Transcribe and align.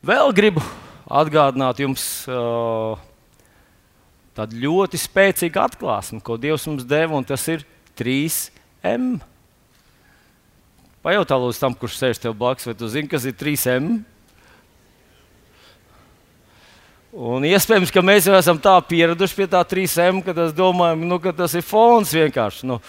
Vēl 0.00 0.30
gribu 0.32 0.62
atgādināt 1.12 1.82
jums 1.82 2.02
uh, 2.24 2.96
tādu 4.32 4.56
ļoti 4.62 4.96
spēcīgu 4.96 5.60
atklāsmi, 5.60 6.22
ko 6.24 6.38
Dievs 6.40 6.64
mums 6.70 6.86
deva, 6.88 7.18
un 7.18 7.26
tas 7.28 7.44
ir 7.52 7.66
3M. 8.00 9.18
Pajautā 11.04 11.36
lūdzu 11.36 11.60
tam, 11.60 11.76
kurš 11.76 11.98
sēž 11.98 12.22
tev 12.22 12.38
blakus, 12.40 12.70
vai 12.70 12.76
tu 12.80 12.88
zini, 12.88 13.12
kas 13.12 13.28
ir 13.28 13.36
3M? 13.36 13.90
Un 17.12 17.44
iespējams, 17.44 17.92
ka 17.92 18.00
mēs 18.00 18.30
jau 18.30 18.40
esam 18.40 18.56
tā 18.56 18.78
pieraduši 18.88 19.36
pie 19.36 19.50
tā 19.52 19.60
3M, 19.68 20.24
ka 20.24 20.32
domājam, 20.56 21.04
nu, 21.12 21.20
ka 21.20 21.36
tas 21.36 21.58
ir 21.60 21.66
fons 21.66 22.16
vienkārši. 22.16 22.72
Nu, 22.72 22.80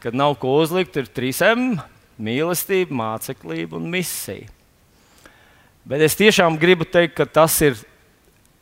kad 0.00 0.16
nav 0.16 0.38
ko 0.40 0.56
uzlikt, 0.64 0.96
ir 0.96 1.12
3M- 1.12 1.82
mīlestība, 2.32 2.96
māceklība 2.96 3.76
un 3.76 3.90
misija. 3.92 4.55
Bet 5.86 6.02
es 6.02 6.18
tiešām 6.18 6.58
gribu 6.58 6.86
teikt, 6.88 7.14
ka 7.18 7.26
tas 7.26 7.54
ir. 7.62 7.78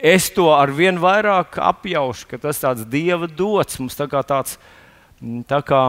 Es 0.04 0.26
to 0.28 0.50
ar 0.52 0.68
vien 0.74 0.98
vairāk 1.00 1.56
apjaušu, 1.62 2.26
ka 2.28 2.36
tas 2.42 2.58
tāds 2.60 2.84
dieva 2.84 3.24
dots 3.24 3.78
mums, 3.80 3.96
tā 3.96 4.04
kā 4.10 4.20
tāds, 4.26 4.58
mm, 5.22 5.46
tā 5.48 5.62
kā, 5.64 5.80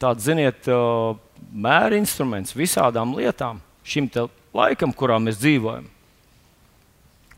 tāds 0.00 0.24
ziniet, 0.24 0.70
mēra 1.52 1.98
instruments 1.98 2.56
visādām 2.56 3.12
lietām, 3.18 3.60
šim 3.84 4.08
laikam, 4.56 4.94
kurā 4.96 5.18
mēs 5.20 5.42
dzīvojam. 5.42 5.84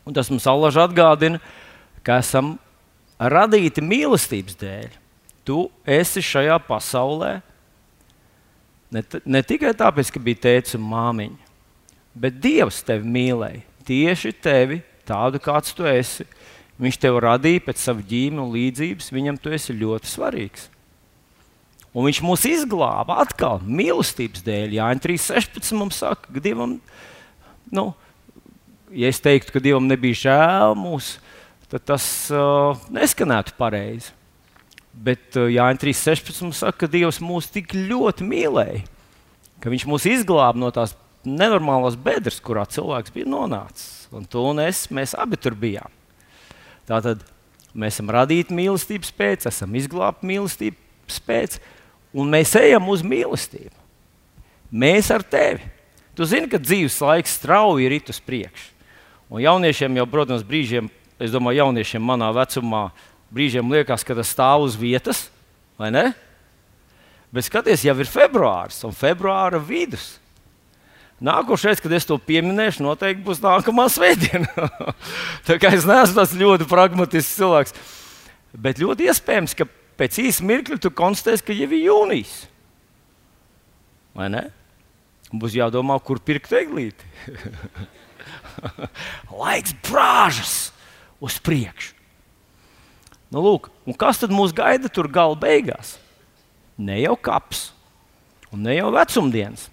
Un 0.07 0.15
tas 0.15 0.29
mums 0.31 0.47
allaž 0.47 0.79
atgādina, 0.85 1.41
ka 2.03 2.21
esam 2.23 2.55
radīti 3.19 3.83
mīlestības 3.83 4.57
dēļ. 4.59 4.99
Tu 5.43 5.59
esi 5.83 6.23
šajā 6.23 6.55
pasaulē 6.63 7.33
ne, 8.93 9.03
ne 9.25 9.41
tikai 9.43 9.73
tāpēc, 9.75 10.11
ka 10.13 10.21
bija 10.23 10.45
tēvs 10.47 10.77
un 10.77 10.85
māmiņa, 10.87 11.42
Bet 12.13 12.37
Dievs 12.43 12.83
tevi 12.85 13.09
mīlēja 13.09 13.63
tieši 13.87 14.33
tevi, 14.43 14.81
tādu 15.07 15.41
kāds 15.43 15.73
tu 15.75 15.87
esi. 15.89 16.25
Viņš 16.81 16.99
tevi 17.01 17.21
radīja 17.21 17.63
pēc 17.67 17.81
sava 17.81 18.03
ģīmija 18.05 18.43
un 18.43 18.53
līdzības, 18.53 19.11
viņam 19.13 19.37
tu 19.41 19.53
esi 19.53 19.75
ļoti 19.77 20.09
svarīgs. 20.09 20.69
Un 21.93 22.07
viņš 22.07 22.21
mūs 22.25 22.45
izglāba 22.49 23.19
atkal 23.21 23.61
mīlestības 23.61 24.41
dēļ. 24.45 24.73
Jā, 24.79 24.87
3.16 24.97 25.75
mums 25.77 25.99
saka, 26.01 26.25
ka 26.25 26.41
Dievam, 26.41 26.79
nu, 27.69 27.85
ja 28.89 29.11
es 29.13 29.21
teiktu, 29.21 29.53
ka 29.53 29.61
Dievam 29.61 29.85
nebija 29.89 30.23
žēl 30.23 30.73
mūs, 30.79 31.17
tad 31.69 31.85
tas 31.93 32.07
uh, 32.33 32.81
neskanētu 32.93 33.53
pareizi. 33.59 34.09
Bet 34.93 35.37
uh, 35.37 35.45
Jānis 35.53 35.85
3.16 35.85 36.41
mums 36.47 36.63
saka, 36.65 36.83
ka 36.83 36.89
Dievs 36.89 37.21
mūs 37.21 37.51
tik 37.53 37.77
ļoti 37.77 38.25
mīlēja, 38.25 38.81
ka 39.61 39.71
Viņš 39.71 39.85
mūs 39.87 40.09
izglāba 40.09 40.59
no 40.59 40.73
tās 40.73 40.97
nenormālās 41.27 41.97
bedres, 41.99 42.39
kurā 42.43 42.65
cilvēks 42.69 43.13
bija 43.13 43.29
nonācis. 43.29 44.07
Un 44.13 44.25
tu 44.29 44.41
un 44.45 44.61
es, 44.63 44.85
mēs 44.93 45.15
abi 45.17 45.39
tur 45.39 45.55
bijām. 45.57 45.91
Tātad 46.89 47.23
mēs 47.73 47.97
esam 47.97 48.11
radīti 48.13 48.55
mīlestības 48.55 49.13
pēc, 49.17 49.47
esam 49.49 49.73
izglābti 49.79 50.27
mīlestības 50.29 51.21
pēc, 51.25 51.57
un 52.13 52.29
mēs 52.33 52.53
ejam 52.59 52.89
uz 52.93 53.01
mīlestību. 53.05 53.73
Mēs 54.73 55.09
ar 55.13 55.23
tevi. 55.25 55.65
Tu 56.13 56.25
zini, 56.29 56.49
ka 56.49 56.61
dzīves 56.61 56.99
laiks 57.01 57.39
strauji 57.39 57.87
ir 57.87 57.95
uz 58.09 58.19
priekšu. 58.21 58.69
Un 59.33 59.41
jauniešiem 59.41 59.95
jau, 59.97 60.05
protams, 60.09 60.43
brīžiem, 60.45 60.91
es 61.17 61.31
domāju, 61.33 61.63
jauniešiem 61.63 62.03
manā 62.05 62.27
vecumā, 62.35 62.91
brīžiem 63.33 63.71
liekas, 63.73 64.05
ka 64.05 64.13
tas 64.17 64.29
stāv 64.29 64.67
uz 64.67 64.75
vietas, 64.77 65.25
vai 65.79 65.89
ne? 65.93 66.03
Bet 67.33 67.47
skaties, 67.47 67.85
jau 67.87 67.95
ir 67.97 68.09
februāris 68.09 68.83
un 68.85 68.93
februāra 68.93 69.57
vidus. 69.57 70.19
Nākošais, 71.21 71.81
kad 71.83 71.93
es 71.93 72.07
to 72.09 72.17
pieminēšu, 72.17 72.83
noteikti 72.83 73.23
būs 73.25 73.41
nākamā 73.43 73.85
svētdiena. 73.91 74.49
Tā 75.47 75.59
kā 75.61 75.71
es 75.75 75.85
neesmu 75.87 76.17
tas 76.17 76.33
ļoti 76.37 76.67
pragmatisks 76.69 77.37
cilvēks. 77.37 77.75
Bet 78.53 78.81
ļoti 78.81 79.07
iespējams, 79.09 79.55
ka 79.57 79.67
pēc 79.99 80.19
īsa 80.25 80.45
mirkļa 80.49 80.79
tu 80.81 80.91
konstatēsi, 80.93 81.45
ka 81.47 81.55
jau 81.55 81.69
ir 81.69 81.85
jūnijas. 81.85 82.35
Vai 84.17 84.29
ne? 84.33 84.43
Būs 85.33 85.55
jādomā, 85.57 85.97
kur 86.05 86.21
pirkt 86.21 86.53
eglīti. 86.53 87.07
Laiks 89.41 89.73
brāžas 89.85 90.55
uz 91.23 91.39
priekšu. 91.41 91.95
Nu, 93.33 93.41
lūk, 93.41 93.71
kas 93.97 94.19
tad 94.21 94.33
mūs 94.33 94.53
gaida 94.53 94.91
tur 94.93 95.07
gala 95.09 95.33
beigās? 95.39 95.95
Ne 96.77 96.99
jau 97.01 97.15
kaps 97.17 97.71
un 98.53 98.61
ne 98.67 98.75
jau 98.75 98.91
vecumdienas 98.93 99.71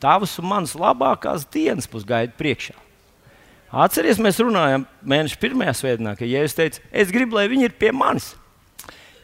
Tavas 0.00 0.38
un 0.40 0.48
manas 0.48 0.72
labākās 0.78 1.44
dienas 1.52 1.88
būs 1.90 2.06
gaida 2.08 2.32
priekšā. 2.38 2.76
Atcerieties, 3.70 4.18
mēs 4.22 4.40
runājam 4.42 4.86
mēneša 5.06 5.36
pirmajā 5.38 5.74
svētdienā, 5.78 6.16
ka 6.18 6.26
Jēzus 6.26 6.56
teica, 6.58 6.80
es 6.90 7.12
gribu, 7.14 7.36
lai 7.38 7.46
viņi 7.52 7.68
ir 7.68 7.76
pie 7.78 7.92
manis. 7.94 8.32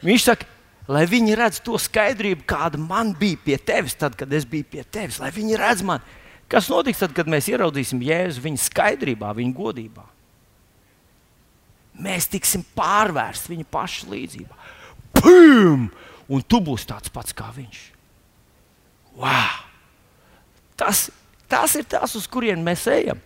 Viņš 0.07 0.27
saka, 0.29 0.47
lai 0.87 1.03
viņi 1.11 1.35
redz 1.41 1.59
to 1.67 1.75
skaidrību, 1.83 2.45
kāda 2.47 2.79
man 2.79 3.11
bija 3.19 3.41
pie 3.43 3.59
tevis, 3.59 3.97
tad, 3.99 4.15
kad 4.19 4.31
es 4.37 4.47
biju 4.47 4.69
pie 4.77 4.85
tevis, 4.85 5.19
lai 5.23 5.33
viņi 5.35 5.59
redz 5.59 5.83
mani. 5.87 6.23
Kas 6.47 6.71
notiks 6.71 7.03
tad, 7.03 7.11
kad 7.17 7.27
mēs 7.27 7.49
ieraudzīsim 7.51 8.05
Jēzu 8.07 8.45
viņa 8.45 8.63
skaidrībā, 8.69 9.33
viņa 9.35 9.57
godībā? 9.57 10.07
Mēs 12.07 12.29
tiksim 12.31 12.63
pārvērsti 12.77 13.57
viņa 13.57 13.71
paša 13.73 14.11
līdzjūtībā. 14.13 14.73
Pum! 15.17 15.89
Un 16.31 16.43
tu 16.47 16.61
būsi 16.63 16.87
tāds 16.91 17.11
pats 17.11 17.35
kā 17.35 17.49
viņš. 17.57 17.83
Wow! 19.19 19.66
Tas, 20.77 21.07
tas 21.49 21.77
ir 21.79 21.87
tas, 21.89 22.15
uz 22.19 22.27
kurien 22.29 22.63
mēs 22.65 22.87
ejam. 22.93 23.21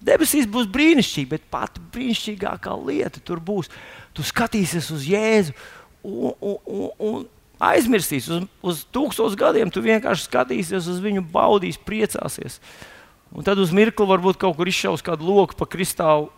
Debesīs 0.00 0.48
būs 0.48 0.68
brīnišķīgi, 0.72 1.28
bet 1.28 1.44
pati 1.52 1.82
brīnišķīgākā 1.92 2.72
lieta 2.86 3.20
tur 3.24 3.42
būs. 3.44 3.68
Tu 4.16 4.24
skatīsies 4.24 4.88
uz 4.94 5.04
Jēzu 5.06 5.52
un, 6.02 6.32
un, 6.40 6.56
un, 6.64 6.88
un 7.04 7.28
aizmirsīsi 7.60 8.32
uz, 8.32 8.48
uz 8.64 8.82
tūkstošiem 8.94 9.38
gadiem. 9.40 9.72
Tu 9.72 9.84
vienkārši 9.84 10.26
skatīsies 10.26 10.88
uz 10.88 11.00
viņu, 11.04 11.26
baudīs, 11.32 11.78
priecāsies. 11.84 12.58
Un 13.30 13.46
tad 13.46 13.60
uz 13.62 13.74
mirkli 13.76 14.08
varbūt 14.08 14.40
kaut 14.40 14.56
kur 14.58 14.68
izšaus 14.68 15.04
kādu 15.06 15.28
loku 15.28 15.54
pa 15.58 15.68
kristālu, 15.70 16.30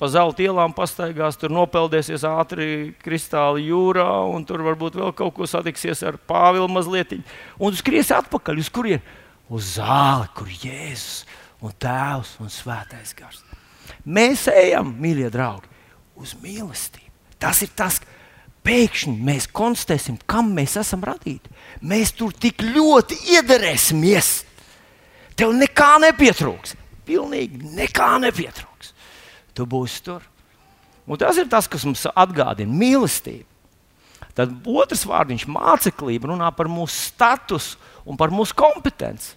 pa 0.00 0.08
zelta 0.10 0.42
ielām 0.44 0.74
pastaigās, 0.76 1.38
tur 1.40 1.52
nopeldēsies 1.54 2.26
ātri 2.26 2.66
kristāla 3.04 3.62
jūrā, 3.62 4.08
un 4.32 4.44
tur 4.48 4.64
varbūt 4.66 4.98
vēl 4.98 5.14
kaut 5.16 5.36
ko 5.38 5.48
satiksies 5.48 6.02
ar 6.04 6.18
Pāvilu 6.18 6.68
mazliet. 6.72 7.14
Un 7.56 7.72
tu 7.72 7.80
skriesi 7.80 8.12
atpakaļ 8.16 8.60
uz 8.60 8.72
kurieni? 8.74 9.22
Uz 9.52 9.74
zāli, 9.76 10.28
kur 10.36 10.48
Jēzus 10.48 11.24
un 11.64 11.74
Tēvs 11.80 12.36
un 12.42 12.52
Svētais 12.52 13.14
Gars. 13.16 13.42
Mēs 14.04 14.46
ejam, 14.52 14.92
mīļie 15.00 15.30
draugi, 15.32 15.70
uz 16.20 16.34
mīlestību. 16.40 17.10
Tas 17.40 17.60
ir 17.64 17.72
tas, 17.76 18.00
pēkšņi 18.64 19.14
mēs 19.24 19.48
konstatēsim, 19.52 20.18
kam 20.28 20.52
mēs 20.56 20.78
esam 20.80 21.04
radīti. 21.04 21.52
Mēs 21.84 22.14
tur 22.16 22.32
tik 22.32 22.64
ļoti 22.64 23.18
iederēsimies. 23.36 24.34
Tev 25.36 25.52
nekā 25.56 25.96
nepietrūks. 26.06 26.76
Pilnīgi 27.04 27.74
nekā 27.76 28.14
nepietrūks. 28.22 28.94
Tu 29.54 29.66
būsi 29.68 30.04
tur. 30.06 30.22
Un 31.04 31.20
tas 31.20 31.36
ir 31.36 31.50
tas, 31.52 31.68
kas 31.68 31.84
mums 31.84 32.06
atgādina 32.08 32.72
mīlestību. 32.72 33.44
Tad 34.34 34.54
otrs 34.66 35.04
vārdiņš, 35.06 35.44
māceklība, 35.52 36.32
runā 36.32 36.48
par 36.56 36.66
mūsu 36.70 36.96
statusu 37.12 37.78
un 38.04 38.18
par 38.20 38.32
mūsu 38.34 38.56
kompetenci. 38.56 39.34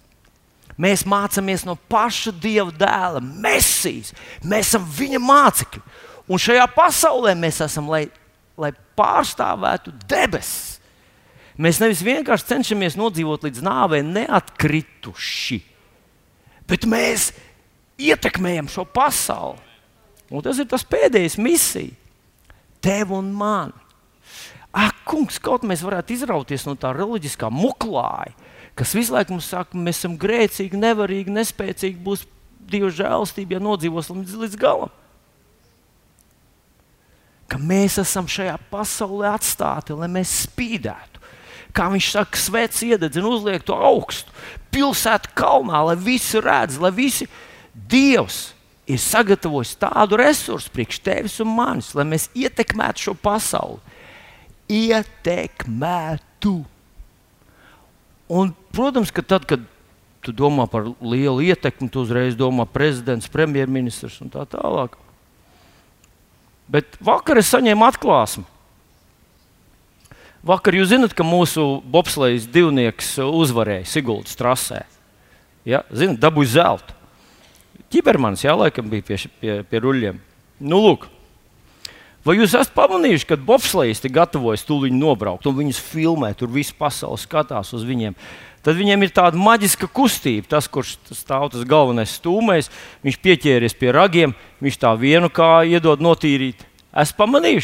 Mēs 0.78 1.02
mācāmies 1.08 1.64
no 1.66 1.74
paša 1.90 2.32
Dieva 2.38 2.70
dēla, 2.70 3.20
Mēsīs. 3.20 4.12
Mēs 4.46 4.70
esam 4.70 4.84
viņa 4.86 5.20
mācekļi. 5.24 5.82
Un 6.28 6.40
šajā 6.40 6.66
pasaulē 6.70 7.32
mēs 7.38 7.58
esam, 7.64 7.88
lai, 7.90 8.04
lai 8.60 8.70
pārstāvētu 8.98 9.94
debesis. 10.06 10.76
Mēs 11.58 11.80
nevis 11.82 12.04
vienkārši 12.06 12.52
cenšamies 12.52 12.94
nodzīvot 13.00 13.42
līdz 13.48 13.64
nāvei 13.66 14.04
neatkrituši, 14.06 15.58
bet 16.70 16.84
mēs 16.86 17.32
ietekmējam 17.98 18.68
šo 18.70 18.84
pasauli. 18.86 19.58
Un 20.30 20.44
tas 20.44 20.60
ir 20.60 20.68
tas 20.70 20.84
pēdējais 20.86 21.34
misija. 21.40 21.96
Tev 22.84 23.10
un 23.16 23.32
man. 23.34 23.72
Ak, 24.70 25.00
kungs, 25.08 25.40
kaut 25.42 25.64
mēs 25.66 25.82
varētu 25.82 26.14
izrauties 26.14 26.68
no 26.68 26.76
tā 26.78 26.92
reliģiskā 26.94 27.48
muklāja 27.50 28.36
kas 28.78 28.94
visu 28.94 29.14
laiku 29.14 29.34
mums 29.34 29.50
saka, 29.50 29.78
mēs 29.78 30.00
esam 30.00 30.14
grēcīgi, 30.20 30.78
nevarīgi, 30.78 31.34
nespēcīgi, 31.34 31.98
būs 32.04 32.26
Dieva 32.68 32.90
žēlastība, 32.92 33.56
ja 33.56 33.64
nodzīvosim 33.64 34.18
līdz, 34.20 34.34
līdz 34.42 34.56
galam. 34.60 34.90
Ka 37.48 37.56
mēs 37.56 37.96
esam 38.02 38.26
šajā 38.28 38.58
pasaulē 38.68 39.30
atstāti, 39.32 39.96
lai 39.96 40.10
mēs 40.12 40.34
spīdētu. 40.44 41.22
Kā 41.72 41.86
viņš 41.88 42.10
saka, 42.12 42.40
svēts 42.40 42.84
iededz 42.84 43.16
un 43.20 43.30
uzliek 43.30 43.64
to 43.64 43.72
augstu, 43.72 44.34
pilsētu 44.74 45.32
kalnā, 45.38 45.80
lai 45.88 45.96
visi 45.96 46.42
redz, 46.44 46.76
lai 46.82 46.92
visi 46.92 47.28
Dievs 47.88 48.50
ir 48.88 48.98
sagatavojis 49.00 49.76
tādu 49.78 50.18
resursu 50.18 50.72
priekš 50.74 51.00
tevis 51.04 51.36
un 51.44 51.52
manis, 51.54 51.92
lai 51.96 52.06
mēs 52.08 52.28
ietekmētu 52.36 53.08
šo 53.08 53.14
pasauli. 53.22 53.78
Ietekmētu. 54.68 56.54
Un, 58.28 58.52
protams, 58.78 59.10
ka 59.14 59.24
tad, 59.26 59.46
kad 59.48 59.64
tu 60.22 60.34
domā 60.34 60.68
par 60.70 60.86
lielu 61.02 61.42
ietekmi, 61.50 61.90
tu 61.90 62.04
uzreiz 62.04 62.38
domā 62.38 62.66
prezidents, 62.70 63.30
premjerministrs 63.30 64.20
un 64.22 64.30
tā 64.30 64.44
tālāk. 64.50 64.94
Bet 66.68 66.98
vakar 67.02 67.40
es 67.40 67.50
saņēmu 67.50 67.86
atklāsmi. 67.88 68.46
Vakar 70.46 70.76
jūs 70.78 70.92
zināt, 70.92 71.16
ka 71.18 71.26
mūsu 71.26 71.80
bobslejas 71.90 72.46
divnieks 72.46 73.16
uzvarēja 73.24 73.88
Siguldas 73.90 74.38
trasē. 74.38 74.84
Ja, 75.66 75.82
zinat, 75.90 76.20
dabūja 76.22 76.54
zeltu. 76.54 76.94
Ķibermans, 77.92 78.44
jā, 78.44 78.54
laikam 78.54 78.86
bija 78.92 79.04
pie, 79.08 79.18
pie, 79.40 79.54
pie 79.66 79.80
ruļļiem. 79.82 80.20
Nu, 80.60 80.78
lūk, 80.84 81.08
Vai 82.28 82.34
jūs 82.36 82.52
esat 82.52 82.74
pamanījuši, 82.76 83.24
ka 83.24 83.38
bobslēgs 83.40 84.02
gatavojas 84.12 84.66
tūlīt 84.68 84.92
nobraukt 84.92 85.46
un 85.48 85.54
viņus 85.56 85.78
filmē, 85.80 86.34
tur 86.36 86.50
viss 86.52 86.74
pasaules 86.76 87.22
skatās 87.24 87.70
uz 87.72 87.86
viņiem? 87.88 88.16
Tad 88.66 88.76
viņiem 88.78 89.04
ir 89.06 89.12
tāda 89.14 89.38
maģiska 89.38 89.88
kustība. 89.94 90.48
Tas, 90.50 90.68
kurš 90.70 90.96
stāv 91.14 91.48
tas 91.52 91.66
galvenais 91.68 92.16
stūmējs, 92.18 92.70
viņš 93.06 93.18
pieķēries 93.24 93.76
pie 93.78 93.92
ragiem, 93.94 94.34
viņš 94.64 94.80
tā 94.82 94.94
vienu 94.98 95.30
kāju 95.32 95.78
iedod 95.78 96.02
notīrīt. 96.04 96.64
Es 96.98 97.14
pamanīju, 97.14 97.62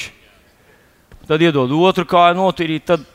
tad 1.29 1.43
iedod 1.43 1.73
otru 1.75 2.07
kāju 2.09 2.39
notīrīt, 2.39 2.87
tad 2.93 3.09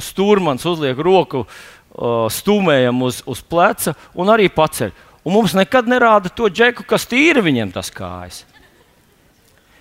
stūrmans 0.00 0.64
uzliek 0.68 0.98
roku 1.02 1.42
uh, 1.44 2.28
stūmējam 2.32 3.02
uz, 3.08 3.22
uz 3.26 3.42
pleca 3.42 3.96
un 4.14 4.30
arī 4.32 4.46
paceļ. 4.52 4.94
Un 5.26 5.34
mums 5.34 5.56
nekad 5.58 5.90
nerāda 5.90 6.30
to 6.32 6.46
džeku, 6.48 6.86
kas 6.88 7.08
tīra 7.10 7.42
viņiem 7.44 7.74
tas 7.74 7.90
kājas 7.92 8.44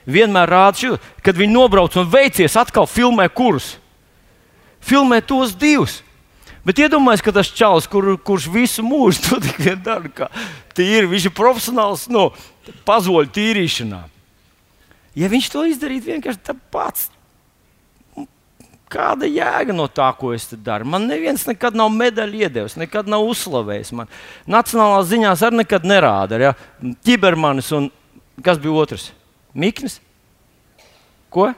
vienmēr 0.07 0.49
rāda 0.49 0.79
šo, 0.79 0.95
kad 1.23 1.37
viņi 1.37 1.53
nobrauc 1.53 1.95
un 1.99 2.07
veicies 2.09 2.55
atkal 2.59 2.87
filmē 2.89 3.27
kurus. 3.29 3.75
Filmē 4.79 5.19
tos 5.25 5.53
divus. 5.57 5.99
Bet 6.67 6.81
iedomājieties, 6.83 7.23
ka 7.23 7.31
tas 7.31 7.49
čalis, 7.55 7.87
kur, 7.87 8.09
kurš 8.27 8.49
visu 8.51 8.83
mūžu 8.83 9.23
to 9.23 9.39
tikai 9.45 9.77
dara, 9.79 10.11
kā 10.11 10.27
tīri, 10.75 11.07
viņš 11.07 11.29
ir 11.29 11.35
profesionāls 11.37 12.07
no 12.11 12.29
pazoļu 12.87 13.31
tīrīšanā. 13.37 14.01
Ja 15.17 15.29
viņš 15.31 15.47
to 15.53 15.63
izdarītu 15.65 16.11
vienkārši 16.11 16.43
tāpat, 16.45 17.07
kāda 18.91 19.27
jēga 19.29 19.75
no 19.75 19.87
tā, 19.91 20.09
ko 20.19 20.33
es 20.35 20.47
daru? 20.51 20.87
Man 20.87 21.07
neviens 21.09 21.45
nekad 21.47 21.75
nav 21.77 21.89
medaļu 21.95 22.43
iedevis, 22.43 22.77
nekad 22.79 23.09
nav 23.11 23.25
uzslavējis. 23.27 23.93
Man 23.97 24.11
nacionālās 24.49 25.09
ziņās 25.09 25.43
arī 25.47 25.61
nekad 25.63 25.87
nerāda. 25.87 26.39
Ja? 26.41 26.53
Ķibermanis 27.07 27.71
un 27.79 27.89
kas 28.43 28.61
bija 28.61 28.83
otrs? 28.83 29.09
Mikls? 29.57 29.97
Ko? 31.33 31.49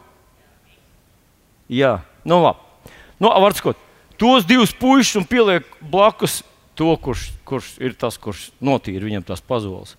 Jā, 1.69 1.99
nu 2.25 2.39
labi. 2.45 2.93
Nu, 3.19 3.29
Vārdsakot, 3.43 3.77
tos 4.19 4.47
divus 4.47 4.73
puikas 4.75 5.15
un 5.19 5.25
pieliek 5.27 5.65
blakus 5.79 6.41
to, 6.77 6.91
kurš, 7.01 7.29
kurš 7.47 7.73
ir 7.83 7.95
tas, 7.99 8.19
kurš 8.19 8.49
notīra 8.63 9.07
viņam 9.07 9.25
tās 9.31 9.43
pazoles. 9.43 9.95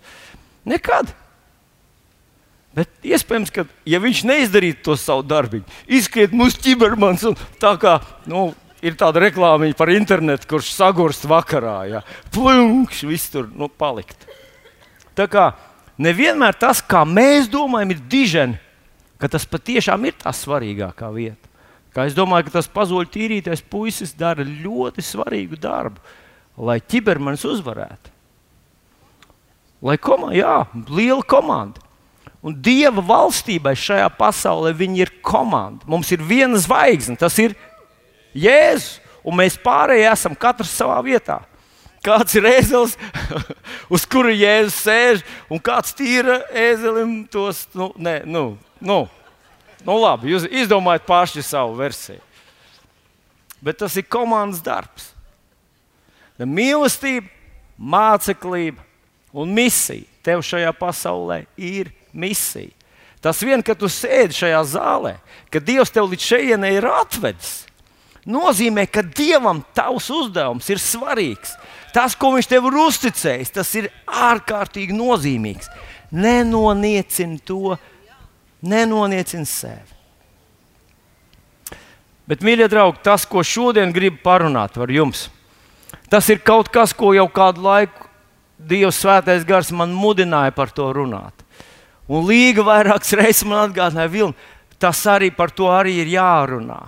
Nekad. 0.69 1.13
Bet 2.77 2.91
iespējams, 3.03 3.51
ka 3.51 3.67
ja 3.89 3.99
viņš 4.01 4.23
neizdarītu 4.29 4.85
to 4.87 4.95
savu 5.01 5.25
darbu, 5.27 5.65
izskriet 5.91 6.33
mūsu 6.37 6.61
ķibermans 6.63 7.25
un 7.27 7.37
tā 7.59 7.75
kā 7.83 7.97
nu, 8.31 8.53
ir 8.85 8.97
tāda 9.01 9.25
reklāmiņa 9.27 9.77
par 9.77 9.91
internetu, 9.93 10.49
kurš 10.55 10.71
sagurst 10.77 11.27
vakarā. 11.29 11.77
Ja. 11.91 12.05
Plunks, 12.33 13.03
viss 13.09 13.33
tur 13.33 13.51
nu, 13.51 13.69
palikt. 13.69 14.29
Tā 15.19 15.27
kā 15.31 15.51
nevienmēr 16.01 16.57
tas, 16.57 16.81
kā 16.81 17.03
mēs 17.05 17.51
domājam, 17.51 17.97
ir 17.97 18.05
diženi, 18.13 18.61
ka 19.21 19.29
tas 19.29 19.45
patiešām 19.51 20.07
ir 20.09 20.17
tā 20.23 20.33
svarīgākā 20.33 21.11
vieta. 21.13 21.50
Kā 21.95 22.07
es 22.07 22.15
domāju, 22.15 22.47
ka 22.47 22.59
tas 22.59 22.71
pazoļu 22.71 23.11
tīrītais 23.11 23.65
puisis 23.67 24.15
dara 24.15 24.45
ļoti 24.47 25.03
svarīgu 25.03 25.59
darbu, 25.59 25.99
lai 26.61 26.79
ķibermanis 26.81 27.47
uzvarētu. 27.49 28.15
Lai 29.83 29.97
komanda, 29.97 30.37
jā, 30.37 30.57
liela 30.93 31.25
komanda. 31.27 31.83
Un 32.45 32.55
Dieva 32.57 33.03
valstībai 33.05 33.75
šajā 33.77 34.07
pasaulē 34.17 34.73
ir 34.97 35.11
komanda. 35.23 35.85
Mums 35.87 36.13
ir 36.13 36.23
viena 36.25 36.57
zvaigzne, 36.57 37.17
tas 37.17 37.37
ir 37.39 37.57
Jēzus, 38.35 39.01
un 39.25 39.37
mēs 39.37 39.59
pārējie 39.61 40.09
esam 40.13 40.37
katrs 40.39 40.73
savā 40.73 41.01
vietā. 41.05 41.41
Kāds 42.01 42.33
ir 42.39 42.47
ēzelis, 42.49 42.95
uz 43.95 44.07
kura 44.09 44.33
jēzus 44.33 44.79
sēž, 44.87 45.25
un 45.53 45.61
kāds 45.61 45.93
tīra 45.93 46.39
ēzelim 46.49 47.27
tos. 47.29 47.67
Nu, 47.77 47.91
nē, 48.01 48.23
nu, 48.25 48.55
nu, 48.81 49.03
nu 49.87 49.97
labi, 50.01 50.33
jūs 50.35 50.49
izdomājat 50.49 51.07
paši 51.09 51.45
savu 51.47 51.77
versiju. 51.79 52.21
Bet 53.61 53.81
tas 53.83 53.97
ir 54.01 54.09
komandas 54.09 54.63
darbs. 54.65 55.11
Mīlestība, 56.41 57.29
māceklība 57.77 58.81
un 59.37 59.53
misija. 59.53 60.07
Tev 60.25 60.43
šajā 60.45 60.73
pasaulē 60.77 61.43
ir 61.57 61.89
misija. 62.13 62.73
Tas 63.21 63.41
vien, 63.45 63.61
ka 63.65 63.77
tu 63.77 63.89
sēdi 63.89 64.37
šajā 64.37 64.61
zālē, 64.73 65.15
ka 65.53 65.61
Dievs 65.61 65.93
tev 65.93 66.09
līdz 66.09 66.25
šejienei 66.25 66.73
ir 66.79 66.87
atvedis, 66.89 67.67
nozīmē, 68.25 68.87
ka 68.89 69.05
Dievam 69.05 69.61
tavs 69.77 70.09
uzdevums 70.13 70.69
ir 70.73 70.81
svarīgs. 70.81 71.53
Tas, 71.93 72.15
ko 72.17 72.33
viņš 72.37 72.49
tev 72.49 72.71
ir 72.71 72.79
uzticējis, 72.81 73.53
tas 73.53 73.73
ir 73.77 73.91
ārkārtīgi 74.07 74.97
nozīmīgs. 74.97 75.69
Nenoniecini 76.17 77.41
to, 77.45 77.77
nenoniecini 78.63 79.49
sevi. 79.49 79.99
Bet, 82.31 82.45
mīļie 82.47 82.69
draugi, 82.71 83.01
tas, 83.03 83.25
ko 83.27 83.43
šodien 83.43 83.91
gribu 83.95 84.21
parunāt 84.23 84.77
ar 84.79 84.91
jums, 84.93 85.27
tas 86.13 86.29
ir 86.31 86.39
kaut 86.47 86.71
kas, 86.71 86.93
ko 86.95 87.11
jau 87.17 87.27
kādu 87.27 87.65
laiku 87.67 88.07
Dievs 88.61 88.99
svētais 89.01 89.47
gars 89.49 89.71
man 89.73 89.95
mudināja 89.97 90.53
par 90.53 90.69
to 90.77 90.91
runāt. 90.93 91.33
Un 92.11 92.27
Līga 92.29 92.61
vairākas 92.67 93.15
reizes 93.17 93.47
man 93.49 93.63
atgādināja, 93.65 94.13
Vilni, 94.13 94.37
tas 94.81 95.01
arī 95.09 95.31
par 95.33 95.53
to 95.55 95.71
arī 95.73 95.97
ir 96.03 96.11
jārunā. 96.13 96.81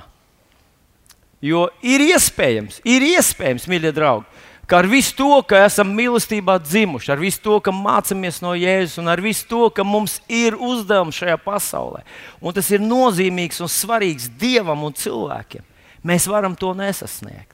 Jo 1.42 1.64
ir 1.82 2.04
iespējams, 2.04 2.82
ir 2.86 3.06
iespējams, 3.14 3.64
mīļie 3.70 3.94
draugi, 3.96 4.44
ka 4.67 4.81
ar 4.81 4.88
visu 4.88 5.14
to, 5.19 5.31
ka 5.47 5.64
esam 5.67 5.93
mīlestībā 5.97 6.59
dzimuši, 6.62 7.12
ar 7.12 7.23
visu 7.23 7.43
to, 7.44 7.59
ka 7.64 7.75
mācāmies 7.75 8.41
no 8.44 8.55
Jēzus, 8.56 8.99
un 9.03 9.11
ar 9.12 9.23
visu 9.23 9.47
to, 9.50 9.62
ka 9.75 9.85
mums 9.87 10.20
ir 10.31 10.56
uzdevums 10.56 11.19
šajā 11.19 11.38
pasaulē, 11.44 12.05
un 12.41 12.56
tas 12.56 12.70
ir 12.73 12.85
nozīmīgs 12.85 13.62
un 13.62 13.73
svarīgs 13.73 14.31
Dievam 14.41 14.87
un 14.87 14.94
cilvēkiem, 14.97 15.67
mēs 16.06 16.29
varam 16.31 16.56
to 16.59 16.73
nesasniegt. 16.79 17.53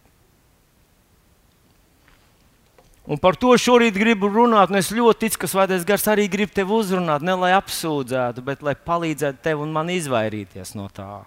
Un 3.09 3.17
par 3.17 3.39
to 3.41 3.55
šorīt 3.57 3.97
gribu 3.97 4.29
runāt. 4.29 4.69
Es 4.77 4.91
ļoti 4.93 5.23
ticu, 5.23 5.39
ka 5.41 5.49
Svētais 5.49 5.87
Gars 5.89 6.05
arī 6.13 6.27
grib 6.29 6.51
tevi 6.53 6.75
uzrunāt, 6.77 7.25
ne 7.25 7.33
lai 7.41 7.55
apsūdzētu, 7.57 8.45
bet 8.45 8.61
lai 8.61 8.75
palīdzētu 8.77 9.41
tev 9.47 9.63
un 9.65 9.73
man 9.73 9.89
izvairīties 9.89 10.75
no 10.77 10.91
tā. 10.93 11.23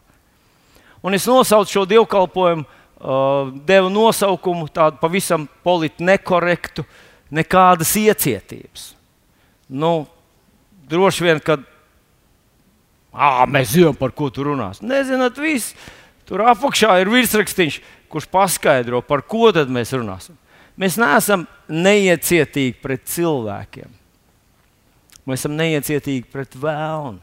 Un 1.01 1.17
es 1.17 1.25
nosaucu 1.25 1.73
šo 1.73 1.87
dievkalpojumu 1.89 2.67
deva 3.65 3.89
nosaukumu 3.89 4.67
tādu 4.69 4.99
pavisam 5.01 5.47
politiski 5.65 6.05
nekorektu, 6.05 6.85
nekādas 7.33 7.95
iecietības. 7.97 8.91
Nu, 9.71 10.05
droši 10.91 11.25
vien, 11.25 11.39
ka 11.41 11.57
à, 13.13 13.47
mēs 13.49 13.73
zinām, 13.73 13.97
par 13.97 14.13
ko 14.15 14.29
tu 14.33 14.45
runās. 14.45 14.83
Nezināt, 14.83 15.39
viss. 15.41 15.73
Tur 16.27 16.43
apakšā 16.51 16.93
ir 17.01 17.09
virsrakstīns, 17.11 17.79
kurš 18.11 18.27
paskaidro, 18.31 19.01
par 19.03 19.23
ko 19.27 19.49
tad 19.55 19.71
mēs 19.71 19.95
runāsim. 19.95 20.37
Mēs 20.79 20.95
neesam 20.99 21.47
neiecietīgi 21.67 22.77
pret 22.83 23.03
cilvēkiem. 23.11 23.89
Mēs 25.27 25.43
esam 25.43 25.57
neiecietīgi 25.57 26.29
pret 26.31 26.55
vēlnu. 26.57 27.19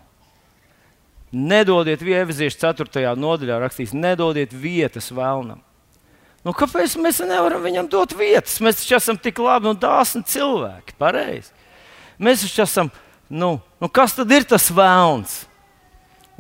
Nedodiet, 1.28 2.00
Vieviziešu 2.00 2.56
4. 2.62 3.10
nodaļā 3.20 3.58
rakstīts, 3.60 3.92
nedodiet 3.96 4.54
vietas 4.56 5.10
vēlnam. 5.12 5.60
Nu, 6.48 6.54
kāpēc 6.56 6.94
mēs 6.96 7.18
nevaram 7.28 7.60
viņam 7.60 7.90
dot 7.92 8.14
vietas? 8.16 8.54
Mēs 8.64 8.78
taču 8.80 8.94
esam 8.96 9.18
tik 9.20 9.36
labi 9.44 9.68
un 9.68 9.76
dāsni 9.76 10.22
cilvēki. 10.24 10.94
Pareizi. 10.96 11.50
Mēs 12.16 12.40
taču 12.46 12.62
esam, 12.64 12.88
nu, 13.28 13.58
nu, 13.76 13.88
kas 13.92 14.14
tad 14.16 14.32
ir 14.32 14.46
tas 14.48 14.70
vēlns? 14.72 15.42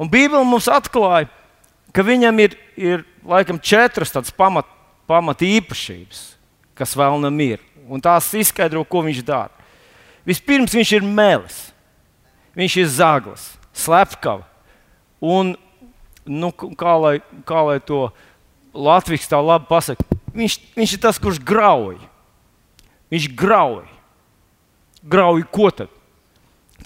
Un 0.00 0.08
Bībele 0.08 0.46
mums 0.48 0.70
atklāja, 0.72 1.28
ka 1.92 2.00
viņam 2.06 2.40
ir, 2.40 2.56
ir 2.80 3.04
laikam 3.20 3.60
četras 3.60 4.14
tādas 4.14 4.32
pamat, 4.32 4.64
pamat 5.04 5.44
īpašības, 5.44 6.22
kas 6.78 6.96
vēlnam 6.96 7.44
ir. 7.44 7.60
Un 7.84 8.00
tās 8.00 8.30
izskaidro, 8.32 8.86
ko 8.88 9.02
viņš 9.04 9.20
dara. 9.28 9.52
Vispirms 10.24 10.72
viņš 10.72 10.94
ir 10.96 11.04
melis, 11.04 11.60
viņš 12.56 12.78
ir 12.80 12.88
zaglis, 12.96 13.44
slepkava. 13.76 14.48
Un, 15.20 15.52
nu, 16.24 16.52
kā, 16.56 16.96
lai, 16.96 17.14
kā 17.44 17.66
lai 17.68 17.76
to 17.84 18.06
izdarītu? 18.08 18.27
Latvijas 18.78 19.26
tā 19.26 19.40
labi 19.42 19.66
pasakā. 19.68 20.06
Viņš, 20.38 20.56
viņš 20.76 20.94
ir 20.94 21.00
tas, 21.02 21.18
kurš 21.18 21.40
grauj. 21.42 21.96
Viņš 23.10 23.28
grauj. 23.38 23.86
Grauj 25.08 25.44
ko 25.54 25.70
tad? 25.74 25.90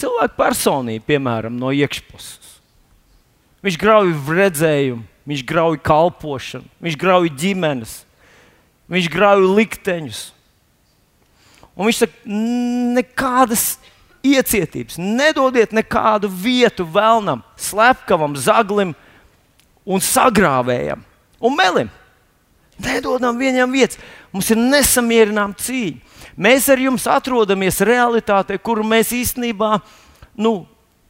Cilvēku 0.00 0.38
personību, 0.38 1.04
piemēram, 1.04 1.56
no 1.58 1.72
iekšpuses. 1.74 2.56
Viņš 3.62 3.76
grauj 3.78 4.14
redzējumu, 4.26 5.04
viņš 5.28 5.44
grauj 5.46 5.76
kalpošanu, 5.84 6.66
viņš 6.82 6.96
grauj 6.98 7.28
ģimenes, 7.38 7.92
viņš 8.90 9.10
grauj 9.12 9.44
likteņus. 9.60 10.22
Un 11.76 11.86
viņš 11.86 12.00
saka, 12.02 12.32
nekādas 12.96 13.66
iecietības, 14.26 14.98
nedodiet 14.98 15.76
nekādu 15.76 16.30
vietu 16.30 16.88
vēlnam, 16.88 17.44
slepkavam, 17.60 18.34
zaglim 18.38 18.96
un 19.84 20.02
sagrāvējam 20.02 21.04
un 21.42 21.56
melim. 21.58 21.90
Nedodam 22.82 23.36
viņam 23.38 23.72
vietas. 23.74 24.00
Mums 24.32 24.48
ir 24.50 24.60
nesamierināma 24.60 25.58
cīņa. 25.60 26.12
Mēs 26.36 26.68
ar 26.72 26.80
jums 26.80 27.04
atrodamies 27.10 27.82
realitātē, 27.84 28.56
kuru 28.56 28.84
mēs 28.86 29.12
īstenībā, 29.12 29.74
nu, 30.40 30.62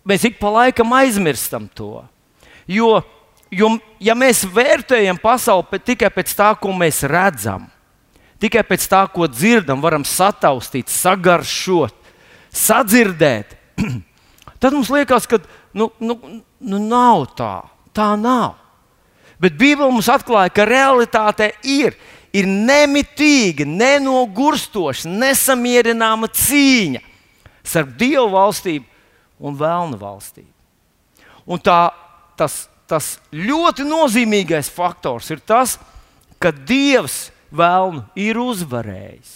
mēs 0.08 0.26
ik 0.26 0.40
pa 0.40 0.50
laikam 0.50 0.92
aizmirstam 0.98 1.68
to. 1.70 2.02
Jo, 2.66 3.02
jo 3.50 3.70
ja 4.02 4.16
mēs 4.18 4.42
vērtējam 4.50 5.20
pasauli 5.22 5.80
tikai 5.86 6.10
pēc 6.14 6.34
tā, 6.38 6.50
ko 6.58 6.74
mēs 6.74 7.04
redzam, 7.06 7.68
tikai 8.42 8.64
pēc 8.66 8.88
tā, 8.90 9.04
ko 9.14 9.28
dzirdam, 9.30 9.82
varam 9.84 10.06
sataustīt, 10.06 10.90
sagaršot, 10.90 11.94
sadzirdēt, 12.50 13.54
tad 14.60 14.74
mums 14.74 14.90
liekas, 14.90 15.30
ka 15.30 15.38
nu, 15.78 15.92
nu, 16.02 16.18
nu 16.58 16.82
nav 16.82 17.28
tā. 17.38 17.54
Tā 17.94 18.14
nav. 18.16 18.61
Bet 19.42 19.56
Bībele 19.58 19.90
mums 19.90 20.06
atklāja, 20.12 20.52
ka 20.54 20.66
realitāte 20.68 21.50
ir, 21.66 21.96
ir 22.30 22.46
nemitīga, 22.46 23.66
nenogurstoša, 23.66 25.10
nesamierināma 25.10 26.30
cīņa 26.30 27.02
starp 27.66 27.96
Dieva 27.98 28.28
valstību 28.30 28.86
un 29.42 29.58
Vēlna 29.58 29.98
valstību. 29.98 30.50
Un 31.50 31.58
tā, 31.58 31.90
tas, 32.38 32.66
tas 32.86 33.16
ļoti 33.34 33.86
nozīmīgais 33.86 34.70
faktors 34.70 35.30
ir 35.34 35.42
tas, 35.42 35.76
ka 36.38 36.54
Dievs 36.54 37.32
Vēlnu 37.52 38.06
ir 38.16 38.38
uzvarējis. 38.40 39.34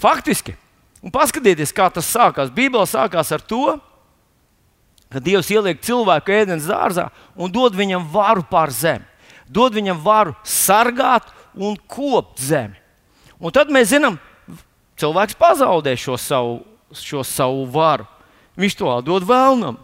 Faktiski, 0.00 0.54
un 1.04 1.12
paskatieties, 1.12 1.74
kā 1.76 1.90
tas 1.92 2.08
sākās. 2.08 2.54
Bībelē 2.54 2.86
sākās 2.88 3.34
ar 3.34 3.42
to, 3.44 3.74
ka 3.74 3.89
Dievs 5.18 5.50
ieliek 5.50 5.80
cilvēku 5.82 6.30
ēdienas 6.30 6.68
dārzā 6.70 7.08
un 7.34 7.50
dod 7.50 7.74
viņam 7.74 8.04
varu 8.12 8.44
pār 8.46 8.70
zemi, 8.70 9.02
dod 9.50 9.74
viņam 9.74 9.98
varu 10.04 10.36
sargāt 10.46 11.26
un 11.58 11.74
kopt 11.90 12.38
zemi. 12.38 12.78
Un 13.42 13.50
tad 13.50 13.72
mēs 13.72 13.90
zinām, 13.90 14.20
cilvēks 15.00 15.34
pazaudē 15.40 15.96
šo 15.98 16.14
savu, 16.20 16.60
šo 16.94 17.24
savu 17.26 17.64
varu. 17.72 18.06
Viņš 18.60 18.76
to 18.78 18.92
dod 19.02 19.26
vēlnam. 19.26 19.80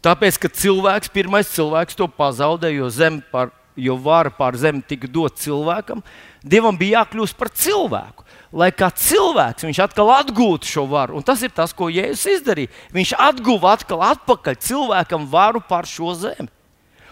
Tāpēc, 0.00 0.38
ka 0.40 0.48
cilvēks, 0.48 1.12
pirmais 1.12 1.50
cilvēks 1.52 1.98
to 1.98 2.08
pazaudē, 2.08 2.70
jo, 2.72 2.88
par, 3.30 3.52
jo 3.76 3.98
vara 4.00 4.32
pār 4.32 4.56
zemi 4.56 4.80
tika 4.82 5.06
dot 5.06 5.36
cilvēkam, 5.38 6.02
Dievam 6.40 6.78
bija 6.80 7.02
jākļūst 7.02 7.36
par 7.36 7.50
cilvēku 7.52 8.24
lai 8.52 8.70
kā 8.74 8.90
cilvēks 8.90 9.66
viņš 9.66 9.80
atkal 9.84 10.10
atgūtu 10.16 10.68
šo 10.68 10.86
varu. 10.90 11.18
Un 11.18 11.26
tas 11.26 11.42
ir 11.46 11.52
tas, 11.54 11.74
ko 11.76 11.90
Jēzus 11.92 12.26
izdarīja. 12.38 12.72
Viņš 12.94 13.14
atguva 13.18 13.74
atkal 13.76 14.02
atpakaļ 14.10 14.58
cilvēkam 14.66 15.28
varu 15.30 15.62
pār 15.62 15.88
šo 15.88 16.14
zemi. 16.18 16.50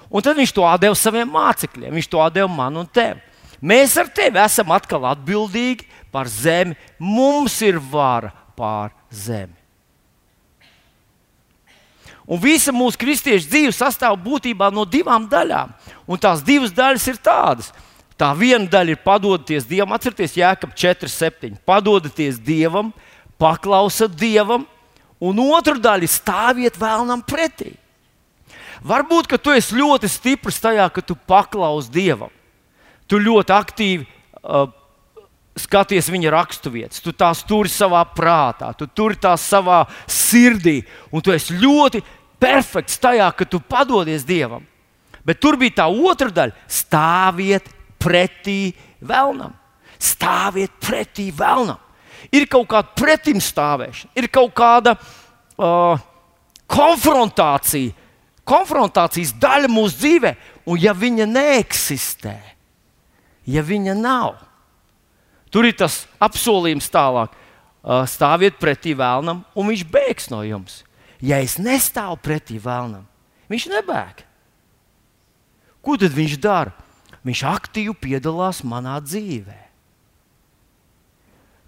Un 0.08 0.24
tad 0.24 0.38
viņš 0.38 0.54
to 0.56 0.64
deva 0.80 0.96
saviem 0.96 1.30
mācekļiem, 1.30 1.94
viņš 1.94 2.08
to 2.10 2.24
deva 2.32 2.48
man 2.50 2.80
un 2.80 2.88
tev. 2.88 3.20
Mēs 3.60 3.96
ar 3.98 4.08
tevi 4.14 4.38
esam 4.40 4.70
atkal 4.72 5.04
atbildīgi 5.10 5.86
par 6.14 6.30
zemi. 6.30 6.76
Mums 6.98 7.58
ir 7.66 7.78
vara 7.78 8.32
pār 8.56 8.94
zemi. 9.10 9.54
Un 12.28 12.40
visa 12.40 12.74
mūsu 12.76 13.00
kristiešu 13.00 13.48
dzīve 13.48 13.72
sastāv 13.72 14.18
būtībā 14.20 14.68
no 14.74 14.84
divām 14.84 15.24
daļām. 15.30 15.70
Un 16.04 16.20
tās 16.20 16.42
divas 16.44 16.74
daļas 16.76 17.06
ir 17.08 17.20
tādas, 17.24 17.70
ka 17.72 17.87
Tā 18.18 18.32
viena 18.34 18.66
daļa 18.66 18.96
ir 18.96 19.02
padodaties 19.04 19.66
Dievam, 19.68 19.94
atcerieties, 19.94 20.34
Jēkab 20.40 20.72
4, 20.74 21.10
7. 21.12 21.52
Padodaties 21.68 22.40
Dievam, 22.42 22.90
paklausat 23.38 24.16
Dievam, 24.18 24.64
un 25.22 25.38
otra 25.44 25.78
daļa 25.78 26.08
stāviet 26.10 26.80
vēlnam 26.80 27.22
pretī. 27.22 27.76
Varbūt, 28.82 29.30
ka 29.30 29.38
tu 29.38 29.54
esi 29.54 29.78
ļoti 29.78 30.10
stiprs 30.10 30.58
tajā, 30.62 30.88
ka 30.90 31.02
tu 31.02 31.14
paklausi 31.14 31.92
Dievam. 31.94 32.34
Tu 33.08 33.22
ļoti 33.22 33.54
aktīvi 33.54 34.04
uh, 34.42 34.66
skaties 35.58 36.10
viņa 36.10 36.34
raksturvietas, 36.34 37.02
tu 37.02 37.14
tās 37.14 37.44
turi 37.46 37.70
savā 37.72 38.02
prātā, 38.14 38.72
tu 38.78 38.86
turi 38.86 39.18
tās 39.18 39.46
savā 39.46 39.84
sirdī, 40.10 40.80
un 41.10 41.22
tu 41.22 41.34
esi 41.34 41.56
ļoti 41.58 42.02
perfekts 42.38 42.98
tajā, 43.02 43.30
ka 43.34 43.46
tu 43.46 43.62
padodies 43.62 44.26
Dievam. 44.26 44.66
Bet 45.26 45.42
tur 45.42 45.58
bija 45.60 45.82
tā 45.82 45.88
otra 45.88 46.30
daļa- 46.30 46.54
stāviet 46.82 47.77
pretī 48.00 48.72
vēlnam. 49.00 49.54
Stāviet 49.98 50.74
pretī 50.82 51.28
vēlnam. 51.34 51.78
Ir 52.34 52.48
kaut 52.50 52.68
kāda 52.70 52.92
pretimstāvēšana, 52.98 54.12
ir 54.18 54.26
kaut 54.32 54.52
kāda 54.58 54.94
uh, 54.98 56.00
konfrontācija, 56.68 57.94
konfrontācijas 58.48 59.32
daļa 59.38 59.70
mūsu 59.70 60.00
dzīvē, 60.02 60.32
un 60.68 60.80
ja 60.82 60.94
viņa 60.96 61.28
neeksistē, 61.30 62.36
ja 63.48 63.62
viņa 63.64 63.94
nav, 63.96 64.34
tur 65.54 65.68
ir 65.68 65.78
tas 65.78 66.02
apsolījums 66.20 66.90
tālāk. 66.92 67.36
Uh, 67.78 68.02
stāviet 68.10 68.58
pretī 68.60 68.92
vēlnam, 68.98 69.44
un 69.56 69.70
viņš 69.70 69.84
bēgs 69.88 70.26
no 70.32 70.42
jums. 70.44 70.82
Ja 71.24 71.38
es 71.40 71.56
nestāvu 71.62 72.18
pretī 72.20 72.58
vēlnam, 72.60 73.06
viņš 73.48 73.68
nebēg. 73.72 74.26
Ko 75.80 75.96
tad 75.96 76.12
viņš 76.12 76.34
dara? 76.42 76.74
Viņš 77.28 77.44
aktīvi 77.44 77.92
piedalās 78.00 78.62
manā 78.64 78.96
dzīvē. 79.04 79.58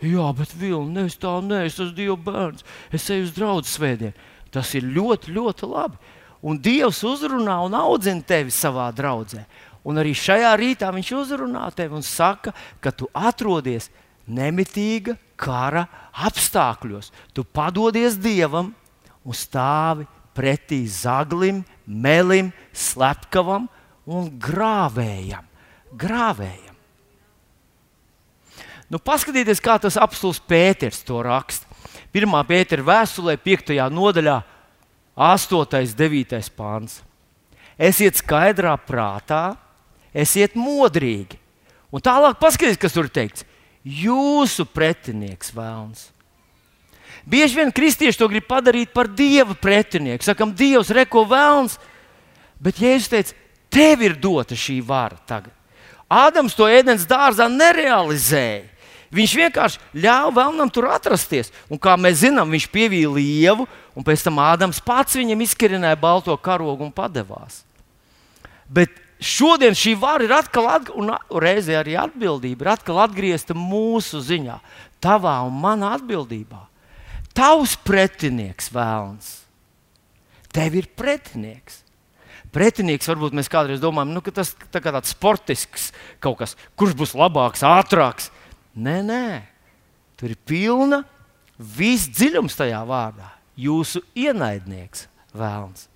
Jā, 0.00 0.30
bet 0.32 0.54
Vilni, 0.56 1.04
es 1.04 1.18
tā 1.20 1.34
neesmu, 1.44 1.66
es 1.66 1.74
esmu 1.76 1.96
Dieva 1.98 2.16
bērns, 2.24 2.64
es 2.96 3.08
eju 3.12 3.26
uz 3.26 3.32
draugu 3.36 3.68
svētdienu. 3.68 4.28
Tas 4.50 4.70
ir 4.74 4.86
ļoti, 4.88 5.34
ļoti 5.36 5.68
labi. 5.68 6.00
Un 6.40 6.56
Dievs 6.56 7.02
uzrunā 7.04 7.58
un 7.66 7.76
audzina 7.76 8.24
tevi 8.24 8.54
savā 8.54 8.88
draudzē. 8.96 9.44
Un 9.84 10.00
arī 10.00 10.14
šajā 10.16 10.54
rītā 10.56 10.88
viņš 10.96 11.10
uzrunā 11.18 11.66
tevi 11.76 11.98
un 11.98 12.04
saka, 12.04 12.54
ka 12.80 12.92
tu 12.96 13.10
atrodies 13.12 13.90
nemitīga 14.24 15.18
kara 15.36 15.84
apstākļos. 16.16 17.12
Tu 17.36 17.44
padodies 17.44 18.16
Dievam 18.16 18.72
un 19.20 19.36
stāvi 19.36 20.08
pretī 20.32 20.86
zaglim, 20.88 21.60
melim, 21.84 22.48
slepkavam 22.72 23.68
un 24.08 24.32
grāvējam. 24.40 25.49
Grāvējam. 25.96 26.76
Nu, 28.90 28.98
paskatieties, 28.98 29.62
kā 29.62 29.76
tas 29.78 29.98
apstults 30.00 30.42
Pēters 30.42 31.04
to 31.06 31.20
raksta. 31.22 31.68
1. 32.10 32.32
Pētera 32.48 32.82
vēstulē, 32.82 33.36
5. 33.38 33.76
nodaļā, 33.94 34.40
8. 35.14 35.60
un 35.60 35.92
9. 36.00 36.40
pāns. 36.56 36.96
Esiet 37.78 38.18
skaidrā 38.18 38.74
prātā, 38.82 39.54
esiet 40.12 40.56
modrīgi. 40.58 41.38
Un 41.94 42.02
tālāk 42.02 42.38
paskatieties, 42.42 42.80
kas 42.82 42.94
tur 42.94 43.06
teikts. 43.10 43.46
Jūsu 43.86 44.66
pretinieks 44.68 45.54
vēlns. 45.54 46.10
Bieži 47.30 47.60
vien 47.60 47.70
kristieši 47.72 48.18
to 48.18 48.26
grib 48.32 48.46
padarīt 48.48 48.90
par 48.94 49.08
dieva 49.08 49.54
pretinieku. 49.54 50.24
Sakam, 50.24 50.52
Dievs 50.56 50.90
reko 50.94 51.22
vēlns, 51.28 51.78
bet 52.60 52.80
Jēzus 52.82 53.12
teica, 53.12 53.36
Tev 53.70 54.02
ir 54.02 54.16
dota 54.18 54.56
šī 54.58 54.80
vara 54.82 55.14
tagad. 55.30 55.54
Ādams 56.10 56.56
to 56.58 56.66
ēdienas 56.66 57.06
dārzā 57.06 57.46
nerealizēja. 57.46 58.66
Viņš 59.14 59.32
vienkārši 59.34 60.00
ļāva 60.02 60.30
vēlnam 60.36 60.70
tur 60.70 60.86
atrasties. 60.90 61.50
Un, 61.70 61.78
kā 61.82 61.96
mēs 61.98 62.20
zinām, 62.22 62.50
viņš 62.50 62.66
pievīja 62.70 63.10
lievu, 63.10 63.66
un 63.98 64.06
pēc 64.06 64.22
tam 64.26 64.38
Ādams 64.42 64.78
pats 64.86 65.18
viņam 65.18 65.42
izkarināja 65.42 65.98
balto 65.98 66.34
karogu 66.38 66.86
un 66.86 66.92
padevās. 66.94 67.64
Bet 68.70 68.94
šodien 69.18 69.74
šī 69.74 69.96
vara 69.98 70.26
ir 70.26 70.34
atkal, 70.34 70.68
atg 70.70 70.94
un 70.94 71.10
reizē 71.42 71.80
arī 71.80 71.98
atbildība 71.98 72.66
ir 72.66 72.72
atkal 72.76 73.02
atgriezta 73.02 73.54
mūsu 73.58 74.22
ziņā, 74.22 74.60
tavā 75.02 75.40
un 75.46 75.58
manā 75.58 75.96
atbildībā. 75.98 76.62
Tavs 77.34 77.74
pretinieks 77.86 78.70
vēlns. 78.74 79.40
Tev 80.54 80.74
ir 80.78 80.86
pretinieks 80.98 81.82
pretinieks, 82.54 83.08
varbūt 83.10 83.36
mēs 83.36 83.50
kādreiz 83.50 83.80
domājam, 83.82 84.14
nu, 84.14 84.22
ka 84.24 84.34
tas 84.34 84.52
tā 84.72 84.82
kā 84.82 84.92
tāds 84.94 85.14
sportisks 85.14 85.90
kaut 86.22 86.40
kas, 86.42 86.56
kurš 86.78 86.96
būs 86.98 87.14
labāks, 87.18 87.64
ātrāks. 87.66 88.30
Nē, 88.74 89.00
nē, 89.06 89.24
tur 90.18 90.34
ir 90.34 90.40
pilna 90.46 91.02
viss 91.58 92.10
dziļums 92.10 92.56
tajā 92.58 92.80
vārdā. 92.88 93.32
Jūsu 93.60 94.02
ienaidnieks, 94.16 95.06
vēlns. 95.36 95.86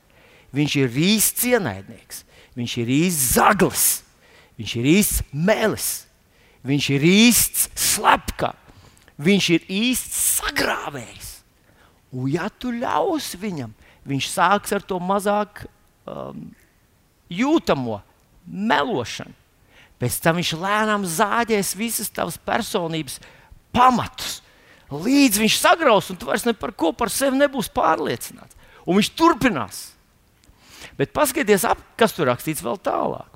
Viņš 0.55 0.75
ir 0.83 0.99
īsts 1.03 1.47
ienaidnieks, 1.49 2.25
viņš 2.55 2.75
ir 2.83 2.91
īsts 2.95 3.31
zaglis, 3.35 3.87
viņš 4.61 4.75
ir 4.79 4.91
īsts 4.93 5.23
melis, 5.33 5.89
viņš 6.67 6.91
ir 6.95 7.07
īsts 7.09 7.65
slepka, 7.75 8.53
viņš 9.19 9.49
ir 9.57 9.65
īsts 9.73 10.21
sagrāvējs. 10.39 11.31
Un, 12.15 12.29
ja 12.31 12.47
tu 12.49 12.71
ļausi 12.71 13.41
viņam, 13.43 13.73
viņš 14.07 14.29
sāks 14.31 14.75
ar 14.77 14.85
to 14.87 15.01
mazāk 15.03 15.65
um, 16.09 16.49
jūtamo 17.33 18.01
melošanu. 18.45 19.35
Pēc 20.01 20.19
tam 20.21 20.41
viņš 20.41 20.51
lēnām 20.59 21.05
zāģēs 21.09 21.75
visas 21.79 22.11
tavas 22.13 22.37
personības 22.37 23.21
pamatus. 23.75 24.41
Līdz 24.93 25.41
viņš 25.41 25.59
sagraus, 25.63 26.11
un 26.13 26.19
tu 26.21 26.29
vairs 26.29 26.45
par 26.61 26.75
ko 26.77 26.93
par 26.93 27.11
sevi 27.13 27.39
nebūsi 27.41 27.73
pārliecināts. 27.75 28.59
Un 28.85 28.99
viņš 28.99 29.11
turpinās. 29.17 29.79
Bet 30.99 31.15
paskatieties, 31.17 31.65
ap, 31.67 31.81
kas 31.99 32.13
tur 32.15 32.29
rakstīts 32.29 32.63
vēl 32.63 32.77
tālāk. 32.85 33.31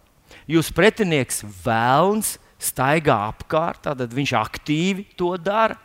Jūsu 0.48 0.74
pretinieks 0.76 1.42
vēlns 1.64 2.36
staigā 2.60 3.16
apkārt, 3.30 3.86
tad 3.86 4.12
viņš 4.12 4.34
aktīvi 4.38 5.06
to 5.18 5.32
dara. 5.40 5.78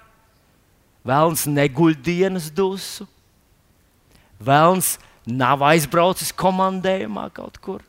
Vēlns 1.03 1.45
neguļ 1.51 1.97
dienas 1.99 2.47
dusu, 2.53 3.05
vēlns 4.39 4.95
nav 5.29 5.63
aizbraucis 5.65 6.33
komandējumā 6.35 7.27
kaut 7.35 7.59
kur. 7.63 7.83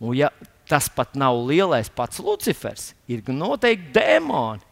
Un, 0.00 0.12
ja 0.16 0.30
tas 0.68 0.88
pat 0.92 1.14
nav 1.16 1.38
lielais 1.48 1.88
pats 1.92 2.20
Lucifers, 2.20 2.90
ir 3.08 3.22
noteikti 3.30 3.94
dēmoni, 3.96 4.64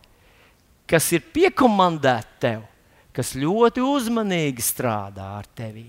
kas 0.91 1.11
ir 1.15 1.25
piekomandēti 1.35 2.41
tev, 2.43 2.65
kas 3.15 3.35
ļoti 3.39 3.85
uzmanīgi 3.85 4.65
strādā 4.65 5.37
ar 5.39 5.49
tevi. 5.57 5.87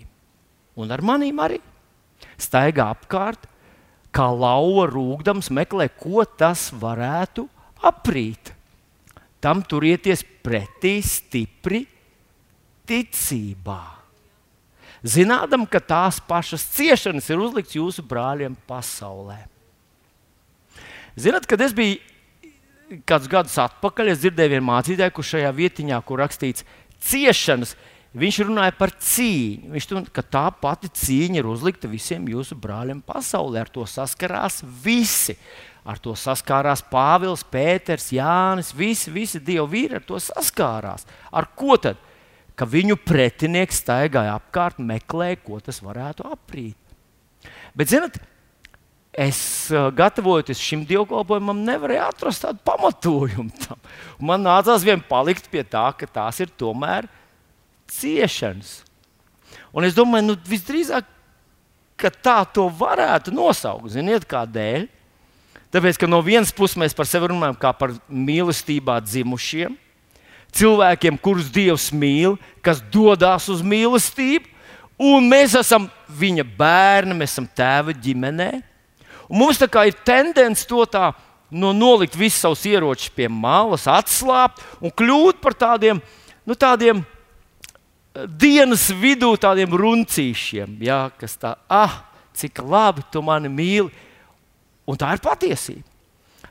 Un 0.78 0.92
ar 0.92 1.02
maniem 1.06 1.40
arī 1.42 1.60
staigā 2.40 2.90
apkārt, 2.94 3.48
kā 4.16 4.28
lauva 4.32 4.86
rūkdams, 4.88 5.50
meklē, 5.52 5.90
ko 5.92 6.24
tas 6.24 6.70
varētu 6.72 7.48
aprīt. 7.84 8.54
Tam 9.44 9.62
turieties 9.68 10.24
pretī 10.44 11.00
stipri 11.04 11.84
ticībā. 12.88 13.95
Zinādam, 15.06 15.68
ka 15.70 15.78
tās 15.84 16.18
pašas 16.26 16.64
ciešanas 16.74 17.28
ir 17.30 17.42
uzlikts 17.44 17.78
jūsu 17.78 18.02
brāļiem 18.10 18.56
pasaulē. 18.66 19.44
Zināt, 21.16 21.46
kad 21.48 21.62
es 21.62 21.76
biju 21.78 22.02
kādus 23.08 23.30
gadus 23.30 23.58
atpakaļ, 23.62 24.12
es 24.14 24.22
dzirdēju 24.22 24.56
vienu 24.56 24.68
mācītāju, 24.68 25.14
kurš 25.16 25.36
šajā 25.36 25.52
vietiņā, 25.58 26.00
kur 26.06 26.22
rakstīts 26.22 26.66
ciešanas, 27.06 27.76
viņš 28.16 28.40
runāja 28.48 28.74
par 28.78 28.94
cīņu. 28.94 29.72
Viņš 29.76 29.88
teica, 29.92 30.16
ka 30.16 30.26
tā 30.38 30.44
pati 30.62 30.90
cīņa 30.90 31.42
ir 31.42 31.50
uzlikta 31.50 31.92
visiem 31.92 32.28
jūsu 32.32 32.58
brāļiem 32.62 33.02
pasaulē. 33.06 33.66
Ar 33.66 33.72
to 33.74 33.86
saskarās 33.90 34.62
visi. 34.84 35.38
Ar 35.86 36.00
to 36.02 36.16
saskārās 36.18 36.82
Pāvils, 36.90 37.46
Pēters, 37.46 38.10
Jānis. 38.16 38.74
Visi, 38.74 39.14
visi 39.14 39.42
dievu 39.44 39.68
vīri 39.70 40.00
ar 40.00 40.06
to 40.06 40.18
saskārās. 40.22 41.06
Ar 41.30 41.50
ko 41.54 41.78
tad? 41.82 42.02
Ka 42.56 42.68
viņu 42.70 42.96
pretinieks 43.04 43.82
staigāja 43.84 44.38
apkārt, 44.38 44.80
meklēja, 44.80 45.42
ko 45.44 45.60
tas 45.64 45.82
varētu 45.84 46.24
aprīt. 46.32 46.78
Bet, 47.76 47.92
zinot, 47.92 48.16
es 49.12 49.40
gatavojoties 49.96 50.62
šim 50.64 50.86
dievkalpojumam, 50.88 51.64
nevarēju 51.68 52.04
atrast 52.06 52.46
tādu 52.46 52.64
pamatojumu 52.68 53.52
tam. 53.66 53.80
Man 54.20 54.44
nācās 54.48 54.86
vien 54.88 55.04
palikt 55.04 55.50
pie 55.52 55.66
tā, 55.68 55.90
ka 56.00 56.08
tās 56.08 56.40
ir 56.44 56.52
tomēr 56.56 57.10
ciešanas. 57.92 58.82
Un 59.76 59.88
es 59.88 59.96
domāju, 59.96 60.32
nu, 60.32 60.36
visdrīzāk, 60.48 61.08
ka 62.00 62.12
tā 62.12 62.42
to 62.56 62.68
varētu 62.72 63.34
nosaukt. 63.36 63.92
Ziniet, 63.96 64.28
kādēļ? 64.28 64.88
Tāpēc, 65.76 66.00
ka 66.00 66.08
no 66.08 66.22
vienas 66.24 66.54
puses 66.56 66.80
mēs 66.80 66.96
par 66.96 67.08
sevi 67.10 67.32
runājam 67.32 67.58
kā 67.60 67.74
par 67.76 67.92
mīlestībā 68.08 69.02
dzimušiem, 69.04 69.76
cilvēkiem, 70.56 71.18
kurus 71.22 71.50
Dievs 71.52 71.90
mīl, 71.94 72.38
kas 72.64 72.82
dodas 72.92 73.50
uz 73.52 73.64
mīlestību, 73.66 74.48
un 75.02 75.28
mēs 75.28 75.58
esam 75.60 75.90
viņa 76.08 76.46
bērni, 76.58 77.18
mēs 77.18 77.36
esam 77.36 77.48
tēva 77.48 77.96
ģimenei. 77.96 78.62
Un 79.28 79.42
mums 79.42 79.60
ir 79.60 79.96
tendence 80.06 80.68
to 80.70 80.86
tā 80.86 81.12
no 81.52 81.72
nolikt 81.74 82.16
visus 82.18 82.42
savus 82.42 82.66
ieročus 82.68 83.12
pie 83.14 83.28
malas, 83.30 83.88
atslābt 83.88 84.62
un 84.82 84.92
kļūt 84.92 85.42
par 85.42 85.54
tādiem, 85.54 86.02
nu, 86.46 86.56
tādiem 86.56 87.02
eh, 87.02 88.26
dienas 88.28 88.90
vidū, 88.90 89.34
tādiem 89.38 89.74
runcīšiem, 89.74 90.78
jā, 90.86 91.08
kas 91.20 91.38
tā, 91.42 91.56
ah, 91.70 92.04
cik 92.36 92.62
labi 92.66 93.06
tu 93.12 93.24
mani 93.26 93.50
mīli. 93.50 93.92
Un 94.86 94.98
tā 95.02 95.16
ir 95.16 95.22
patiesība. 95.24 95.88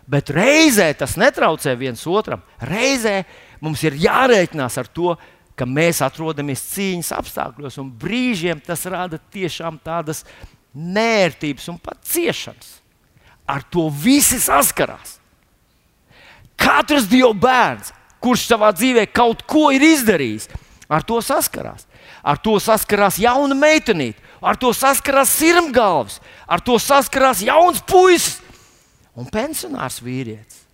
Bet 0.04 0.28
reizē 0.34 0.90
tas 0.98 1.14
netraucē 1.16 1.72
viens 1.80 2.02
otram. 2.10 2.42
Reizē 2.60 3.22
mums 3.64 3.82
ir 3.86 3.96
jārēķinās 4.04 4.76
ar 4.80 4.90
to, 4.92 5.14
ka 5.56 5.66
mēs 5.68 6.02
atrodamies 6.04 6.62
cīņas 6.74 7.12
apstākļos, 7.16 7.78
un 7.80 7.92
brīžiem 8.00 8.60
tas 8.64 8.84
rada 8.90 9.20
tiešām 9.32 9.78
tādas 9.84 10.24
nērtības 10.74 11.68
un 11.70 11.78
pat 11.78 12.00
ciešanas. 12.10 12.80
Ar 13.46 13.62
to 13.70 13.86
visi 13.92 14.40
saskarās. 14.40 15.18
Katrs 16.58 17.06
Dieva 17.10 17.34
bērns, 17.36 17.92
kurš 18.22 18.46
savā 18.48 18.70
dzīvē 18.74 19.04
kaut 19.12 19.44
ko 19.48 19.68
ir 19.74 19.84
izdarījis, 19.84 20.48
ar 20.88 21.04
to 21.06 21.20
saskarās. 21.24 21.86
Ar 22.24 22.38
to 22.40 22.56
saskarās 22.62 23.18
jauna 23.20 23.56
meitenīte, 23.56 24.20
ar 24.40 24.56
to 24.60 24.70
saskarās 24.76 25.32
sirmgalvs, 25.36 26.18
ar 26.48 26.62
to 26.64 26.78
saskarās 26.80 27.42
jauns 27.44 27.82
puisis 27.84 28.40
un 29.14 29.28
pensionārs 29.30 30.00
vīrietis. 30.04 30.64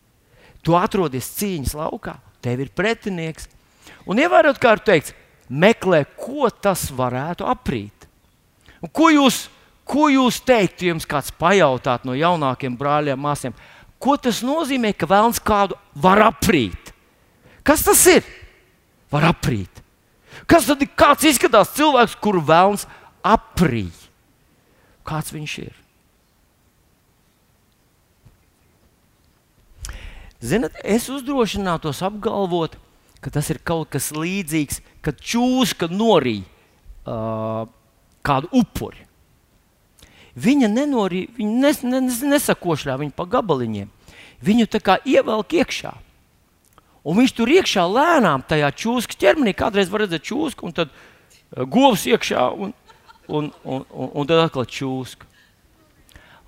Tu 0.62 0.76
atrodies 0.76 1.26
cīņas 1.38 1.74
laukā, 1.78 2.14
tev 2.42 2.64
ir 2.64 2.74
pretinieks. 2.74 3.48
Un 4.08 4.20
ievērot, 4.22 4.58
kā 4.60 4.74
ir 4.76 4.84
teikts, 4.86 5.14
meklē, 5.48 6.04
ko 6.18 6.50
tas 6.50 6.88
varētu 6.94 7.46
aprīt. 7.48 8.08
Un 8.80 8.92
ko 8.92 9.10
jūs 9.12 9.44
Ko 9.90 10.06
jūs 10.06 10.38
teiktu, 10.46 10.86
ja 10.86 10.92
jums 10.92 11.06
kāds 11.08 11.32
pajautātu 11.34 12.06
no 12.06 12.14
jaunākiem 12.14 12.76
brāļiem, 12.78 13.18
māsām, 13.18 13.54
ko 13.98 14.14
tas 14.22 14.38
nozīmē, 14.46 14.92
ka 14.94 15.08
vēlams 15.10 15.40
kādu 15.42 15.74
var 15.98 16.22
aprīt? 16.28 16.92
Kas 17.66 17.82
tas 17.82 18.04
ir? 18.12 18.22
Var 19.10 19.26
aprīt. 19.32 19.82
Kas 20.46 20.68
tad 20.68 20.84
ir? 20.84 20.92
Kāds 20.94 21.26
izskatās 21.26 21.74
cilvēks, 21.74 22.14
kuru 22.22 22.42
vēlams 22.46 22.86
aprīt? 23.26 24.06
Kāds 25.06 25.34
viņš 25.34 25.56
ir? 25.64 25.74
Ziniet, 30.40 30.76
es 30.84 31.08
uzdrošinātos 31.12 32.00
apgalvot, 32.06 32.78
ka 33.20 33.32
tas 33.32 33.50
ir 33.52 33.60
kaut 33.60 33.90
kas 33.92 34.08
līdzīgs, 34.16 34.80
kad 35.04 35.20
čūska 35.20 35.90
norīja 35.92 36.46
uh, 37.04 37.68
kādu 38.24 38.48
upuri. 38.62 39.04
Viņa 40.40 40.70
nenorī, 40.72 41.26
viņa 41.36 41.56
nes, 41.64 41.82
nes, 41.84 42.20
nesakošļā 42.24 42.96
viņu 43.02 43.16
pa 43.16 43.26
gabaliņiem. 43.28 43.90
Viņu 44.40 44.68
tā 44.72 44.80
kā 44.80 44.96
ievelk 45.04 45.58
iekšā. 45.60 45.92
Un 47.04 47.16
viņš 47.20 47.34
tur 47.36 47.50
iekšā 47.52 47.84
lēnām 47.88 48.44
tajā 48.48 48.70
čūskas 48.76 49.18
ķermenī. 49.20 49.52
Kādreiz 49.56 49.90
var 49.92 50.04
redzēt 50.04 50.24
čūsku, 50.30 50.68
un 50.68 50.76
tad 50.76 50.92
govs 51.72 52.06
iekšā, 52.08 52.46
un, 52.52 52.72
un, 53.28 53.50
un, 53.64 53.84
un, 53.84 54.12
un 54.14 54.30
tad 54.30 54.44
atkal 54.46 54.68
čūska. 54.68 55.28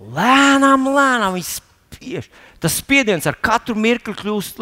Lēnām, 0.00 0.88
lēnām 0.92 1.36
viņš 1.36 1.52
spiež. 1.58 2.30
Tas 2.62 2.78
spiediens 2.78 3.26
ar 3.26 3.34
katru 3.42 3.74
mirkli 3.74 4.14
kļūst, 4.14 4.60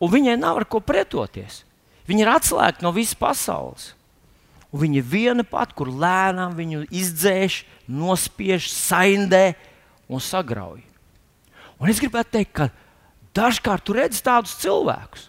un 0.00 0.12
viņai 0.12 0.36
nav 0.38 0.60
ar 0.62 0.68
ko 0.70 0.78
pretoties. 0.84 1.64
Viņa 2.06 2.22
ir 2.22 2.30
atslēgta 2.32 2.86
no 2.86 2.92
visas 2.94 3.18
pasaules. 3.18 3.90
Un 4.70 4.84
viņa 4.84 5.02
viena 5.02 5.42
pati, 5.46 5.74
kur 5.74 5.90
lēnām 5.90 6.54
viņu 6.54 6.84
izdzēš, 6.94 7.64
nospiež, 7.90 8.68
saindē 8.70 9.56
un 10.06 10.22
sagrauj. 10.22 10.78
Un 11.82 11.90
es 11.90 11.98
gribētu 12.02 12.36
teikt, 12.36 12.52
ka 12.54 12.68
dažkārt 13.34 13.86
tu 13.86 13.96
redz 13.96 14.20
tādus 14.22 14.54
cilvēkus. 14.62 15.26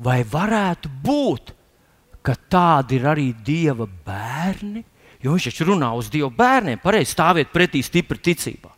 Vai 0.00 0.20
varētu 0.28 0.90
būt, 1.04 1.54
ka 2.24 2.36
tādi 2.52 2.98
ir 3.00 3.08
arī 3.08 3.30
Dieva 3.32 3.88
bērni? 3.88 4.84
Jo 5.20 5.36
viņš 5.36 5.50
taču 5.50 5.68
runā 5.68 5.92
uz 5.96 6.08
Dieva 6.12 6.30
bērniem, 6.32 6.80
pareizi 6.80 7.12
stāvēt 7.12 7.52
pretī 7.52 7.82
stipri 7.84 8.20
ticībā. 8.20 8.72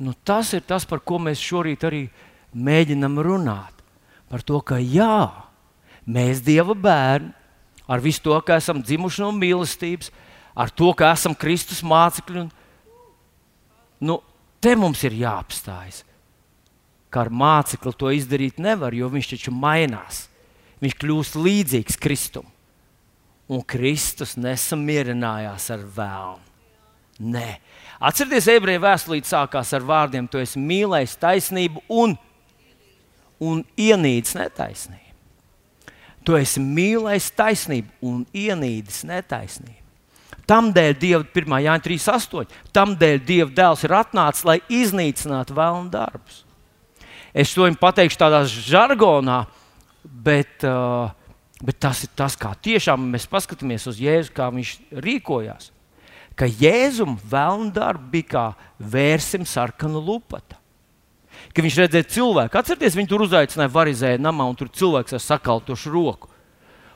Nu, 0.00 0.14
tas 0.24 0.52
ir 0.56 0.64
tas, 0.66 0.86
par 0.88 1.02
ko 1.04 1.18
mēs 1.22 1.42
šorīt 1.42 1.84
arī 1.88 2.06
mēģinam 2.52 3.18
runāt. 3.22 3.82
Par 4.32 4.42
to, 4.46 4.60
ka 4.64 4.78
jā, 4.80 5.28
Mēs, 6.06 6.40
Dieva 6.42 6.74
bērni, 6.74 7.30
ar 7.86 8.02
visu 8.02 8.22
to, 8.24 8.34
ka 8.42 8.58
esam 8.58 8.82
dzimuši 8.82 9.22
no 9.22 9.30
mīlestības, 9.36 10.10
ar 10.54 10.70
to, 10.74 10.90
ka 10.98 11.12
esam 11.14 11.34
Kristus 11.38 11.82
mācekļi, 11.86 12.42
un, 12.42 12.48
nu, 14.02 14.18
te 14.62 14.74
mums 14.78 15.02
ir 15.06 15.14
jāapstājas. 15.22 16.02
Kā 17.12 17.26
ar 17.26 17.30
mācekli 17.30 17.92
to 17.98 18.10
izdarīt 18.10 18.58
nevar, 18.62 18.94
jo 18.96 19.10
viņš 19.12 19.34
taču 19.34 19.54
mainās. 19.54 20.26
Viņš 20.82 20.96
kļūst 20.98 21.36
līdzīgs 21.38 22.00
Kristum. 22.02 22.48
Un 23.52 23.60
Kristus 23.68 24.34
nesamierinājās 24.40 25.68
ar 25.74 25.84
vēlmu. 25.84 26.48
Nē, 27.22 27.48
atcerieties, 28.08 28.48
ebreju 28.52 28.82
vēstulīte 28.82 29.30
sākās 29.30 29.72
ar 29.76 29.86
vārdiem: 29.86 30.28
Tu 30.30 30.42
esi 30.42 30.60
mīlējis 30.60 31.18
taisnību 31.22 31.84
un, 32.02 32.16
un 33.42 33.62
ienīdis 33.78 34.36
netaisnību. 34.38 35.00
Tu 36.22 36.36
esi 36.38 36.62
mīlējis 36.62 37.30
taisnību 37.38 38.10
un 38.12 38.26
ienīdis 38.30 39.02
netaisnību. 39.08 39.78
Tamdēļ 40.46 40.94
Dieva 40.98 41.24
1. 41.24 41.58
Jāņa 41.64 41.84
3.8. 41.86 42.54
Tamdēļ 42.74 43.20
Dieva 43.26 43.50
dēls 43.54 43.84
ir 43.86 43.94
atnācis, 43.96 44.44
lai 44.46 44.58
iznīcinātu 44.70 45.54
vēlnu 45.56 45.90
darbus. 45.92 46.42
Es 47.32 47.54
to 47.54 47.64
viņam 47.64 47.78
pateikšu 47.80 48.18
tādā 48.20 48.42
žargonā, 48.44 49.44
bet, 50.02 50.66
uh, 50.68 51.08
bet 51.62 51.78
tas 51.80 52.02
ir 52.04 52.10
tas, 52.18 52.36
kā 52.36 52.52
tiešām 52.58 53.06
mēs 53.14 53.28
paskatāmies 53.30 53.86
uz 53.88 54.02
Jēzu, 54.02 54.34
kā 54.36 54.50
viņš 54.52 54.74
rīkojās. 55.06 55.70
Ka 56.38 56.48
Jēzum 56.48 57.18
vēlna 57.28 57.72
darba 57.74 58.08
bija 58.12 58.28
kā 58.30 58.44
vērsim 58.80 59.44
sarkanu 59.48 60.00
lupatu. 60.00 60.56
Kad 61.52 61.64
viņš 61.64 61.78
redzēja 61.82 62.08
cilvēku, 62.14 62.56
atcerieties, 62.58 62.96
viņi 62.96 63.10
tur 63.10 63.24
uzaicināja 63.26 63.72
varizēju 63.72 64.20
namā, 64.22 64.46
un 64.48 64.56
tur 64.56 64.70
cilvēks 64.72 65.16
ar 65.16 65.22
sakaltošu 65.22 65.92
roku. 65.92 66.30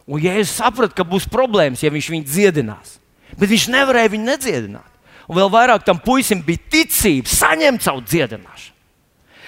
Un 0.07 0.22
Jēzus 0.22 0.55
saprata, 0.61 0.94
ka 0.96 1.05
būs 1.05 1.27
problēmas, 1.29 1.83
ja 1.83 1.90
viņš 1.92 2.11
viņu 2.14 2.29
dziedinās. 2.31 2.96
Bet 3.35 3.51
viņš 3.51 3.66
nevarēja 3.75 4.12
viņu 4.14 4.29
nedziedināt. 4.31 4.92
Un 5.27 5.40
vēl 5.40 5.51
vairāk 5.51 5.85
tam 5.85 5.99
puisim 5.99 6.40
bija 6.46 6.62
ticība 6.70 7.31
saņemt 7.31 7.83
savu 7.83 8.05
dziedināšanu. 8.07 8.75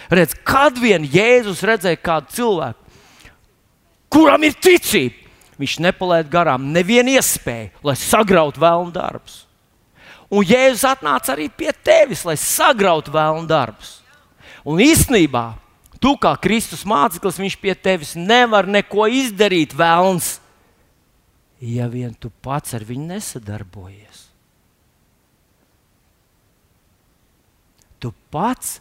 Redz, 0.09 0.35
kad 0.45 0.79
vien 0.81 1.05
Jēzus 1.05 1.63
redzēja 1.69 2.01
kādu 2.01 2.33
cilvēku, 2.35 2.95
kuram 4.11 4.47
ir 4.49 4.57
ticība, 4.57 5.29
viņš 5.61 5.75
nepalaid 5.85 6.31
garām 6.33 6.71
nevienu 6.73 7.13
iespēju, 7.19 7.85
lai 7.85 7.95
sagrautu 8.01 8.63
vēlnu 8.63 8.95
darbus. 8.95 9.45
Un 10.29 10.45
Jēzus 10.45 10.85
atnāca 10.85 11.33
arī 11.33 11.49
pie 11.49 11.73
tevis, 11.73 12.25
lai 12.29 12.37
sagrautu 12.37 13.15
vēlnu 13.15 13.49
darbus. 13.49 13.99
Un 14.69 14.83
īstenībā, 14.85 15.55
tu 16.03 16.13
kā 16.21 16.35
Kristus 16.37 16.85
māceklis, 16.89 17.41
viņš 17.41 17.57
pie 17.63 17.73
tevis 17.73 18.13
nevar 18.19 18.69
neko 18.69 19.07
izdarīt 19.09 19.73
vēlns, 19.77 20.37
ja 21.65 21.89
vien 21.89 22.13
tu 22.13 22.31
pats 22.45 22.77
ar 22.77 22.85
viņu 22.85 23.09
nesadarbojies. 23.15 24.27
Tu 27.99 28.13
pats 28.31 28.77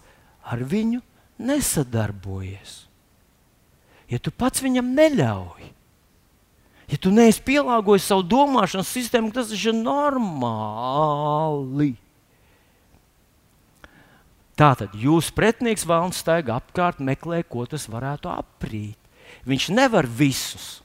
ar 0.45 0.59
viņu 0.61 0.99
nesadarbojies. 1.41 2.83
Ja 4.11 4.19
tu 4.23 4.31
pats 4.31 4.61
viņam 4.63 4.91
neļauj, 4.95 5.71
ja 6.87 6.97
tu 6.99 7.11
neesi 7.13 7.43
pielāgojis 7.45 8.07
savu 8.07 8.23
domāšanas 8.27 8.91
sistēmu, 8.95 9.31
tas 9.35 9.51
ir 9.53 9.75
normāli. 9.75 10.87
Tātad 14.57 14.95
jūsu 14.97 15.35
pretinieks 15.37 15.85
vēlams 15.85 16.17
staigā 16.23 16.55
apkārt, 16.57 16.97
meklē, 17.03 17.43
ko 17.45 17.67
tas 17.69 17.85
varētu 17.91 18.31
aprīt. 18.33 18.97
Viņš 19.45 19.69
nevar 19.75 20.07
visus. 20.09 20.79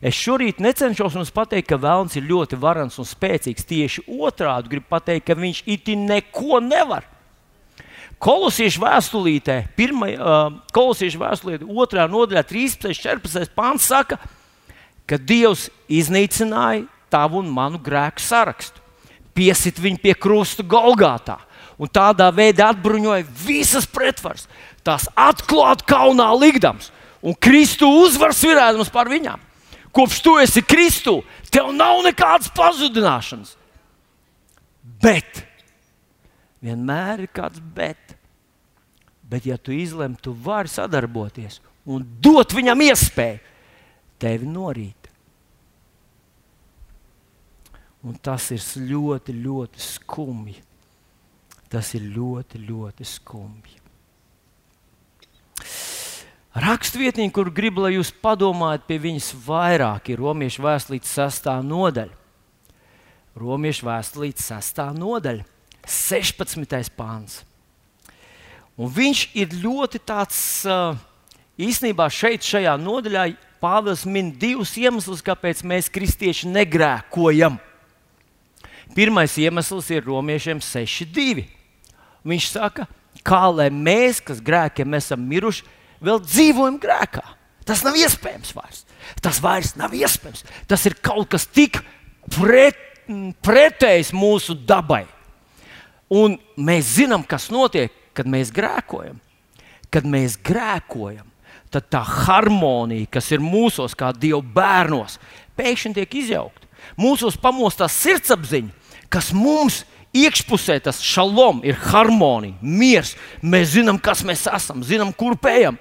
Es 0.00 0.16
šorīt 0.16 0.62
necenšos 0.64 1.16
jums 1.16 1.32
pateikt, 1.32 1.68
ka 1.70 1.78
vēlams 1.80 2.16
ir 2.16 2.24
ļoti 2.28 2.56
varans 2.60 2.96
un 3.00 3.08
spēcīgs. 3.08 3.68
Tieši 3.68 4.06
otrādi 4.12 4.72
gribu 4.72 4.88
pateikt, 4.92 5.26
ka 5.28 5.36
viņš 5.36 5.62
iti 5.72 5.96
neko 5.98 6.60
nevar. 6.64 7.04
Kolosiešu 8.22 8.80
vēstulītē, 8.80 9.58
pirmā, 9.76 10.08
uh, 10.14 10.46
kolosiešu 10.72 11.20
vēstulītē, 11.20 11.68
otrā 11.68 12.06
nodaļā, 12.08 12.46
13. 12.48 12.88
un 12.88 12.96
14. 12.96 13.52
pāns 13.56 13.88
saka, 13.90 14.16
ka 14.16 14.35
Dievs 15.14 15.68
iznīcināja 15.86 16.88
tavu 17.12 17.38
un 17.38 17.50
manu 17.54 17.78
grēku 17.78 18.22
sarakstu, 18.22 18.82
piesit 19.36 19.78
viņu 19.78 20.02
pie 20.02 20.14
krusta 20.18 20.64
Golgātā 20.66 21.38
un 21.78 21.90
tādā 21.92 22.28
veidā 22.34 22.70
atbruņoja 22.72 23.26
visas 23.44 23.86
pretvaras. 23.86 24.46
Tās 24.82 25.06
atklāti 25.14 25.86
kaunā 25.86 26.28
likdams, 26.38 26.90
un 27.22 27.36
Kristu 27.38 27.88
uzvaras 28.02 28.42
virēdams 28.42 28.90
par 28.92 29.10
viņām. 29.12 29.42
Kopš 29.94 30.20
tu 30.24 30.36
esi 30.40 30.62
Kristu, 30.64 31.20
tev 31.52 31.70
nav 31.76 32.02
nekādas 32.04 32.50
pazudināšanas. 32.56 33.54
Bet 35.02 35.44
vienmēr 36.64 37.24
ir 37.24 37.32
kāds 37.32 37.60
bet. 37.60 38.16
Bet, 39.26 39.46
ja 39.48 39.56
tu 39.58 39.74
izlemj, 39.74 40.20
tu 40.22 40.36
vari 40.38 40.70
sadarboties 40.70 41.58
un 41.90 42.04
dot 42.22 42.52
viņam 42.54 42.84
iespēju 42.86 43.40
tevi 44.22 44.46
norīt. 44.46 44.95
Un 48.06 48.14
tas 48.22 48.52
ir 48.54 48.62
ļoti, 48.86 49.34
ļoti 49.42 49.82
skumji. 49.82 50.60
Tas 51.66 51.90
ir 51.98 52.04
ļoti, 52.14 52.60
ļoti 52.62 53.06
skumji. 53.10 53.80
Rakstvietnieki, 56.56 57.34
kur 57.36 57.50
gribu, 57.52 57.82
lai 57.84 57.96
jūs 57.96 58.14
padomājat 58.22 58.86
pie 58.88 58.96
viņas 59.02 59.32
vairāk, 59.44 60.08
ir 60.08 60.22
Romiešu 60.22 60.62
vēstulītes 60.64 61.10
sastā 61.18 61.58
nodaļa. 61.60 62.14
Romiešu 63.36 63.84
vēstulītes 63.90 64.46
sastā 64.48 64.86
nodaļa, 64.96 65.44
16. 65.84 66.94
pāns. 66.96 67.42
Un 68.76 68.88
viņš 68.92 69.26
ir 69.36 69.52
ļoti 69.60 70.00
tāds, 70.00 70.38
īstenībā 71.60 72.08
šeit, 72.12 72.46
šajā 72.46 72.78
nodaļā, 72.80 73.26
Pāvils 73.56 74.02
min 74.04 74.28
divus 74.36 74.74
iemeslus, 74.76 75.22
kāpēc 75.24 75.62
mēs, 75.64 75.88
kristieši, 75.88 76.50
negrēkojam. 76.52 77.56
Pirmais 78.94 79.34
iemesls 79.40 79.90
ir 79.90 80.06
romiešiem 80.06 80.60
6,2. 80.62 81.46
Viņš 82.26 82.46
saka, 82.52 82.86
kā 83.26 83.42
lai 83.50 83.68
mēs, 83.70 84.20
kas 84.24 84.42
grēkiem 84.44 84.94
esam 84.98 85.26
miruši, 85.26 85.66
vēl 86.04 86.20
dzīvojam 86.22 86.78
grēkā. 86.82 87.24
Tas 87.66 87.82
nav 87.82 87.98
iespējams 87.98 88.54
vairs. 88.54 88.84
Tas 89.22 89.40
vairs 89.42 89.74
nav 89.78 89.94
iespējams. 89.96 90.44
Tas 90.70 90.86
ir 90.86 90.94
kaut 91.02 91.32
kas 91.34 91.48
tik 91.50 91.80
pret, 92.30 92.78
pretējs 93.42 94.12
mūsu 94.14 94.54
dabai. 94.66 95.04
Un 96.12 96.36
mēs 96.56 96.96
zinām, 97.00 97.24
kas 97.26 97.48
notiek, 97.50 97.90
kad 98.14 98.28
mēs 98.30 98.52
grēkojam, 98.54 99.18
kad 99.90 100.06
mēs 100.06 100.38
grēkojam, 100.46 101.26
tad 101.74 101.88
tā 101.90 102.02
harmonija, 102.06 103.08
kas 103.18 103.32
ir 103.34 103.42
mūsos, 103.42 103.96
kā 103.98 104.12
Dieva 104.14 104.40
bērnos, 104.40 105.18
pēkšņi 105.58 105.98
tiek 105.98 106.14
izjaukta. 106.22 106.65
Mūsos 106.96 107.36
pamostās 107.40 107.96
sirdsapziņa, 108.00 108.72
kas 109.12 109.32
mums 109.36 109.82
iekšpusē 110.16 110.78
tas 110.84 111.02
šalom 111.04 111.60
ir 111.66 111.76
harmonija, 111.90 112.56
miers. 112.62 113.14
Mēs 113.44 113.74
zinām, 113.74 114.00
kas 114.00 114.24
mēs 114.26 114.46
esam, 114.48 114.84
zinām, 114.86 115.12
kur 115.12 115.36
pējam. 115.40 115.76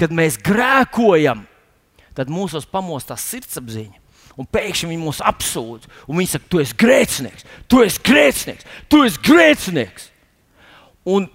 Kad 0.00 0.12
mēs 0.16 0.38
grēkojam, 0.40 1.42
tad 2.16 2.30
mūsos 2.32 2.68
pamostās 2.68 3.24
sirdsapziņa. 3.32 3.98
Un 4.40 4.46
pēkšņi 4.48 4.88
viņi 4.88 5.02
mūs 5.02 5.20
apsūdz. 5.26 5.88
Viņi 6.08 6.30
saka, 6.30 6.48
tu 6.52 6.60
esi 6.62 6.76
grēcinieks, 6.80 7.46
tu 7.68 7.82
esi 7.84 8.00
grēcinieks, 8.06 8.68
tu 8.88 9.02
esi 9.04 9.20
grēcinieks. 9.26 10.06
Un 11.10 11.26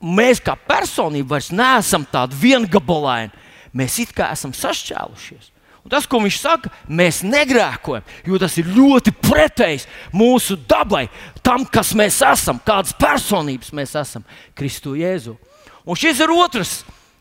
mēs 0.00 0.40
kā 0.44 0.54
personība 0.68 1.34
vairs 1.34 1.50
neesam 1.52 2.06
tādi 2.08 2.38
viengabalaini. 2.40 3.32
Mēs 3.74 3.98
it 4.04 4.14
kā 4.16 4.30
esam 4.32 4.54
sašķēlušies. 4.54 5.50
Un 5.84 5.92
tas, 5.92 6.06
ko 6.08 6.22
viņš 6.22 6.36
saka, 6.40 6.70
mēs 6.88 7.20
negrēkojam, 7.26 8.04
jo 8.24 8.38
tas 8.40 8.54
ir 8.56 8.70
ļoti 8.72 9.12
pretējs 9.20 9.84
mūsu 10.16 10.56
dabai, 10.68 11.06
tam, 11.44 11.66
kas 11.68 11.92
mēs 11.96 12.22
esam, 12.24 12.60
kādas 12.64 12.94
personības 12.96 13.72
mēs 13.76 13.92
esam 14.00 14.24
Kristu 14.56 14.94
Jēzu. 14.96 15.36
Un 15.84 16.00
šis 16.00 16.22
ir 16.24 16.32
otrs, 16.32 16.78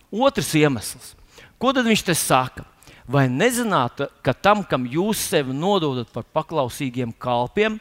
otrs 0.08 0.54
iemesls. 0.56 1.12
Ko 1.60 1.74
tad 1.76 1.90
viņš 1.90 2.06
te 2.08 2.16
saka? 2.16 2.64
Vai 3.04 3.26
nezināt, 3.28 4.06
ka 4.24 4.32
tam, 4.32 4.64
kam 4.64 4.88
jūs 4.88 5.26
sevi 5.28 5.52
nododat 5.52 6.08
par 6.16 6.24
paklausīgiem 6.32 7.12
kalpiem, 7.20 7.76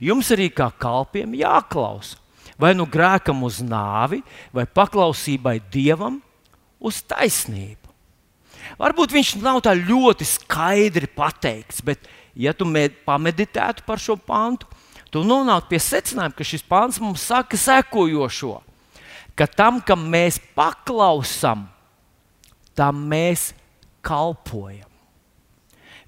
jums 0.00 0.32
arī 0.32 0.48
kā 0.48 0.70
kalpiem 0.80 1.36
jāklausa? 1.36 2.22
vai 2.62 2.72
nu 2.78 2.86
grēkam 2.86 3.42
uz 3.46 3.60
nāvi, 3.64 4.20
vai 4.54 4.66
paklausībai 4.66 5.58
dievam 5.72 6.20
uz 6.78 7.00
taisnību. 7.02 7.81
Varbūt 8.82 9.14
viņš 9.14 9.36
nav 9.38 9.60
tā 9.62 9.76
ļoti 9.78 10.26
skaidri 10.26 11.06
pateikts, 11.06 11.82
bet, 11.86 12.02
ja 12.34 12.50
tu 12.50 12.66
pameditētu 13.06 13.84
par 13.86 14.02
šo 14.02 14.16
pantu, 14.18 14.66
tu 15.12 15.22
nonāktu 15.22 15.70
pie 15.70 15.78
secinājuma, 15.78 16.34
ka 16.34 16.42
šis 16.42 16.64
pants 16.66 16.98
mums 16.98 17.22
saka 17.22 17.56
sekojošo: 17.56 18.56
ka 19.38 19.46
tam, 19.46 19.78
kam 19.80 20.08
mēs 20.10 20.40
paklausām, 20.56 21.68
tam 22.74 23.06
mēs 23.06 23.52
kalpojam. 24.02 24.88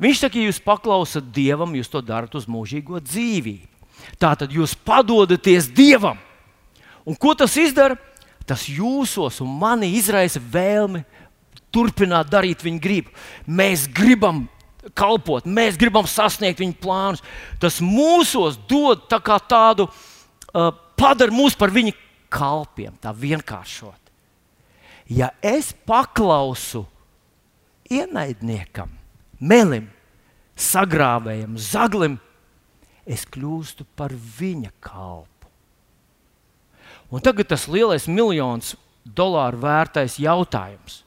Viņš 0.03 0.25
saka, 0.25 0.41
ja 0.41 0.51
jūs 0.51 0.59
paklausat 0.59 1.31
Dievam, 1.31 1.77
jūs 1.79 1.89
to 1.93 2.03
darat 2.03 2.35
uz 2.35 2.49
mūžīgo 2.51 2.99
dzīvību. 2.99 3.71
Tātad 4.19 4.51
jūs 4.51 4.75
padodaties 4.75 5.71
Dievam. 5.71 6.19
Un 7.07 7.15
ko 7.15 7.37
tas 7.39 7.55
izdara? 7.61 7.95
Tas 8.45 8.67
jūsos 8.69 9.39
un 9.41 9.55
mani 9.61 9.95
izraisa 9.97 10.43
vēlmi 10.43 11.05
turpināt 11.75 12.31
darīt 12.31 12.63
viņa 12.65 12.83
gribu. 12.83 13.13
Mēs 13.47 13.89
gribam 13.91 14.45
kalpot, 14.97 15.47
mēs 15.49 15.79
gribam 15.81 16.07
sasniegt 16.09 16.63
viņa 16.63 16.79
plānus. 16.81 17.25
Tas 17.63 17.81
mūsos 17.83 18.59
dod 18.71 19.07
tā 19.11 19.21
tādu, 19.49 19.89
uh, 19.89 20.71
padara 20.99 21.35
mūs 21.35 21.57
par 21.59 21.73
viņa 21.75 21.95
kalpiem, 22.33 22.95
tā 23.01 23.13
vienkāršot. 23.15 24.01
Ja 25.11 25.31
es 25.45 25.73
paklausu 25.87 26.87
ienaidniekam, 27.93 28.89
melim, 29.41 29.91
sagrāvējam, 30.57 31.59
zaglim, 31.61 32.17
es 33.05 33.27
kļūstu 33.29 33.85
par 33.99 34.15
viņa 34.15 34.73
kalpu. 34.85 35.51
Un 37.13 37.23
tagad 37.23 37.51
tas 37.53 37.69
lielais 37.69 38.09
miljons 38.09 38.73
dolāru 39.05 39.61
vērtais 39.63 40.17
jautājums. 40.23 41.03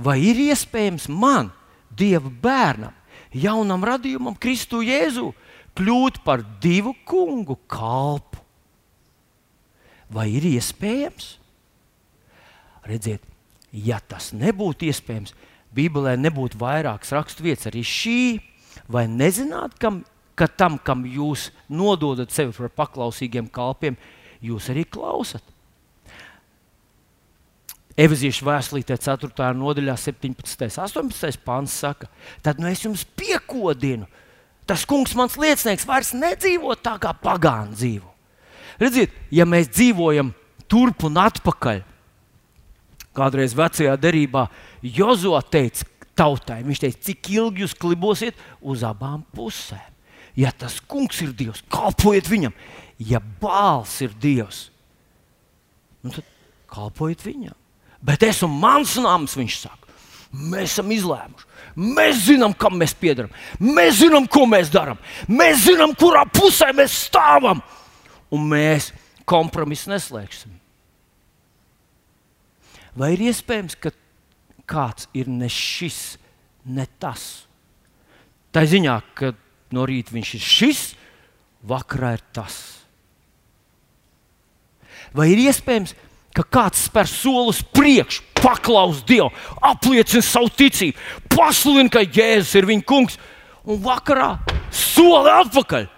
Vai 0.00 0.16
ir 0.30 0.38
iespējams 0.48 1.08
man, 1.12 1.50
Dieva 1.90 2.30
bērnam, 2.30 2.94
jaunam 3.36 3.82
radījumam, 3.84 4.36
Kristu 4.40 4.80
Jēzu, 4.86 5.32
kļūt 5.76 6.22
par 6.24 6.44
divu 6.62 6.94
kungu 7.04 7.58
kalpu? 7.68 8.40
Vai 10.10 10.30
ir 10.38 10.46
iespējams? 10.54 11.34
Redziet, 12.88 13.22
ja 13.70 14.00
tas 14.00 14.30
nebūtu 14.34 14.88
iespējams, 14.88 15.34
Bībelē 15.76 16.16
nebūtu 16.18 16.58
vairākas 16.58 17.12
raksturvietas, 17.14 17.68
arī 17.70 17.84
šī, 17.86 18.22
vai 18.90 19.04
nezināt, 19.10 19.76
kam, 19.78 20.00
ka 20.34 20.48
tam, 20.48 20.80
kam 20.82 21.04
jūs 21.06 21.50
nododat 21.70 22.32
sevi 22.34 22.56
par 22.56 22.72
paklausīgiem 22.80 23.50
kalpiem, 23.52 23.98
jūs 24.42 24.70
arī 24.72 24.86
klausat. 24.88 25.44
Evazīšu 28.00 28.46
vēstulītē 28.46 28.96
4. 28.96 29.50
nodaļā, 29.58 29.96
17. 29.98 30.68
un 30.70 31.10
18. 31.10 31.40
pāns 31.44 31.74
saka, 31.82 32.08
tad 32.44 32.60
nu 32.62 32.70
es 32.70 32.80
jums 32.84 33.04
piekodinu. 33.18 34.08
Tas 34.68 34.86
kungs, 34.88 35.12
mans 35.18 35.36
liecinieks, 35.40 35.84
vairs 35.88 36.14
nedzīvo 36.16 36.76
tā 36.80 36.94
kā 37.02 37.12
pagāni 37.18 37.76
dzīvo. 37.76 38.08
Redziet, 38.80 39.12
ja 39.34 39.44
mēs 39.44 39.68
dzīvojam 39.74 40.30
turp 40.70 41.04
un 41.08 41.18
atpakaļ, 41.20 41.82
kādreiz 43.16 43.56
vecajā 43.58 43.96
derībā 44.00 44.46
Jozo 44.80 45.34
teica 45.52 45.84
tautai, 46.16 46.62
viņš 46.64 46.84
teica, 46.86 47.02
cik 47.10 47.32
ilgi 47.34 47.66
jūs 47.66 47.76
klibosiet 47.76 48.38
uz 48.60 48.84
abām 48.86 49.26
pusēm. 49.34 49.88
Ja 50.38 50.54
tas 50.56 50.78
kungs 50.88 51.18
ir 51.24 51.34
Dievs, 51.36 51.64
kalpojiet 51.68 52.30
viņam. 52.30 52.54
Ja 53.02 53.20
bāls 53.20 53.98
ir 54.04 54.14
Dievs, 54.22 54.68
nu 56.06 56.14
tad 56.14 56.28
kalpojiet 56.70 57.26
viņam. 57.26 57.59
Bet 58.00 58.24
es 58.24 58.40
un 58.46 58.54
mans 58.60 58.94
nams, 59.00 59.36
viņš 59.36 59.56
saka, 59.66 59.96
mēs 60.32 60.74
esam 60.74 60.92
izlēmuši. 60.94 61.48
Mēs 61.80 62.24
zinām, 62.26 62.54
kam 62.58 62.78
mēs 62.80 62.94
piedarām. 62.98 63.30
Mēs 63.62 64.00
zinām, 64.00 64.26
ko 64.30 64.46
mēs 64.48 64.72
darām. 64.72 64.98
Mēs 65.28 65.66
zinām, 65.68 65.92
kurā 65.98 66.24
pusē 66.28 66.72
mēs 66.76 66.96
stāvam. 67.06 67.60
Un 68.34 68.48
mēs 68.50 68.90
kompromisu 69.28 69.92
neslēgsim. 69.92 70.56
Vai 72.98 73.12
ir 73.14 73.28
iespējams, 73.30 73.76
ka 73.78 73.92
kāds 74.70 75.06
ir 75.16 75.30
ne 75.30 75.48
šis, 75.50 76.18
ne 76.66 76.86
tas? 77.00 77.46
Tā 78.50 78.64
ziņā, 78.66 78.96
ka 79.14 79.32
no 79.74 79.86
rīta 79.86 80.14
viņš 80.14 80.34
ir 80.36 80.44
šis, 80.44 80.82
vakarā 81.70 82.16
ir 82.18 82.24
tas. 82.34 82.58
Vai 85.14 85.30
ir 85.32 85.42
iespējams, 85.46 85.94
ka 85.94 86.09
ka 86.36 86.44
kāds 86.46 86.86
spēr 86.86 87.08
solus 87.10 87.60
priekšu, 87.74 88.22
paklaus 88.40 89.02
Dievu, 89.06 89.30
apliecina 89.62 90.22
savu 90.24 90.50
ticību, 90.54 90.98
pasludina, 91.32 91.90
ka 91.92 92.04
Jēzus 92.04 92.54
ir 92.58 92.68
viņa 92.70 92.86
kungs, 92.86 93.18
un 93.64 93.80
vakarā 93.82 94.36
soli 94.72 95.32
atpakaļ. 95.34 95.88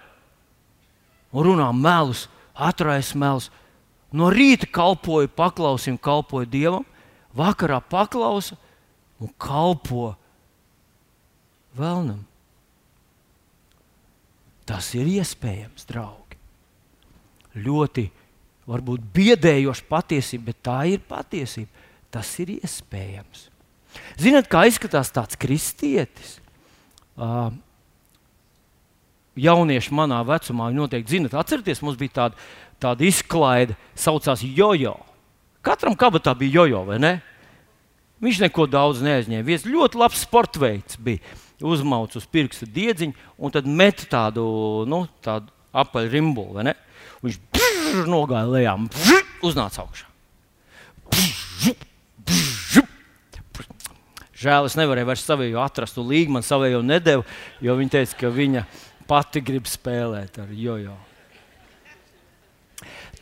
Un 1.33 1.47
runā 1.47 1.69
melus, 1.73 2.27
atraisa 2.53 3.17
melus. 3.17 3.49
No 4.13 4.29
rīta 4.29 4.67
kalpoja, 4.69 5.31
paklausīja, 5.33 5.97
kalpoja 6.01 6.49
Dievam, 6.49 6.85
vakarā 7.33 7.79
paklausa 7.81 8.57
un 9.17 9.31
kalpo 9.41 10.11
vēlnam. 11.77 12.21
Tas 14.69 14.93
ir 14.95 15.09
iespējams, 15.17 15.87
draugi. 15.89 16.37
Ļoti 17.59 18.05
varbūt 18.69 19.03
biedējoša 19.15 19.87
patiesība, 19.89 20.51
bet 20.51 20.61
tā 20.65 20.77
ir 20.93 21.03
patiesība. 21.07 21.83
Tas 22.13 22.29
ir 22.43 22.55
iespējams. 22.59 23.47
Ziniet, 24.21 24.47
kā 24.49 24.63
izskatās 24.69 25.09
tāds 25.13 25.37
kristietis? 25.39 26.37
Uh, 27.17 27.49
jaunieši 29.39 29.93
manā 29.93 30.19
vecumā 30.25 30.69
noteikti 30.73 31.17
zinat, 31.17 31.35
atcerieties, 31.37 31.81
mums 31.85 31.97
bija 31.99 32.17
tāda, 32.19 32.47
tāda 32.81 33.05
izklaide, 33.07 33.77
saucās 33.97 34.43
jojo. 34.45 34.95
Katram 35.65 35.97
kabatā 35.97 36.35
bija 36.37 36.61
jojo, 36.61 36.83
vai 36.89 36.99
ne? 37.01 37.13
Viņš 38.23 38.43
neko 38.45 38.67
daudz 38.71 39.01
neaizņēma. 39.03 39.45
Viens 39.47 39.65
ļoti 39.67 39.99
labs 39.99 40.21
sports 40.23 40.59
veids 40.59 40.99
bija. 41.01 41.19
Uzmauc 41.63 42.15
uz 42.19 42.25
pirksta 42.27 42.67
diedziņu 42.67 43.15
un 43.39 43.51
tad 43.53 43.67
met 43.67 44.05
tādu, 44.11 44.43
nu, 44.89 45.03
tādu 45.23 45.51
apaļu 45.75 46.11
rimbulu. 46.11 46.63
Viņš 47.23 47.39
brrr, 47.93 48.09
nogāja 48.09 48.49
lejā, 48.49 48.73
brrr, 48.89 49.29
uznāca 49.45 49.85
augšā. 49.85 50.09
Žēl, 54.43 54.67
es 54.67 54.75
nevarēju 54.75 55.07
vairs 55.07 55.23
savēju 55.23 55.59
atrast, 55.63 55.97
un 56.01 56.09
Līga 56.09 56.33
man 56.35 56.43
savēju 56.43 56.81
nedēļu, 56.83 57.23
jo 57.63 57.75
viņa 57.79 57.93
teica, 57.93 58.17
ka 58.19 58.31
viņa 58.33 58.63
pati 59.07 59.43
grib 59.45 59.69
spēlēt 59.69 60.41
ar 60.43 60.49
jojo. 60.51 60.97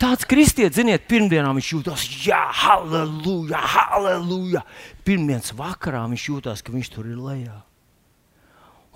Tāds 0.02 0.26
kristietis, 0.26 0.80
ziniet, 0.80 1.04
pirmdienā 1.06 1.52
viņš 1.54 1.68
jūtas, 1.76 2.08
jā, 2.26 2.40
halleluja, 2.64 3.60
halleluja. 3.76 4.64
Pirmdienas 5.06 5.54
vakarā 5.54 6.08
viņš 6.10 6.24
jūtas, 6.26 6.64
ka 6.66 6.74
viņš 6.74 6.90
tur 6.96 7.12
ir 7.12 7.20
lejā. 7.22 7.60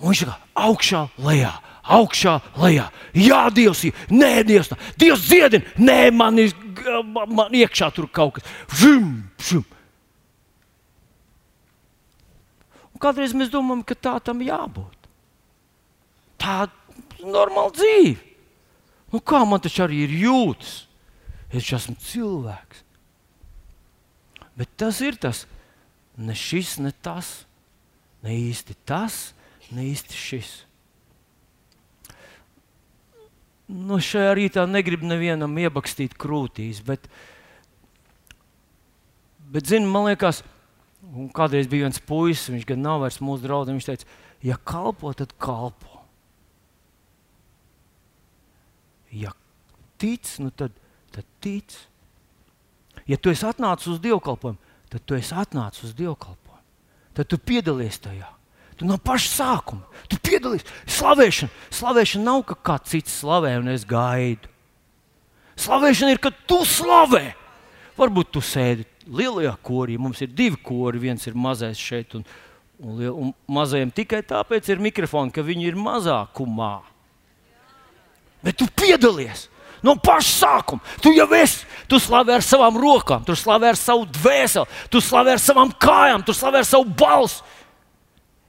Un 0.00 0.10
viņš 0.10 0.24
ir 0.26 0.32
augšā, 0.66 1.04
lejā, 1.22 1.52
augšā, 1.92 2.38
lejā. 2.60 2.90
Jā, 3.16 3.46
Dievs, 3.54 3.84
ir, 3.88 4.06
nē, 4.10 4.44
Dievs, 4.48 4.70
tā. 4.72 4.78
Dievs 4.98 5.26
dziedina, 5.28 5.76
nē, 5.78 6.00
man 6.14 6.38
ir 6.42 6.54
man 6.84 7.54
iekšā 7.54 7.90
tur 7.94 8.08
kaut 8.12 8.36
kas. 8.36 8.46
Žim, 8.80 9.08
žim. 9.40 9.64
Un 12.94 13.02
kādreiz 13.02 13.34
mēs 13.36 13.52
domājam, 13.52 13.84
ka 13.84 13.94
tā 13.94 14.14
tam 14.24 14.40
jābūt. 14.44 15.08
Tā 16.40 16.64
ir 16.66 17.28
normāla 17.28 17.74
dzīve. 17.76 18.20
Nu, 19.12 19.20
kā 19.20 19.42
man 19.48 19.62
taču 19.62 19.84
arī 19.84 20.04
ir 20.06 20.14
jūtas? 20.24 20.86
Es 21.52 21.68
esmu 21.72 21.94
cilvēks. 22.02 22.82
Bet 24.56 24.72
tas 24.80 25.02
ir 25.04 25.18
tas, 25.20 25.44
ne 26.16 26.34
šis, 26.36 26.78
ne 26.80 26.90
tas, 27.04 27.44
ne 28.24 28.32
īsti 28.32 28.74
tas, 28.88 29.34
ne 29.70 29.84
īsti 29.92 30.16
šis. 30.16 30.52
Nu, 33.66 33.98
šajā 33.98 34.34
rītā 34.38 34.62
negribu 34.70 35.08
nevienam 35.10 35.56
iebakstīt 35.58 36.14
krūtīs, 36.20 36.84
bet, 36.86 37.08
bet 39.50 39.66
zinu, 39.66 39.90
man 39.90 40.06
liekas, 40.12 40.44
kādreiz 41.34 41.66
bija 41.70 41.88
viens 41.88 41.98
puisis, 41.98 42.52
viņš 42.52 42.68
gan 42.68 42.84
nav 42.84 43.02
vairs 43.02 43.18
mūsu 43.18 43.42
draugs. 43.42 43.72
Viņš 43.72 43.88
teica, 43.88 44.08
ja 44.46 44.58
kalpo, 44.62 45.10
tad 45.18 45.34
kalpo. 45.42 46.04
Ja 49.10 49.34
tic, 49.98 50.30
nu 50.42 50.52
tad, 50.54 50.74
tad 51.14 51.26
tic. 51.42 51.74
Ja 53.06 53.18
tu 53.18 53.30
esi 53.30 53.46
atnācis 53.46 53.96
uz 53.96 54.00
dievkalpojumu, 54.02 54.74
tad 54.92 55.04
tu 55.06 55.18
esi 55.18 55.34
atnācis 55.34 55.90
uz 55.90 55.98
dievkalpojumu. 55.98 56.62
Tad 57.16 57.30
tu 57.32 57.38
piedalies 57.40 57.98
tajā. 58.04 58.35
Tu 58.76 58.84
no 58.84 58.98
paša 59.00 59.30
sākuma. 59.32 59.86
Tu 60.10 60.18
piedalies 60.20 60.66
slavēšanā. 60.98 61.48
Slavēšana 61.72 62.26
nav 62.26 62.42
ka 62.50 62.56
kāds 62.68 62.92
cits 62.92 63.20
slavē, 63.22 63.54
un 63.62 63.72
es 63.72 63.86
gaidu. 63.88 64.50
Slavēšana 65.56 66.12
ir, 66.12 66.20
kad 66.20 66.36
tu 66.48 66.60
slavē. 66.68 67.30
Varbūt 67.96 68.34
tu 68.36 68.42
sēdi 68.44 68.84
lielajā 69.08 69.54
korī. 69.64 69.96
Mums 69.96 70.20
ir 70.20 70.34
divi 70.36 70.60
kori. 70.60 71.00
Viens 71.00 71.24
ir 71.26 71.38
mazais 71.38 71.80
šeit, 71.80 72.18
un, 72.18 72.26
un, 72.84 73.00
un 73.08 73.32
mazajam 73.48 73.92
tikai 73.96 74.20
tāpēc 74.26 74.68
ir 74.68 74.84
mikrofons, 74.84 75.32
ka 75.32 75.44
viņi 75.46 75.70
ir 75.70 75.80
mazākumā. 75.80 76.74
Bet 78.44 78.60
tu 78.60 78.68
piedalies 78.76 79.48
no 79.84 79.96
paša 79.96 80.32
sākuma. 80.32 80.84
Tu 81.00 81.14
jau 81.16 81.26
esi, 81.36 81.64
tu 81.88 81.98
slavē 82.02 82.36
ar 82.38 82.44
savām 82.44 82.76
rokām, 82.80 83.24
tu 83.26 83.36
slavē 83.38 83.72
ar 83.72 83.78
savu 83.80 84.06
dvēseli, 84.18 84.68
tu 84.92 85.00
slavē 85.04 85.36
ar 85.36 85.42
savām 85.42 85.72
kājām, 85.72 86.24
tu 86.26 86.34
slavē 86.36 86.62
ar 86.62 86.68
savu 86.68 86.88
balsi. 86.98 87.40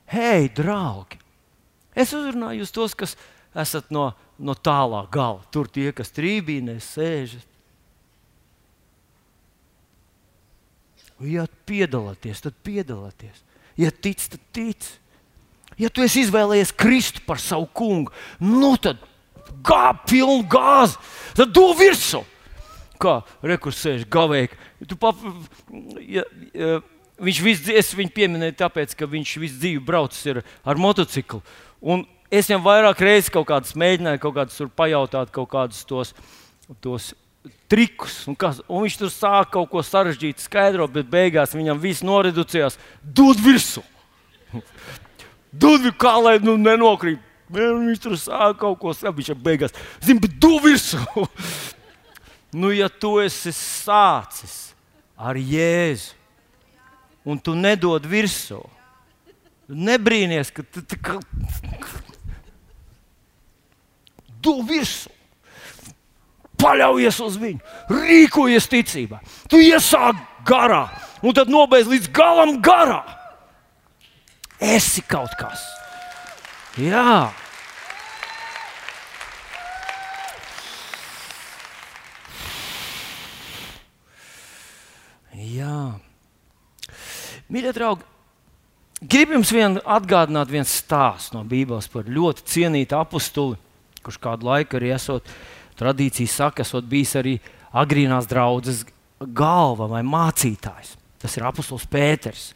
Hei, 0.07 0.47
draugi! 0.55 1.19
Es 1.97 2.13
uzrunāju 2.15 2.61
jūs 2.61 2.71
tos, 2.71 2.93
kas 2.95 3.15
esat 3.57 3.89
no, 3.91 4.11
no 4.39 4.53
tālā 4.55 5.01
gala. 5.11 5.41
Tur 5.51 5.67
tie, 5.67 5.89
kas 5.95 6.13
trībīnē 6.15 6.77
sēž. 6.83 7.35
Ja 11.27 11.47
piedalāties, 11.67 12.43
tad 12.45 12.55
piedalāties. 12.63 13.41
Ja 13.77 13.89
tic, 13.91 14.21
tad 14.31 14.43
tic. 14.55 14.87
Ja 15.77 15.89
tu 15.93 16.05
esi 16.05 16.23
izvēlējies 16.25 16.73
Kristu 16.77 17.21
par 17.25 17.41
savu 17.41 17.67
kungu, 17.75 18.13
nu 18.41 18.71
tad 18.81 19.01
gāzi, 19.65 19.99
pilnu 20.09 20.45
gāzi, 20.49 20.97
tad 21.37 21.51
do 21.53 21.67
virsmu. 21.77 22.23
Kā 23.01 23.19
rekursēž 23.45 24.07
gavēji. 24.09 24.55
Ja, 26.07 26.23
ja, 26.53 26.79
Viņš 27.17 27.37
visu, 27.41 27.71
es 27.73 27.89
viņu 27.97 28.13
pieminēju, 28.13 28.53
tāpēc, 28.59 28.93
ka 28.97 29.07
viņš 29.09 29.31
visu 29.41 29.57
dzīvi 29.57 29.81
braucis 29.81 30.43
ar 30.61 30.77
motociklu. 30.77 31.41
Un 31.81 32.03
es 32.29 32.49
viņam 32.49 32.65
vairāk 32.65 32.99
reizes 33.01 33.31
kaut 33.33 33.47
kādas 33.49 33.73
mēģināju, 33.79 34.21
kaut 34.21 34.35
kādas 34.35 34.59
tur 34.59 34.69
pajautāt, 34.69 35.31
kaut 35.33 35.49
kādus 35.49 35.81
tos, 35.89 36.13
tos 36.83 37.15
trikus. 37.71 38.19
Un, 38.29 38.37
kas, 38.37 38.59
un 38.69 38.85
viņš 38.85 38.97
tur 39.01 39.13
sāka 39.13 39.55
kaut 39.55 39.71
ko 39.71 39.81
sarežģītu, 39.85 40.45
skaidrot, 40.45 40.93
bet 40.93 41.09
beigās 41.09 41.55
viņam 41.57 41.81
viss 41.81 42.05
noreducējās. 42.05 42.77
Dod 43.01 43.41
virsū! 43.41 43.81
Dod, 45.63 45.87
kā 45.97 46.13
lai 46.21 46.35
nu, 46.43 46.53
nenokrīt. 46.61 47.23
Viņš 47.49 48.03
tur 48.03 48.17
sāka 48.19 48.59
kaut 48.61 48.77
ko 48.83 48.93
sarežģīt, 48.93 49.33
viņš 49.33 49.41
beigās 49.41 49.75
zina, 50.03 50.21
bet 50.21 50.37
dod 50.37 50.61
virsū! 50.67 51.01
nu, 52.61 52.69
ja 52.75 52.91
tu 52.93 53.15
esi 53.23 53.55
sācis 53.55 54.75
ar 55.17 55.39
Jēzu 55.39 56.13
un 57.27 57.39
tu 57.43 57.55
nedod 57.59 58.07
virsū, 58.07 58.61
nebrīnies, 59.67 60.53
ka 60.55 60.63
tu 60.63 60.99
kā... 61.03 61.19
dod 64.39 64.63
virsū 64.69 65.11
paļaujies 66.57 67.19
uz 67.21 67.35
viņu, 67.41 67.59
rīkojies 67.91 68.69
ticībā. 68.71 69.19
Tu 69.51 69.61
iesāc 69.67 70.17
garā, 70.47 70.87
un 71.21 71.35
tad 71.37 71.51
nobeidz 71.53 71.89
līdz 71.91 72.09
galam 72.15 72.57
garā. 72.63 73.03
Esi 74.57 75.03
kaut 75.05 75.35
kas. 75.37 75.61
Jā. 76.81 77.29
Jā. 85.37 86.06
Mīļie 87.47 87.71
draugi, 87.75 88.03
gribu 88.99 89.37
jums 89.37 89.53
vien 89.55 89.77
atgādināt 89.79 90.51
vienu 90.51 90.67
stāstu 90.67 91.37
no 91.37 91.45
Bībeles 91.47 91.87
par 91.93 92.09
ļoti 92.11 92.43
cienītu 92.51 92.97
apakstuli, 92.97 93.55
kurš 94.03 94.19
kādu 94.23 94.49
laiku 94.49 94.79
arī 94.79 94.91
esot 94.95 95.29
Tradīcija 95.77 96.31
saka, 96.31 96.65
ka 96.65 96.81
bijis 96.81 97.13
arī 97.19 97.35
agrīnās 97.77 98.27
draudzes 98.27 98.81
galva 99.21 99.87
vai 99.91 100.01
mācītājs. 100.05 100.95
Tas 101.21 101.37
ir 101.37 101.45
apustulis 101.47 101.87
Pēters. 101.89 102.47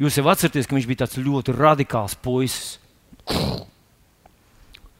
Jūs 0.00 0.18
jau 0.18 0.26
atceraties, 0.28 0.68
ka 0.68 0.76
viņš 0.76 0.88
bija 0.90 1.02
tāds 1.04 1.18
ļoti 1.24 1.54
radikāls 1.56 2.16
puisis. 2.20 2.76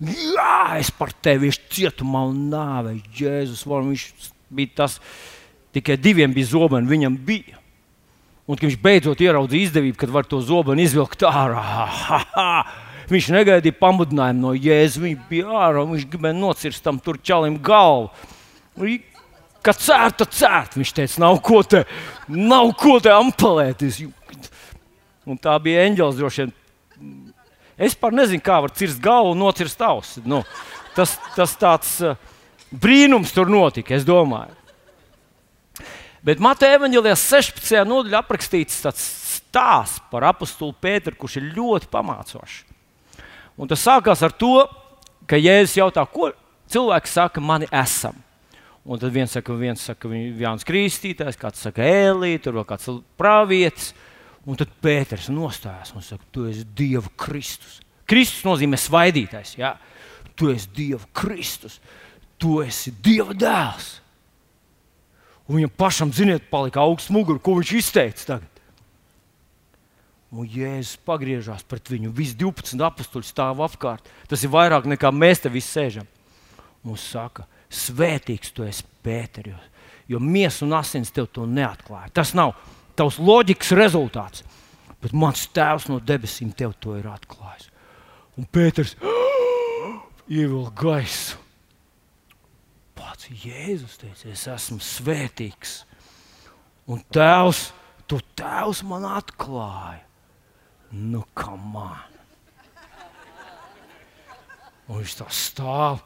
Jā, 0.01 0.77
es 0.81 0.91
par 0.93 1.13
tevi 1.25 1.53
esmu 1.53 1.71
cietumā 1.73 2.25
un 2.31 2.47
nāvei. 2.53 2.99
Jēzus, 3.17 3.65
varam, 3.69 3.93
viņš 3.93 4.31
bija 4.57 4.73
tas, 4.83 4.99
tikai 5.77 5.97
diviem 6.01 6.35
bija 6.37 6.51
zobeni, 6.51 6.91
viņam 6.91 7.21
bija. 7.29 7.61
Un 8.47 8.59
viņš 8.61 8.77
beidzot 8.79 9.21
ieraudzīja 9.25 9.69
izdevību, 9.71 9.99
kad 9.99 10.13
var 10.15 10.27
to 10.29 10.39
zobenu 10.45 10.85
izvilkt 10.85 11.25
ārā. 11.27 11.63
Ha, 11.63 12.19
ha, 12.37 12.51
Viņš 13.07 13.29
negaidīja 13.31 13.79
pamudinājumu 13.79 14.43
no 14.43 14.53
Jēzus. 14.55 14.99
Viņš 15.03 15.27
bija 15.31 15.59
ārā, 15.67 15.85
viņš 15.87 16.07
gribēja 16.11 16.39
nocirst 16.39 16.83
tam 16.83 16.99
tur 17.03 17.21
čalim 17.23 17.59
galvu. 17.63 18.11
Kā 19.63 19.75
cērta, 19.75 20.27
cērta. 20.27 20.81
Viņš 20.81 20.93
teica, 20.95 21.23
nav 21.23 21.39
ko 21.47 21.63
te, 21.63 21.85
nav 22.27 22.73
ko 22.79 22.99
te 23.03 23.15
ampalēties. 23.15 24.03
Un 25.27 25.39
tā 25.43 25.55
bija 25.63 25.87
eņģelis 25.87 26.19
droši 26.19 26.45
vien. 26.45 26.55
Es 27.87 27.95
par 27.99 28.15
nezinu, 28.15 28.43
kā 28.43 28.59
var 28.65 28.75
cirst 28.75 28.99
galvu 29.03 29.35
un 29.35 29.43
nocirst 29.45 29.83
ausis. 29.85 30.25
Nu, 30.27 30.43
tas, 30.97 31.15
tas 31.37 31.55
tāds 31.61 31.97
uh, 32.03 32.17
brīnums 32.73 33.35
tur 33.35 33.51
notika, 33.53 33.95
es 33.95 34.07
domāju. 34.07 34.55
Bet 36.27 36.41
Mateja 36.43 36.75
evanģēlijā 36.81 37.15
16. 37.21 37.85
nodaļā 37.87 38.19
aprakstīts 38.19 38.81
tāds 38.83 39.03
stāsts 39.37 40.01
par 40.11 40.25
apakstuli 40.27 40.75
Pēteru, 40.83 41.15
kurš 41.21 41.37
ir 41.39 41.53
ļoti 41.55 41.87
pamācošs. 41.93 42.57
Un 43.57 43.71
tas 43.71 43.85
sākās 43.87 44.25
ar 44.27 44.33
to, 44.35 44.65
ka 45.31 45.39
Jēzus 45.39 45.77
jautā, 45.79 46.03
ko 46.11 46.33
cilvēki 46.73 47.13
saka, 47.13 47.43
mani 47.43 47.69
esam. 47.71 48.19
Un 48.83 48.99
tad 49.03 49.15
viens 49.15 49.31
saka, 49.31 49.55
viens 49.59 49.85
saka, 49.87 50.11
Jānis 50.11 50.67
Kristītājs, 50.67 51.39
kāds 51.39 51.63
saka, 51.63 51.87
Elīte, 51.87 52.49
tur 52.49 52.59
vēl 52.59 52.67
kāds 52.73 52.91
pravietis. 53.19 53.93
Un 54.47 54.59
tad 54.59 54.73
Pēters 54.83 55.29
nostājās 55.31 55.95
un 55.95 56.03
saka, 56.07 56.27
tu 56.35 56.49
esi 56.51 56.67
Dieva 56.79 57.11
Kristus. 57.19 57.79
Kristus 58.07 58.43
nozīmē 58.47 58.79
svaidītājs. 58.79 59.55
Ja? 59.59 59.77
Tu 60.39 60.51
esi 60.51 60.75
Dieva 60.75 61.07
Kristus, 61.15 61.79
tu 62.39 62.59
esi 62.67 62.91
Dieva 63.03 63.35
dēls. 63.35 63.89
Un 65.47 65.61
viņam 65.61 65.73
pašam, 65.79 66.13
ziniet, 66.15 66.49
palika 66.51 66.83
augsts 66.83 67.13
mugurs, 67.15 67.43
ko 67.43 67.55
viņš 67.61 67.73
izteica 67.79 68.31
tagad. 68.33 68.63
Un 70.35 70.49
Jēzus 70.51 70.99
pagriežās 71.07 71.63
pret 71.71 71.87
viņu. 71.87 72.11
Visi 72.15 72.35
12 72.39 72.83
apstuļi 72.83 73.29
stāv 73.29 73.63
apkārt. 73.65 74.09
Tas 74.27 74.43
ir 74.43 74.51
vairāk 74.53 74.89
nekā 74.91 75.13
mēs 75.15 75.45
te 75.45 75.53
visi 75.53 75.71
sēžam. 75.71 76.09
Mums 76.87 77.05
saka, 77.15 77.47
svētīgs 77.71 78.51
tu 78.55 78.67
esi 78.67 78.85
Pēteris, 79.07 79.71
jo 80.11 80.19
miesa 80.19 80.65
un 80.67 80.75
asins 80.75 81.15
tev 81.15 81.29
to 81.31 81.47
neatklāja. 81.47 82.11
Tas 82.15 82.35
nav 82.35 82.57
tavs 82.99 83.21
loģikas 83.23 83.71
rezultāts, 83.79 84.43
bet 85.03 85.15
mans 85.15 85.47
tēvs 85.55 85.87
no 85.93 86.01
debesīm 86.03 86.51
tev 86.59 86.75
to 86.83 86.99
ir 86.99 87.07
atklājis. 87.11 87.71
Un 88.37 88.51
Pēters 88.51 88.97
ievilka 90.39 90.75
gaisu. 90.83 91.46
Pats 93.17 93.31
Jēzus 93.33 93.95
teica, 93.97 94.29
es 94.29 94.43
esmu 94.45 94.77
svētīgs. 94.85 95.71
Un 96.85 96.99
tēvs, 97.09 97.71
tu 98.05 98.19
tēvs 98.37 98.83
man 98.85 99.07
atklāja. 99.09 100.03
Nu, 100.93 101.23
kamā! 101.33 101.95
Un 104.85 105.01
viņš 105.01 105.15
tā 105.17 105.29
stāv. 105.33 106.03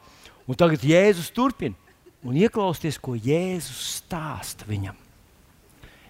Un 0.47 0.55
tagad 0.55 0.85
Jēzus 0.87 1.33
turpina 1.35 1.75
un 2.23 2.39
ieklausties, 2.39 2.95
ko 2.95 3.17
Jēzus 3.19 3.81
stāsta 3.97 4.69
viņam. 4.71 4.95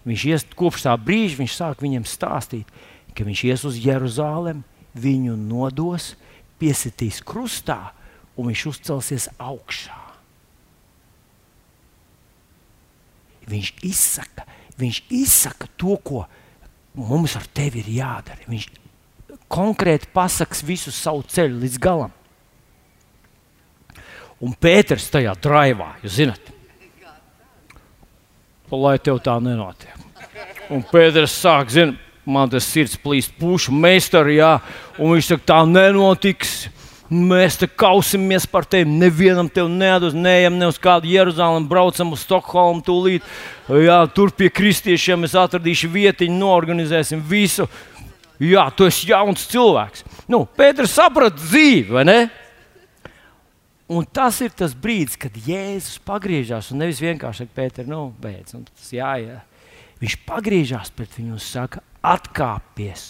Viņš 0.05 0.27
ies, 0.29 0.45
kopš 0.53 0.85
tā 0.85 0.93
brīža 1.01 1.41
viņš 1.41 1.57
sāk 1.63 1.81
viņam 1.81 2.05
stāstīt, 2.05 2.69
ka 3.17 3.25
viņš 3.25 3.43
ies 3.49 3.65
uz 3.65 3.81
Jeruzalem, 3.81 4.61
viņu 4.93 5.33
nodos, 5.33 6.13
piesitīs 6.61 7.23
krustā 7.25 7.95
un 8.37 8.53
viņš 8.53 8.67
uzcelsies 8.75 9.29
augšā. 9.41 10.10
Viņš 13.51 13.73
izsaka, 13.87 14.45
viņš 14.79 15.01
izsaka 15.11 15.67
to, 15.79 15.97
ko 15.99 16.23
mums 16.95 17.35
ar 17.39 17.45
tevi 17.53 17.83
ir 17.83 17.91
jādara. 17.99 18.47
Viņš 18.49 18.69
konkrēti 19.51 20.09
pasaks 20.13 20.63
visu 20.63 20.93
savu 20.95 21.25
ceļu 21.27 21.59
līdz 21.61 21.79
galam. 21.81 22.13
Un 24.41 24.55
Pēters 24.57 25.05
tajā 25.13 25.35
draivā, 25.37 25.91
jūs 26.01 26.15
zināt, 26.17 26.47
lai 28.71 28.95
tev 29.03 29.19
tā 29.21 29.35
nenotiek. 29.43 29.99
Un 30.71 30.81
Pēters 30.87 31.35
sāk, 31.35 31.69
zina, 31.69 31.93
man 32.25 32.49
tas 32.49 32.65
sirds 32.65 32.95
plīst 32.97 33.35
pušu 33.37 33.73
meistaru, 33.75 34.33
jā, 34.33 34.55
un 34.97 35.13
viņš 35.13 35.33
saka, 35.33 35.47
tā 35.51 35.59
nenotiks. 35.67 36.55
Mēs 37.11 37.57
te 37.59 37.67
kausimies 37.67 38.45
par 38.47 38.63
tevi. 38.63 38.87
Nevienam 38.87 39.49
te 39.51 39.65
nedos, 39.67 40.13
neejam 40.15 40.55
ne 40.55 40.69
uz 40.71 40.77
kādu 40.79 41.09
Jeruzalem, 41.11 41.65
braucam 41.67 42.13
uz 42.15 42.21
Stokholmu. 42.23 42.79
Tūlīt, 42.87 43.25
jā, 43.67 43.97
tur 44.15 44.31
pie 44.31 44.47
kristiešiem 44.47 45.27
es 45.27 45.35
atradīšu 45.35 45.89
vietiņu, 45.91 46.37
norganizēsim 46.39 47.19
visu. 47.27 47.67
Jā, 48.39 48.69
tu 48.71 48.87
esi 48.87 49.09
jauns 49.11 49.43
cilvēks. 49.51 50.05
Nu, 50.31 50.45
Pēters 50.57 50.95
saprata 50.95 51.35
dzīvi, 51.35 51.91
vai 51.91 52.05
ne? 52.07 52.19
Un 53.91 54.07
tas 54.07 54.37
ir 54.39 54.53
tas 54.55 54.71
brīdis, 54.71 55.19
kad 55.19 55.35
Jēzus 55.35 55.99
pagriežās 56.07 56.71
un 56.71 56.79
nevis 56.79 57.01
vienkārši 57.03 57.43
saka, 57.43 57.55
Pēter, 57.59 57.89
nu, 57.91 58.05
beidz. 58.23 58.55
Tas 58.55 58.93
jā, 58.95 59.11
jā. 59.19 59.41
Viņš 59.99 60.15
pagriežās 60.29 60.93
pret 60.95 61.19
viņu 61.19 61.35
un 61.35 61.43
saka, 61.43 61.83
atkāpies 61.99 63.09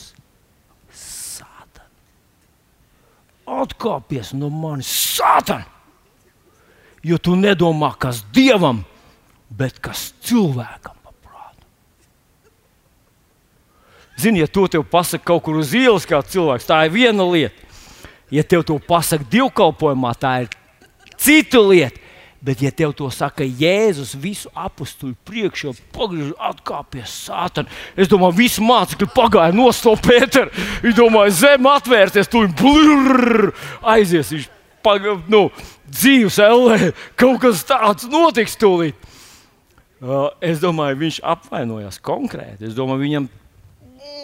atkāpies 3.60 4.32
no 4.38 4.50
manis, 4.54 4.90
sātan! 5.18 5.68
Jo 7.04 7.18
tu 7.18 7.36
nedomā, 7.36 7.92
kas 7.98 8.22
dievam, 8.34 8.84
bet 9.50 9.80
kas 9.82 10.12
cilvēkam. 10.22 11.02
Zini, 14.22 14.39
ja 14.39 14.47
to 14.47 14.68
tev 14.70 14.84
pasaka 14.86 15.26
kaut 15.32 15.41
kur 15.47 15.58
uz 15.58 15.72
ielas, 15.74 16.06
kā 16.06 16.20
cilvēks, 16.22 16.68
tā 16.70 16.84
ir 16.86 16.93
viena 16.93 17.26
lieta. 17.26 17.70
Ja 18.32 18.43
tev 18.45 18.62
to 18.68 18.78
pasaka 18.78 19.26
divkalpojumā, 19.32 20.12
tā 20.20 20.34
ir 20.43 20.52
cita 21.18 21.62
lieta. 21.66 21.97
Bet, 22.42 22.62
ja 22.66 22.72
tev 22.74 22.96
to 22.98 23.06
saka 23.14 23.46
Jēzus, 23.46 24.16
visu 24.18 24.50
apstuļu 24.58 25.14
priekšā, 25.30 25.76
pagriež 25.94 26.32
atkāpies 26.42 27.12
sātan, 27.28 27.68
es 27.94 28.10
domāju, 28.10 28.39
visi 28.39 28.64
mācekļi 28.66 29.08
pagāja 29.14 29.54
no 29.54 29.68
to 29.70 29.94
Pētera. 30.02 30.50
Viņš 30.82 30.96
domāja, 30.98 31.36
zeme 31.38 31.70
atvērties, 31.70 32.32
tu 32.32 32.42
blurr, 32.58 33.52
aizies. 33.94 34.34
Viņš 34.34 34.48
pagāja, 34.82 35.20
nu, 35.30 35.44
dzīves 35.86 36.39
ellē, 36.42 36.89
kaut 37.20 37.44
kas 37.46 37.62
tāds 37.70 38.10
notiks 38.10 38.58
tūlīt. 38.58 38.98
Uh, 40.02 40.32
es 40.42 40.58
domāju, 40.58 40.98
viņš 41.04 41.22
apvainojās 41.22 42.02
konkrēti. 42.02 42.72
Es 42.72 42.74
domāju, 42.74 43.04
viņam 43.06 43.30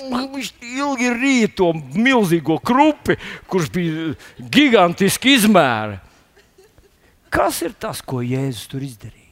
Viņš 0.07 0.53
ilgi 0.63 1.09
rīja 1.11 1.47
to 1.57 1.67
milzīgo 1.75 2.55
krupi, 2.63 3.17
kurš 3.51 3.69
bija 3.75 4.13
gigantiski 4.39 5.35
izmērs. 5.35 6.06
Kas 7.33 7.61
ir 7.65 7.75
tas, 7.75 8.01
ko 8.01 8.21
Jēzus 8.23 8.67
tur 8.71 8.83
izdarīja? 8.85 9.25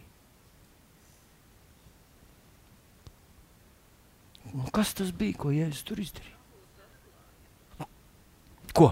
Un 4.55 4.71
kas 4.71 4.93
tas 4.95 5.11
bija, 5.15 5.37
ko 5.39 5.51
Jēzus 5.51 5.83
tur 5.87 5.99
izdarīja? 6.03 6.33
Ko? 8.75 8.91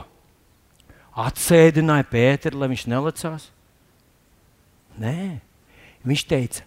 Atsēdināja 1.19 2.07
Pēteru, 2.09 2.61
lai 2.61 2.71
viņš 2.71 2.85
nelicās? 2.89 3.49
Nē, 5.03 5.39
viņš 6.07 6.23
teica, 6.29 6.65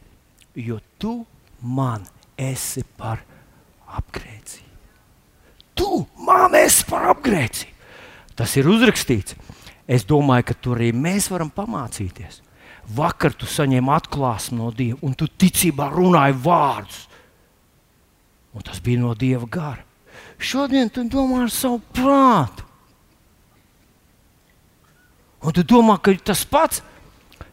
jo 0.58 0.78
tu 1.00 1.18
man 1.60 2.04
esi 2.36 2.84
par 2.98 3.22
apgrēcību. 3.96 4.64
Tu 5.76 5.90
man 6.24 6.54
esi 6.56 6.86
par 6.88 7.10
apgrēcību. 7.12 7.74
Tas 8.36 8.52
ir 8.60 8.68
uzrakstīts. 8.68 9.36
Es 9.86 10.04
domāju, 10.06 10.48
ka 10.48 10.56
tur 10.58 10.80
arī 10.80 10.90
mēs 10.94 11.28
varam 11.30 11.50
pamācīties. 11.54 12.42
Vakar 12.96 13.34
tu 13.34 13.46
saņēmi 13.50 13.92
atklāsmi 13.94 14.58
no 14.58 14.70
Dieva, 14.74 14.98
un 15.06 15.14
tu 15.18 15.26
ticībā 15.26 15.88
runāji 15.94 16.36
vārdus. 16.42 17.04
Un 18.54 18.64
tas 18.66 18.80
bija 18.82 19.02
no 19.02 19.14
Dieva 19.18 19.46
gara. 19.50 19.82
Šodien 20.38 20.90
tu 20.92 21.04
domā 21.10 21.44
ar 21.44 21.52
savu 21.52 21.80
prātu. 21.94 22.64
Un 25.46 25.54
tu 25.54 25.62
domā, 25.62 25.98
ka 26.02 26.14
tas 26.18 26.42
pats 26.48 26.82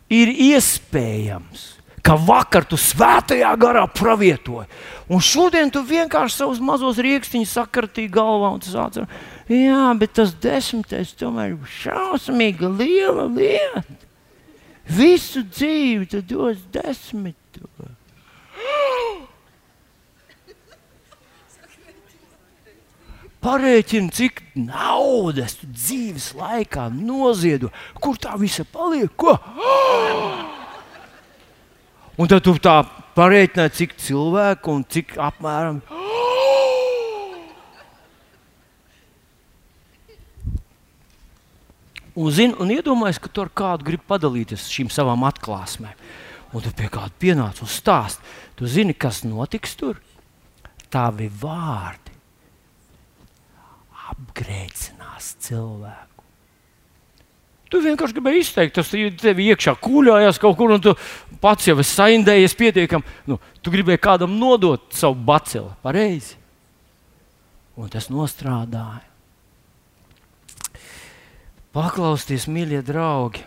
ir 0.10 0.32
iespējams 0.32 1.73
ka 2.04 2.18
vakar 2.20 2.66
tu 2.68 2.78
svētajā 2.80 3.54
garā 3.60 3.86
pravietoji. 3.88 4.68
Un 5.08 5.24
šodien 5.24 5.72
tu 5.72 5.84
vienkārši 5.88 6.42
savus 6.42 6.60
mazos 6.64 7.00
rīkstiņus 7.04 7.56
sakartīji 7.58 8.12
galvā 8.12 8.54
un 8.58 8.64
sāc 8.66 9.00
ar, 9.02 9.20
jā, 9.48 9.88
bet 10.00 10.16
tas 10.20 10.36
desmitais 10.44 11.16
tomēr 11.20 11.56
ir 11.56 11.76
šausmīgi 11.80 12.72
liela 12.76 13.30
lieta. 13.32 13.86
Visu 14.84 15.46
dzīvi 15.48 16.10
tu 16.12 16.20
dos 16.28 16.60
desmito. 16.74 17.70
Parēķini, 23.44 24.12
cik 24.16 24.40
naudas 24.56 25.58
tu 25.60 25.68
dzīves 25.68 26.30
laikā 26.40 26.88
noziedo, 26.96 27.72
kur 28.00 28.16
tā 28.20 28.38
visa 28.40 28.64
paliek. 28.64 29.12
Ko? 29.20 29.36
Un 32.14 32.30
tad 32.30 32.44
tu 32.46 32.54
tā 32.62 32.76
parēķināji, 33.18 33.74
cik 33.74 33.96
cilvēku 33.98 34.74
un 34.76 34.84
cik 34.86 35.16
apmēram. 35.18 35.80
Un, 42.14 42.30
zin, 42.30 42.54
un 42.62 42.70
iedomājies, 42.70 43.18
ka 43.18 43.32
tu 43.34 43.42
ar 43.42 43.50
kādu 43.50 43.88
gribi 43.88 44.06
padalīties 44.06 44.68
šīm 44.70 44.94
savām 44.94 45.26
atklāsmēm. 45.26 45.98
Un 46.54 46.62
tu 46.62 46.70
pie 46.78 46.92
kāda 46.94 47.10
pienāc 47.18 47.64
un 47.66 47.72
stāst. 47.74 48.22
Tu 48.54 48.70
zini, 48.70 48.94
kas 48.94 49.24
notiks 49.26 49.74
tur? 49.80 49.98
Tavi 50.94 51.32
vārdi 51.42 52.14
apgrēcinās 54.14 55.34
cilvēku. 55.42 56.13
Tu 57.74 57.80
vienkārši 57.82 58.14
gribēji 58.14 58.42
izteikt, 58.44 58.76
tas 58.78 58.92
tev 59.18 59.40
iekšā 59.42 59.72
kūļājās 59.82 60.38
kaut 60.42 60.60
kur, 60.60 60.76
un 60.76 60.82
tu 60.84 60.92
pats 61.42 61.66
jau 61.66 61.74
esi 61.82 61.96
saindējies 61.98 62.54
pietiekami. 62.60 63.16
Nu, 63.32 63.40
tu 63.66 63.72
gribēji 63.74 64.02
kādam 64.04 64.36
nodot 64.38 64.92
savu 64.94 65.18
baceli, 65.18 65.72
pareizi. 65.82 66.36
Un 67.74 67.90
tas 67.90 68.12
nostrādāja. 68.14 69.02
Paklausieties, 71.74 72.46
mīļie 72.54 72.84
draugi, 72.86 73.42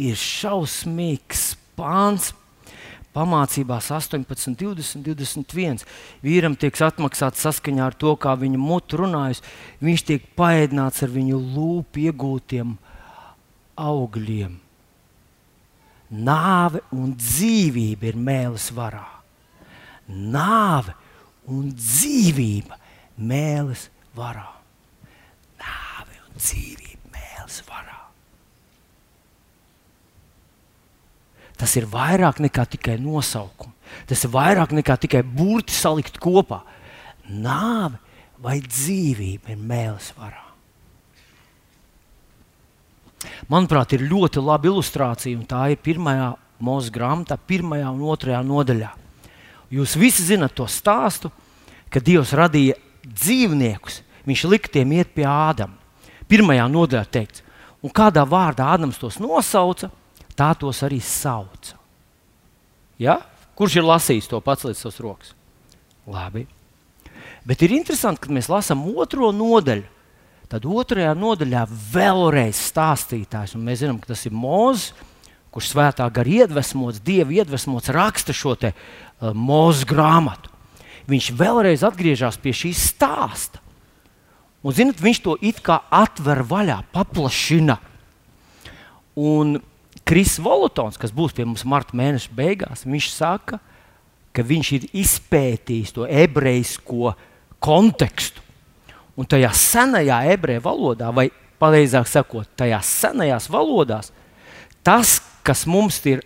ir 0.00 0.16
šausmīgs 0.16 1.50
pāns. 1.76 2.30
Pamācībās 3.14 3.92
18, 3.94 4.56
20, 4.58 5.04
21. 5.04 5.84
Vīram 6.24 6.56
tiek 6.58 6.80
atmaksāts 6.82 7.44
saskaņā 7.44 7.84
ar 7.92 7.94
to, 8.00 8.16
kā 8.18 8.32
viņa 8.40 8.58
mutu 8.58 9.04
runājas. 9.04 9.44
Viņš 9.84 10.06
tiek 10.08 10.24
paēdināts 10.40 11.04
ar 11.04 11.12
viņu 11.12 11.38
lūpu 11.52 12.08
iegūtiem 12.08 12.72
augļiem. 13.80 14.60
Nāve 16.14 16.82
un 16.94 17.14
dzīvība 17.18 18.10
ir 18.10 18.18
mēlis 18.20 18.68
varā. 18.76 19.06
Nāve 20.08 20.94
un 21.50 21.72
dzīvība 21.74 22.78
mēlis 23.18 23.88
varā. 24.14 24.46
Nāve 25.58 26.20
un 26.28 26.38
dzīvība 26.38 27.14
mēlis 27.16 27.62
varā. 27.66 28.00
Tas 31.58 31.74
ir 31.80 31.88
vairāk 31.90 32.42
nekā 32.44 32.66
tikai 32.76 32.98
nosaukums. 33.02 33.72
Tas 34.08 34.24
ir 34.26 34.32
vairāk 34.34 34.72
nekā 34.74 34.96
tikai 35.00 35.22
burti 35.22 35.74
salikt 35.74 36.18
kopā. 36.22 36.62
Nāve 37.30 38.00
vai 38.42 38.58
dzīvība 38.60 39.54
ir 39.54 39.60
mēlis 39.60 40.12
varā. 40.18 40.43
Manuprāt, 43.52 43.94
ir 43.96 44.06
ļoti 44.08 44.42
laba 44.42 44.70
ilustrācija, 44.70 45.38
un 45.38 45.46
tā 45.48 45.66
ir 45.72 45.80
pirmā 45.82 46.34
mūža 46.64 46.92
grāmatā, 46.94 47.38
pirmajā 47.38 47.90
un 47.92 48.04
otrajā 48.08 48.40
nodaļā. 48.46 48.90
Jūs 49.74 49.96
visi 49.98 50.24
zinat 50.26 50.54
to 50.54 50.66
stāstu, 50.70 51.30
ka 51.90 52.02
Dievs 52.02 52.34
radīja 52.36 52.76
dzīvniekus. 53.04 54.02
Viņš 54.24 54.44
lika 54.48 54.70
tiem 54.72 54.94
iet 54.96 55.12
pie 55.16 55.26
Ādama. 55.28 55.76
Pirmajā 56.30 56.66
nodaļā 56.70 57.04
teikts, 57.12 57.42
un 57.84 57.92
kādā 57.92 58.24
vārdā 58.28 58.70
Ādams 58.72 59.00
tos 59.00 59.20
nosauca, 59.20 59.90
tā 60.34 60.50
tos 60.58 60.80
arī 60.86 61.00
sauca. 61.04 61.76
Ja? 62.98 63.20
Kurš 63.54 63.78
ir 63.78 63.86
lasījis 63.86 64.30
to 64.30 64.40
pats 64.42 64.64
līdz 64.66 64.80
savas 64.80 65.00
rokas? 65.02 65.34
Labi. 66.10 66.46
Bet 67.46 67.62
ir 67.62 67.74
interesanti, 67.76 68.24
ka 68.24 68.32
mēs 68.32 68.48
lasām 68.50 68.82
otro 68.96 69.30
nodaļu. 69.34 69.84
Tad 70.52 70.66
otrajā 70.68 71.14
nodaļā 71.16 71.64
vēlreiz 71.94 72.58
stāstītājs, 72.68 73.54
un 73.56 73.64
mēs 73.66 73.80
zinām, 73.82 73.98
ka 74.00 74.12
tas 74.12 74.24
ir 74.28 74.34
Mozus, 74.36 74.92
kurš 75.54 75.70
svētā 75.72 76.06
gara 76.12 76.30
iedvesmots, 76.42 77.00
dieva 77.04 77.32
iedvesmots, 77.32 77.92
raksta 77.94 78.34
šo 78.34 78.56
te 78.58 78.72
uh, 78.74 79.30
Mozus 79.32 79.86
grāmatu. 79.88 80.50
Viņš 81.10 81.30
vēlreiz 81.38 81.84
atgriežas 81.86 82.38
pie 82.40 82.54
šī 82.56 82.72
stāsta. 82.76 83.60
Un, 84.64 84.72
zinot, 84.72 85.00
viņš 85.00 85.20
to 85.24 85.36
it 85.44 85.60
kā 85.64 85.82
atver 85.92 86.40
vaļā, 86.48 86.78
paplašina. 86.94 87.76
Un 89.20 89.58
Kris 90.04 90.38
Volotons, 90.42 90.96
kas 91.00 91.12
būs 91.14 91.36
pie 91.36 91.44
mums 91.48 91.64
marta 91.68 91.96
mēneša 91.96 92.32
beigās, 92.36 92.84
viņš 92.88 93.10
saka, 93.12 93.60
ka 94.34 94.44
viņš 94.44 94.70
ir 94.76 94.86
izpētījis 95.04 95.94
to 95.96 96.08
ebrejisko 96.08 97.14
kontekstu. 97.64 98.43
Un 99.14 99.28
tajā 99.30 99.50
senajā 99.54 100.24
ebreju 100.34 100.62
valodā, 100.64 101.10
vai 101.14 101.28
pareizāk 101.62 102.08
sakot, 102.10 102.48
tajās 102.58 102.88
senajās 103.02 103.46
valodās, 103.52 104.10
tas, 104.84 105.20
kas 105.46 105.64
mums 105.70 106.00
ir 106.10 106.24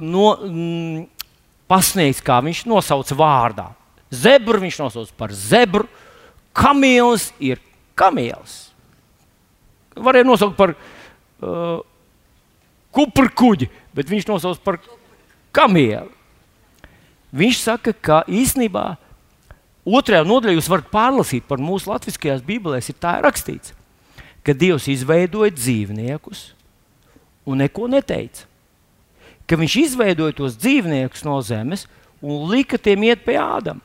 no, 0.00 0.32
mm, 0.46 1.04
pasniegts, 1.70 2.22
kā 2.24 2.38
viņš 2.44 2.64
nosauca 2.70 3.16
vārdā, 3.18 3.66
zebra 4.10 4.62
viņš 4.62 4.80
nosauca 4.80 5.18
par 5.20 5.34
zebru, 5.36 5.86
kamielis 6.56 7.28
ir 7.38 7.60
kamielis. 7.98 8.70
Varēja 10.00 10.26
nosaukt 10.26 10.56
par 10.56 10.72
uh, 10.72 11.82
kukurkuģi, 12.96 13.68
bet 13.94 14.10
viņš 14.10 14.28
nosauc 14.30 14.62
par 14.64 14.80
kamieli. 15.54 16.08
Viņš 17.36 17.60
saka, 17.62 17.94
ka 17.94 18.22
īsnībā 18.26 18.94
otrajā 19.86 20.24
nodaļā 20.26 20.56
jūs 20.56 20.70
varat 20.70 20.90
pārlasīt 20.92 21.46
par 21.48 21.62
mūsu 21.62 21.90
latviskajās 21.90 22.44
bībelēs, 22.46 22.90
ir 22.90 22.98
tā 23.00 23.18
rakstīts, 23.24 23.74
ka 24.44 24.56
Dievs 24.56 24.88
izveidoja 24.90 25.52
dzīvniekus 25.54 26.50
un 27.48 27.62
neko 27.64 27.88
neteica. 27.90 28.46
Ka 29.48 29.58
viņš 29.58 29.76
izveidoja 29.80 30.36
tos 30.36 30.58
dzīvniekus 30.60 31.24
no 31.26 31.40
zemes 31.42 31.86
un 32.22 32.46
lika 32.52 32.78
tiem 32.78 33.08
iet 33.08 33.24
pie 33.26 33.38
Ādama. 33.40 33.82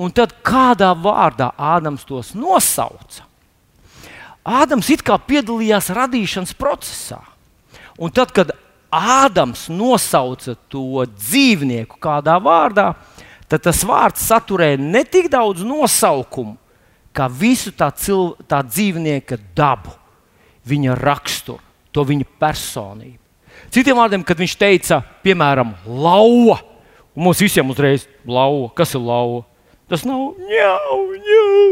Un 0.00 0.10
tad 0.10 0.32
kādā 0.42 0.90
vārdā 0.96 1.52
Ādams 1.60 2.06
tos 2.08 2.32
nosauca? 2.34 3.28
Ādams 4.42 4.88
it 4.90 5.04
kā 5.06 5.18
piedalījās 5.20 5.92
radīšanas 5.94 6.56
procesā. 6.58 7.20
Un 8.00 8.10
tad, 8.10 8.32
kad 8.34 8.50
Ādams 8.92 9.68
nosauca 9.70 10.56
to 10.72 11.04
dzīvnieku 11.12 12.00
kādā 12.02 12.34
vārdā, 12.42 12.90
tad 13.52 13.64
tas 13.68 13.82
vārds 13.84 14.24
saturēja 14.24 14.80
ne 14.80 15.02
tik 15.04 15.28
daudz 15.32 15.64
nosaukumu, 15.66 16.56
kā 17.12 17.28
visu 17.28 17.74
tā, 17.76 17.90
cil, 17.92 18.32
tā 18.48 18.62
dzīvnieka 18.64 19.36
dabu, 19.56 19.92
viņa 20.68 20.96
raksturu, 20.96 21.60
to 21.92 22.06
viņa 22.08 22.28
personību. 22.40 23.18
Citiem 23.72 23.98
vārdiem, 24.00 24.24
kad 24.24 24.40
viņš 24.40 24.56
teica, 24.56 25.02
piemēram, 25.24 25.74
lauva, 25.86 26.58
un 27.12 27.28
mums 27.28 27.44
visiem 27.44 27.68
uzreiz 27.72 28.08
lauva, 28.24 28.72
kas 28.76 28.96
ir 28.96 29.04
lauva? 29.04 29.44
Tas 29.92 30.06
nav 30.08 30.40
ņau, 30.40 30.98
ņau. 31.28 31.62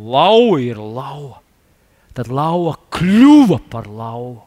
Lauva 0.00 0.58
ir 0.64 0.80
lauva 0.80 1.40
tad 2.20 2.30
lauva 2.30 2.76
kļuva 2.92 3.60
par 3.70 3.88
lauvu. 3.88 4.40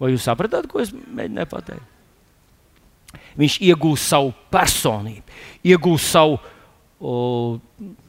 Vai 0.00 0.14
jūs 0.14 0.24
sapratāt, 0.24 0.68
ko 0.70 0.80
es 0.80 0.92
mēģināju 0.94 1.50
pateikt? 1.50 1.89
Viņš 3.38 3.60
iegūst 3.62 4.10
savu 4.10 4.32
personību, 4.50 5.22
iegūst 5.66 6.10
savu 6.10 6.38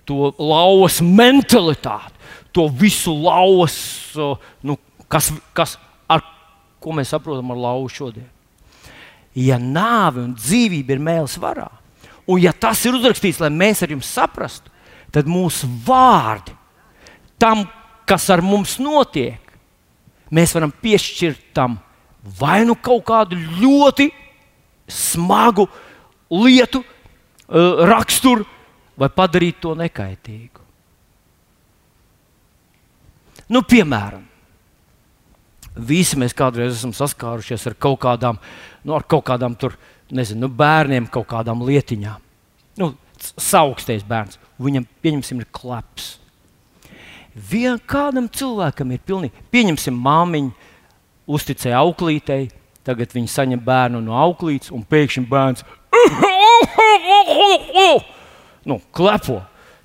to 0.06 0.32
lauvas 0.38 1.00
mentalitāti, 1.02 2.18
to 2.52 2.68
visu 2.68 3.14
lauvas, 3.16 3.76
o, 4.20 4.34
nu, 4.68 4.76
kas, 5.12 5.30
kas, 5.56 5.78
ar 6.12 6.24
ko 6.84 6.96
mēs 6.98 7.14
saprotam 7.14 7.54
ar 7.54 7.62
lauvu 7.62 7.92
šodien. 7.94 8.28
Ja 9.38 9.56
nāve 9.62 10.26
un 10.26 10.34
dzīvība 10.36 10.98
ir 10.98 11.04
mēls 11.04 11.38
varā, 11.40 11.70
un 12.28 12.42
ja 12.44 12.52
tas 12.52 12.82
ir 12.84 12.98
uzrakstīts, 12.98 13.40
lai 13.40 13.52
mēs 13.54 13.86
ar 13.86 13.94
jums 13.94 14.10
saprastu, 14.12 14.74
tad 15.12 15.30
mūsu 15.30 15.70
vārdi 15.86 16.56
tam, 17.40 17.64
kas 18.08 18.28
ar 18.34 18.44
mums 18.44 18.76
notiek, 18.82 19.40
mēs 20.32 20.52
varam 20.56 20.74
piešķirt 20.84 21.54
tam 21.56 21.80
vai 22.40 22.62
nu 22.68 22.76
kaut 22.76 23.06
kādu 23.08 23.40
ļoti 23.62 24.12
smagu 24.92 25.68
lietu, 26.32 26.84
uh, 26.84 27.86
raksturu, 27.90 28.46
vai 29.00 29.10
padarīt 29.12 29.62
to 29.64 29.74
nekaitīgu. 29.78 30.62
Nu, 33.52 33.64
piemēram, 33.68 34.24
visi 35.76 36.20
mēs 36.20 36.36
kādreiz 36.38 36.78
esam 36.78 36.94
saskārušies 36.96 37.68
ar 37.68 37.76
kaut 37.80 38.00
kādām, 38.06 38.40
nu, 38.86 38.96
ar 38.96 39.04
kaut 39.04 39.26
kādām 39.28 39.58
tur, 39.60 39.76
nezinu, 40.12 40.46
nu, 40.46 40.52
bērniem, 40.56 41.10
kaut 41.12 41.28
kādām 41.32 41.64
lietiņām. 41.68 42.28
Nu, 42.80 42.94
Saukstais 43.22 44.02
bērns, 44.08 44.40
viņam, 44.58 44.88
pieņemsim, 45.04 45.44
ir 45.44 45.50
klaps. 45.54 46.16
Vien 47.36 47.78
kādam 47.86 48.26
cilvēkam 48.34 48.96
ir 48.96 49.04
pilnīgi, 49.06 49.44
pieņemsim, 49.54 50.00
māmiņu, 50.08 50.72
uzticēja 51.32 51.84
auklītei, 51.84 52.48
tagad 52.88 53.14
viņi 53.16 53.30
saņem 53.32 53.62
bērnu 53.66 54.02
no 54.04 54.18
auklītes, 54.18 54.72
un 54.74 54.84
pēkšņi 54.88 55.28
bērns 55.32 55.66
nu, 58.66 58.80
klepo 58.96 59.42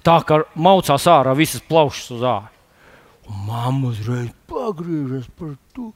tā, 0.06 0.18
ka 0.26 0.42
maucās 0.54 1.06
ārā 1.10 1.34
visas 1.36 1.64
plaušas 1.66 2.10
uz 2.16 2.26
ārā. 2.26 2.52
Mamma 3.46 3.90
uzreiz 3.90 4.30
pagriežas 4.46 5.26
par 5.38 5.56
to. 5.74 5.90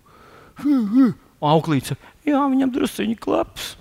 Auklīts 1.41 1.93
saka, 1.93 2.11
jā, 2.27 2.41
viņam 2.53 2.73
druskuļi 2.75 3.17
klaps. 3.21 3.77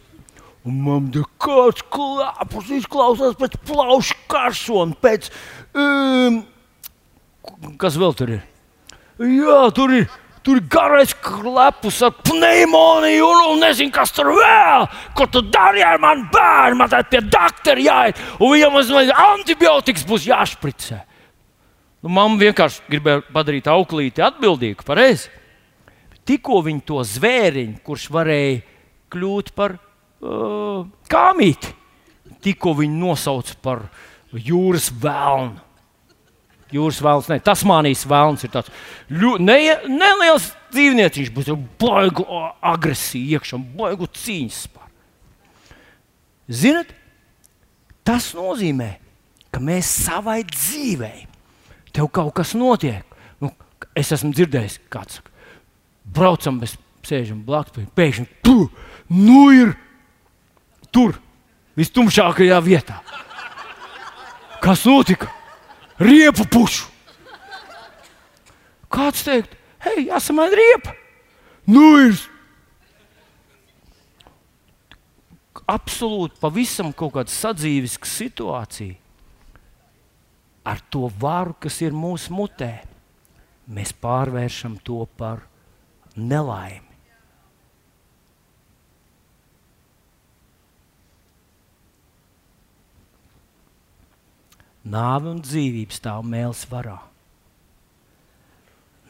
Un 0.67 0.77
man 0.85 1.07
te 1.13 1.23
kāds 1.41 1.81
klāpus 1.91 2.69
izklausās 2.77 3.37
pēc 3.39 3.57
plaušu 3.65 4.15
karsona, 4.29 4.95
pēc. 5.01 5.31
Um, 5.73 6.43
kas 7.81 7.97
vēl 7.99 8.15
tur 8.19 8.35
ir? 8.37 8.43
Jā, 9.19 9.61
tur 9.75 9.95
ir 9.97 10.05
Tur 10.43 10.59
ir 10.59 10.67
garais 10.71 11.11
klepus 11.19 11.99
ar 12.05 12.13
pneimoniju, 12.23 13.27
un, 13.51 13.59
nezinu, 13.59 13.91
kas 13.91 14.13
tur 14.15 14.31
vēl. 14.37 14.87
Ko 15.17 15.27
tu 15.27 15.41
dari 15.43 15.83
ar 15.83 15.99
mani 15.99 16.23
bērnu? 16.31 16.79
Man 16.79 16.91
tā 16.91 17.01
pie 17.03 17.19
doktora 17.25 17.83
jāiet, 17.83 18.21
un 18.39 18.53
viņam 18.55 18.77
mazliet 18.77 19.11
antibiotikas 19.13 20.07
būs 20.07 20.29
jāšpricē. 20.29 21.01
Nu, 21.99 22.13
Mamma 22.15 22.39
vienkārši 22.39 22.85
gribēja 22.87 23.25
padarīt 23.35 23.67
auklīti 23.67 24.23
atbildīgu, 24.23 24.87
pareizi. 24.87 25.27
Tikko 26.29 26.61
viņi 26.63 26.85
to 26.87 27.03
zvēriņu, 27.03 27.79
kurš 27.83 28.07
varēja 28.13 28.59
kļūt 29.11 29.51
par 29.57 29.75
uh, 29.75 30.85
kāmīti, 31.11 31.73
tikko 32.45 32.75
viņi 32.79 33.01
nosauca 33.01 33.57
par 33.65 33.87
jūras 34.31 34.91
vēlnu. 34.93 35.57
Jūras 36.73 36.99
vēlns, 37.01 37.29
ne 37.31 37.39
Tasmānijas 37.41 38.05
vēlns 38.09 38.45
ir 38.45 38.51
tāds 38.53 38.69
ne, 39.09 39.57
neliels 39.89 40.51
dzīvnieciņš, 40.73 41.31
bet 41.33 41.49
baigu 41.81 42.25
agresiju 42.61 43.39
iekšā, 43.39 43.57
baigu 43.79 44.09
cīņas 44.13 44.59
spēku. 44.67 45.75
Ziniet, 46.49 46.93
tas 48.05 48.31
nozīmē, 48.37 48.91
ka 49.53 49.61
mēs 49.61 49.89
savai 50.05 50.43
dzīvei, 50.49 51.25
tev 51.93 52.09
kaut 52.13 52.35
kas 52.37 52.53
notiek. 52.57 53.05
Nu, 53.41 53.51
es 53.97 54.13
esmu 54.13 54.31
dzirdējis, 54.33 54.79
kāds 54.93 55.19
saka, 55.19 55.33
braucam, 56.05 56.61
mēs 56.61 56.77
sēžam 57.05 57.41
blakus, 57.45 57.89
pēkšņi 57.97 58.27
tur, 58.45 58.69
nu 59.09 59.41
ir 59.55 59.73
tur, 60.93 61.17
vistumšākajā 61.79 62.61
vietā. 62.65 63.01
Kas 64.59 64.83
notika? 64.85 65.31
Riepu 65.99 66.47
pušu. 66.49 66.87
Kāds 68.89 69.21
teikt, 69.27 69.53
hei, 69.85 70.07
jāsamaina 70.09 70.57
riepa. 70.57 70.95
Nu, 71.69 71.83
ir 72.07 72.17
absolūti 75.69 76.39
pavisam 76.41 76.89
kaut 76.97 77.13
kāda 77.19 77.33
sadzīviska 77.33 78.09
situācija. 78.09 78.97
Ar 80.69 80.81
to 80.91 81.07
varu, 81.21 81.55
kas 81.61 81.79
ir 81.85 81.95
mūsu 81.95 82.33
mutē, 82.35 82.73
mēs 83.69 83.93
pārvēršam 84.01 84.79
to 84.85 85.03
par 85.17 85.45
nelaimi. 86.17 86.88
Nāve 94.89 95.29
un 95.29 95.41
dzīvība 95.45 95.93
stāv 95.93 96.25
mēls 96.25 96.63
varā. 96.69 96.97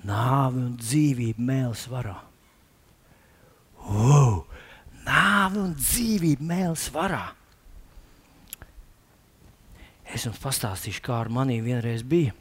Nāve 0.07 0.59
un 0.59 0.73
dzīvība 0.79 1.43
mēls 1.43 1.85
varā. 1.91 2.17
Wow! 3.87 4.43
Nāve 5.05 5.61
un 5.63 5.75
dzīvība 5.77 6.45
mēls 6.45 6.89
varā. 6.93 7.29
Es 10.09 10.25
jums 10.25 10.41
pastāstīšu, 10.41 11.03
kā 11.05 11.19
ar 11.21 11.29
mani 11.31 11.59
vienreiz 11.63 12.03
bija. 12.03 12.33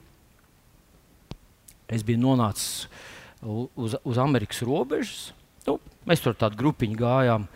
Es 1.89 2.05
biju 2.05 2.20
nonācis 2.20 2.89
uz, 3.43 3.95
uz 4.03 4.20
Amerikas 4.20 4.64
robežas. 4.66 5.30
Nu, 5.66 5.76
mēs 6.09 6.24
tur 6.24 6.36
tādu 6.36 6.59
grupiņu 6.61 6.99
gājām 6.99 7.47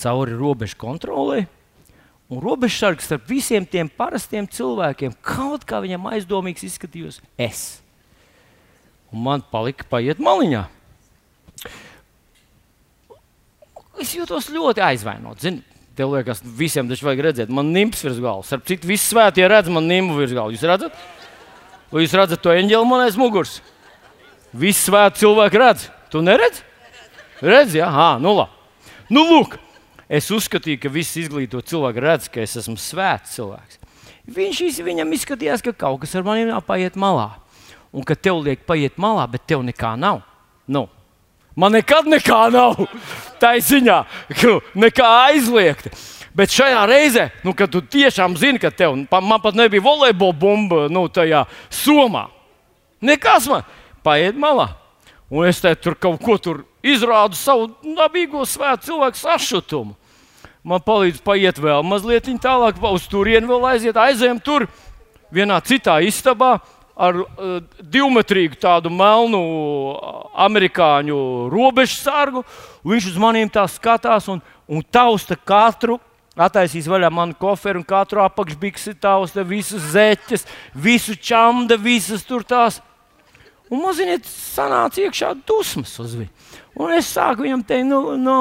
cauri 0.00 0.36
robežu 0.36 0.78
kontrolē. 0.80 1.44
Un 2.30 2.38
robežsargs 2.38 3.08
starp 3.08 3.24
visiem 3.26 3.64
tiem 3.66 3.88
parastiem 3.90 4.46
cilvēkiem, 4.46 5.16
kaut 5.18 5.64
kā 5.66 5.80
viņam 5.82 6.04
aizdomīgs 6.12 6.62
izskatījos 6.68 7.18
es. 7.34 7.80
Un 9.10 9.24
man 9.24 9.42
palika 9.42 9.86
paiet 9.90 10.22
maliņā. 10.22 10.62
Es 14.00 14.14
jūtos 14.14 14.46
ļoti 14.54 14.80
aizvainots. 14.86 15.42
Zini, 15.42 15.64
tev 15.98 16.14
liekas, 16.14 16.38
visiem 16.56 16.86
taču 16.88 17.08
vajag 17.08 17.24
redzēt, 17.26 17.50
man 17.52 17.72
nimps 17.74 18.04
virs 18.06 18.20
galvas. 18.22 18.52
Ar 18.54 18.62
citu, 18.64 18.88
visi 18.88 19.10
svētie 19.10 19.44
redz 19.50 19.68
man 19.72 19.90
nimbu 19.90 20.14
virs 20.20 20.32
galvas. 20.36 20.54
Jūs 20.54 20.68
redzat? 20.70 21.02
Vai 21.90 22.04
jūs 22.04 22.14
redzat 22.14 22.40
to 22.44 22.54
eņģeli 22.54 22.88
man 22.88 23.04
aiz 23.08 23.18
muguras? 23.18 23.58
Visi 24.54 24.86
svēti 24.86 25.24
cilvēki 25.24 25.60
redz. 25.60 25.88
Tu 26.14 26.22
neredzi? 26.22 26.62
Redzi, 27.42 27.80
jā, 27.82 27.90
ah, 27.90 28.16
nu 28.22 28.36
labi. 28.38 28.56
Nu, 29.10 29.26
lūk, 29.26 29.58
Es 30.10 30.26
uzskatīju, 30.34 30.80
ka 30.82 30.90
visi 30.90 31.22
izglītoti 31.22 31.70
cilvēki 31.70 32.02
redz, 32.02 32.26
ka 32.34 32.42
es 32.42 32.56
esmu 32.58 32.74
svēts 32.82 33.36
cilvēks. 33.36 33.78
Viņš 34.30 34.80
viņam 34.82 35.12
izskatījās, 35.14 35.62
ka 35.62 35.72
kaut 35.74 36.00
kas 36.02 36.16
ar 36.18 36.24
mani 36.26 36.50
paiet 36.66 36.96
malā. 36.98 37.28
Un 37.94 38.02
ka 38.06 38.16
tev 38.18 38.40
liek 38.42 38.64
paiet 38.66 38.98
malā, 38.98 39.28
bet 39.30 39.46
tev 39.46 39.62
nekā 39.66 39.94
nav. 39.98 40.24
Nu, 40.66 40.88
man 41.54 41.74
nekad 41.78 42.10
nekā 42.10 42.40
nav. 42.50 42.82
Tā 43.42 43.54
ir 43.58 43.64
ziņā, 43.66 43.98
ka 44.34 44.56
nekā 44.78 45.06
aizliegta. 45.30 45.94
Bet 46.34 46.54
šajā 46.54 46.82
reizē, 46.86 47.28
nu, 47.46 47.54
kad 47.58 47.70
tu 47.70 47.80
tiešām 47.82 48.36
zini, 48.38 48.60
ka 48.62 48.70
tev, 48.70 48.94
man 49.10 49.40
pat 49.42 49.56
nebija 49.58 49.82
volejbola 49.82 50.36
bumba 50.38 50.84
nu, 50.90 51.08
tajā 51.10 51.44
somā, 51.74 52.28
nekas 53.02 53.48
man 53.50 53.66
paiet 54.06 54.38
malā. 54.38 54.68
Un 55.30 55.46
es 55.46 55.62
te 55.62 55.70
tur 55.78 55.94
kaut 55.98 56.18
ko 56.22 56.38
tur 56.38 56.62
izrādu 56.82 57.38
savu 57.38 57.70
dabīgo 57.82 58.44
svētu 58.48 58.90
cilvēku 58.90 59.20
sašutumu 59.20 59.96
man 60.64 60.82
palīdz 60.84 61.22
paiet 61.24 61.60
vēl 61.60 61.84
mazliet 61.86 62.28
tālāk, 62.42 62.80
uz 62.80 63.06
turieni 63.08 63.48
vēl 63.48 63.64
aiziet. 63.72 63.96
Aizējām 63.96 64.40
tur 64.44 64.66
vienā 65.32 65.60
citā 65.64 66.00
istabā 66.04 66.58
ar 67.00 67.22
uh, 67.22 67.60
divmetrīgu 67.80 68.58
tādu 68.60 68.92
melnu 68.92 69.40
amerikāņu 70.36 71.48
robežu 71.52 71.96
sargu. 72.02 72.44
Viņš 72.84 73.12
uz 73.12 73.18
maniem 73.20 73.48
tā 73.48 73.64
skatās 73.70 74.28
un, 74.28 74.42
un 74.68 74.84
tausta 74.84 75.36
katru. 75.36 75.98
Attaisīs 76.40 76.86
vaļā 76.88 77.10
manu 77.12 77.34
koferu 77.36 77.80
un 77.80 77.84
katru 77.84 78.22
apakšbiksi 78.22 78.94
tausta, 79.02 79.42
visas 79.44 79.90
zeķes, 79.92 80.46
visu 80.72 81.16
čamda, 81.18 81.76
visas 81.76 82.22
tur 82.24 82.44
tās. 82.46 82.78
Un 83.70 83.82
mazliet 83.82 84.24
sanāca 84.26 85.02
iekšā 85.02 85.34
dusmas 85.46 85.92
uz 86.00 86.14
viņu. 86.16 86.30
Un 86.78 86.92
es 86.94 87.08
sāku 87.10 87.44
viņam 87.44 87.62
teikt, 87.66 87.88
nu, 87.90 88.14
nu 88.20 88.36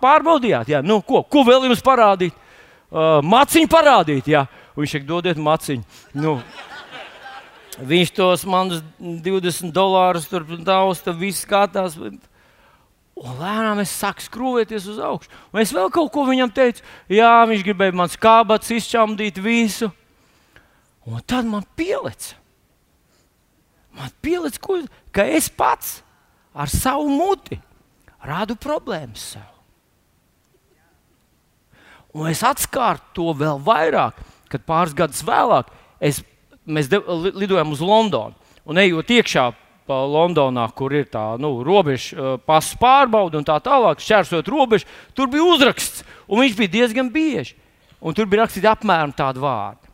pārbaudījāt, 0.00 0.70
jā, 0.72 0.80
nu, 0.84 1.00
ko, 1.04 1.20
ko 1.28 1.44
vēl 1.46 1.66
jums 1.68 1.84
parādīt? 1.84 2.36
Uh, 2.94 3.18
maciņu 3.26 3.68
parādīt, 3.70 4.28
jā. 4.30 4.44
Un 4.74 4.84
viņš 4.84 4.94
saka, 4.96 5.06
dodiet 5.08 5.40
maciņu. 5.40 5.82
Nu, 6.18 6.36
viņš 7.90 8.12
tos 8.14 8.44
manus 8.46 8.84
20 9.00 9.74
dolārus 9.74 10.28
tur 10.30 10.46
daudz, 10.46 11.02
tad 11.04 11.18
viss 11.18 11.42
skatās. 11.44 11.98
Un 11.98 13.36
lēnām 13.40 13.82
es 13.82 13.92
sāku 13.94 14.24
skrūvēties 14.24 14.88
uz 14.90 15.02
augšu. 15.02 15.30
Un 15.52 15.62
es 15.62 15.74
vēl 15.74 15.90
kaut 15.94 16.12
ko 16.14 16.24
viņam 16.26 16.54
teicu. 16.54 16.86
Jā, 17.10 17.44
viņš 17.50 17.66
gribēja 17.66 17.94
man 17.98 18.10
skābats, 18.10 18.72
izčamdīt 18.74 19.42
visu. 19.42 19.90
Un 21.04 21.20
tad 21.26 21.46
man 21.50 21.66
pielica. 21.76 22.38
Man 23.94 24.10
pielica, 24.22 24.80
ka 25.14 25.26
es 25.30 25.50
pats 25.50 26.00
ar 26.54 26.70
savu 26.70 27.06
muti 27.10 27.60
rādu 28.24 28.56
problēmas 28.60 29.32
sev. 29.34 29.50
Un 32.14 32.30
es 32.30 32.44
atskārtu 32.46 33.10
to 33.16 33.32
vēl 33.34 33.58
vairāk, 33.64 34.20
kad 34.52 34.62
pāris 34.66 34.94
gadus 34.94 35.24
vēlāk 35.26 35.70
es, 35.98 36.20
mēs 36.62 36.88
de, 36.90 37.00
lidojam 37.34 37.74
uz 37.74 37.82
Londonu. 37.82 38.38
Un 38.64 38.78
ejot 38.80 39.10
iekšā 39.10 39.48
pa 39.84 39.98
Londonā, 40.08 40.64
kur 40.76 40.94
ir 40.96 41.08
tā 41.12 41.34
nu, 41.42 41.58
robeža 41.66 42.38
pasu 42.46 42.78
pārbauda 42.80 43.40
un 43.40 43.46
tā 43.46 43.58
tālāk, 43.60 44.00
šķērsot 44.00 44.48
robežu, 44.48 44.88
tur 45.12 45.28
bija 45.32 45.44
uzraksts, 45.44 46.04
un 46.28 46.40
viņš 46.40 46.56
bija 46.60 46.74
diezgan 46.78 47.10
bieži. 47.12 47.58
Un 48.04 48.16
tur 48.16 48.28
bija 48.28 48.44
rakstīts 48.44 48.68
apmēram 48.68 49.12
tādu 49.16 49.42
vārdu. 49.44 49.90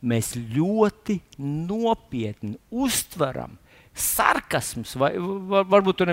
Mēs 0.00 0.32
ļoti 0.36 1.18
nopietni 1.40 2.56
uztveram 2.72 3.56
sarkasmus, 3.96 4.94
vai 4.96 5.12
var, 5.20 5.66
varbūt 5.68 5.98
tur, 6.00 6.12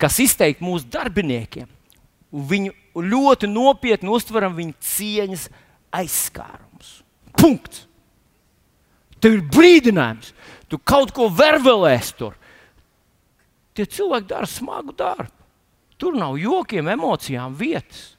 kas 0.00 0.18
izteikti 0.22 0.64
mūsu 0.64 0.88
darbiniekiem. 0.92 1.68
Viņu 2.32 2.72
ļoti 3.00 3.48
nopietni 3.50 4.10
uztveram 4.12 4.56
viņa 4.56 4.74
cieņas 4.82 5.46
aizskārumus. 5.96 7.00
Punkts. 7.36 7.84
Tev 9.20 9.38
ir 9.38 9.46
brīdinājums, 9.48 10.32
tu 10.68 10.78
kaut 10.78 11.12
ko 11.16 11.30
vervelēs 11.32 12.12
tur. 12.18 12.36
Tie 13.76 13.86
cilvēki 13.88 14.28
dara 14.28 14.48
smagu 14.48 14.92
darbu. 14.96 15.32
Tur 15.96 16.16
nav 16.16 16.36
jokiem, 16.36 16.88
emocijām 16.92 17.54
vietas. 17.56 18.16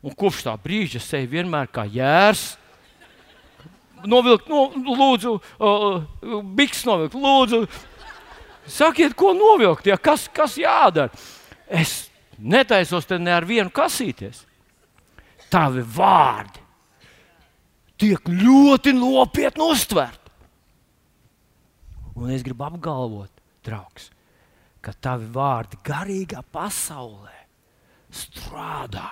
Un 0.00 0.14
kopš 0.16 0.46
tā 0.46 0.54
brīža 0.56 1.02
eju 1.18 1.28
vienmēr 1.28 1.68
kā 1.68 1.84
jērs. 1.84 2.54
Novilkt, 4.08 4.48
no, 4.48 4.70
lūdzu, 4.96 5.34
uh, 5.60 6.40
biks 6.56 6.86
novilkt, 6.88 7.18
lūdzu. 7.20 7.66
Sakiet, 8.70 9.16
ko 9.18 9.32
novilkt, 9.34 9.88
ja 9.90 9.98
kas, 9.98 10.28
kas 10.32 10.56
jādara? 10.60 11.10
Es 11.66 12.10
netaisos 12.38 13.06
te 13.06 13.18
ne 13.18 13.32
ar 13.34 13.46
vienu 13.46 13.72
kasīties. 13.74 14.44
Tavi 15.50 15.82
vārdi 15.82 16.60
tiek 18.00 18.30
ļoti 18.30 18.94
nopietni 18.96 19.66
uztverti. 19.66 20.32
Un 22.20 22.32
es 22.34 22.44
gribu 22.44 22.64
apgalvot, 22.66 23.32
draugs, 23.64 24.08
ka 24.80 24.94
tavi 24.96 25.28
vārdi 25.32 25.78
garīgā 25.84 26.42
pasaulē 26.52 27.36
strādā. 28.10 29.10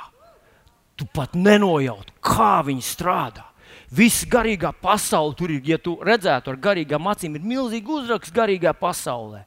Tu 0.99 1.07
pat 1.15 1.37
nenojauti, 1.39 2.17
kā 2.25 2.59
viņi 2.67 2.85
strādā. 2.85 3.45
Viss 3.89 4.27
garīgā 4.29 4.75
pasaule 4.77 5.33
tur 5.37 5.53
ir, 5.55 5.63
ja 5.65 5.79
tu 5.81 5.97
redzētu 6.05 6.53
ar 6.53 6.59
garīgām 6.61 7.09
acīm, 7.09 7.39
ir 7.39 7.47
milzīgi 7.49 7.89
uzraksts 7.89 8.35
garīgā 8.35 8.75
pasaulē. 8.77 9.47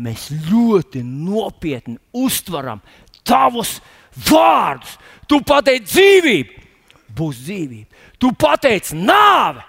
Mēs 0.00 0.30
ļoti 0.48 1.02
nopietni 1.04 1.98
uztveram 2.16 2.80
tavus 3.28 3.80
vārdus. 4.30 4.96
Tu 5.28 5.40
pateici 5.44 5.84
dzīvību, 5.90 6.64
būs 7.12 7.44
dzīvība. 7.44 8.04
Tu 8.16 8.32
pateici 8.32 8.96
nāve. 8.96 9.64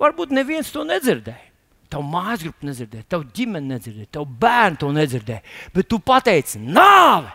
Varbūt 0.00 0.32
neviens 0.34 0.72
to 0.72 0.84
nedzirdēja. 0.88 1.52
Tavu 1.92 2.08
mājas 2.10 2.42
grupu 2.42 2.66
nedzirdēja, 2.66 3.04
tavu 3.12 3.28
ģimeni 3.36 3.70
nedzirdēja, 3.70 4.10
tavu 4.16 4.26
bērnu 4.40 4.80
to 4.80 4.88
nedzirdēja. 4.96 5.44
Bet 5.76 5.86
tu 5.92 6.00
pateici 6.02 6.58
nāve. 6.58 7.30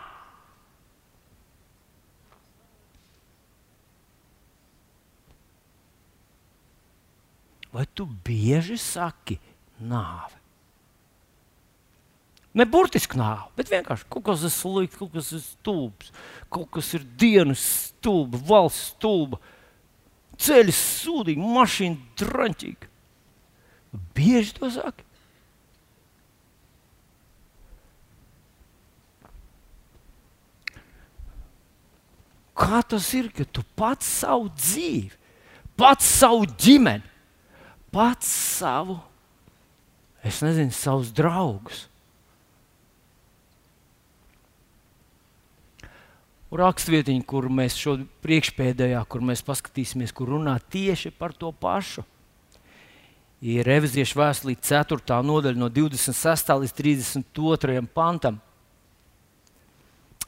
Vai 7.74 7.86
tu 7.94 8.08
bieži 8.26 8.78
saki 8.82 9.38
nāve? 9.78 10.40
Ne 12.58 12.66
burtiski 12.66 13.20
nāve, 13.20 13.46
bet 13.60 13.70
vienkārši 13.70 14.08
kaut 14.10 14.26
kas 14.26 14.44
ir 14.48 14.54
slikts, 14.54 14.98
kaut 14.98 15.12
kas 15.14 15.30
ir 15.38 15.42
stulbs, 15.46 16.10
kaut 16.50 16.72
kas 16.74 16.90
ir 16.98 17.06
dienas 17.22 17.62
stulba, 17.92 18.40
valsts 18.50 18.96
stulba, 18.96 19.38
ceļš 20.42 20.80
sūdīgi, 21.04 21.52
mašīna 21.58 22.18
drāmīga. 22.18 22.90
Bieži 24.18 24.56
to 24.58 24.70
saka. 24.74 25.06
Kā 32.60 32.82
tas 32.84 33.06
ir, 33.16 33.30
ka 33.32 33.46
tu 33.48 33.64
pats 33.80 34.10
savu 34.20 34.50
dzīvi, 34.52 35.14
pats 35.80 36.10
savu 36.20 36.44
ģimeni, 36.60 37.09
pats 37.94 38.30
savu, 38.60 39.00
es 40.26 40.42
nezinu, 40.46 40.74
savus 40.76 41.14
draugus 41.16 41.90
rakstvietiņu, 46.50 47.24
kur 47.30 47.48
mēs 47.54 47.78
šo 47.78 47.96
priekšpēdējā, 48.24 49.02
kur 49.10 49.22
mēs 49.26 49.44
paskatīsimies, 49.46 50.14
kur 50.16 50.32
runā 50.34 50.56
tieši 50.72 51.12
par 51.14 51.36
to 51.38 51.52
pašu. 51.54 52.04
Ir 53.40 53.64
reviziešu 53.64 54.20
vēstulī 54.20 54.58
4. 54.60 55.22
nodaļa 55.24 55.60
no 55.60 55.70
26. 55.72 56.50
līdz 56.64 56.74
32. 56.76 57.84
pantam. 57.94 58.42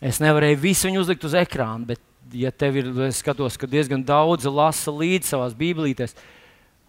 Es 0.01 0.21
nevarēju 0.23 0.61
visu 0.61 0.87
viņu 0.87 1.01
uzlikt 1.03 1.25
uz 1.27 1.35
ekrāna, 1.37 1.91
bet, 1.91 1.99
ja 2.33 2.53
tev 2.53 2.79
ir, 2.79 2.93
es 3.09 3.19
skatos, 3.21 3.57
ka 3.59 3.69
diezgan 3.69 4.05
daudz 4.05 4.47
lasa 4.47 4.93
līdzi 4.93 5.33
savās 5.33 5.57
bībelītēs, 5.57 6.15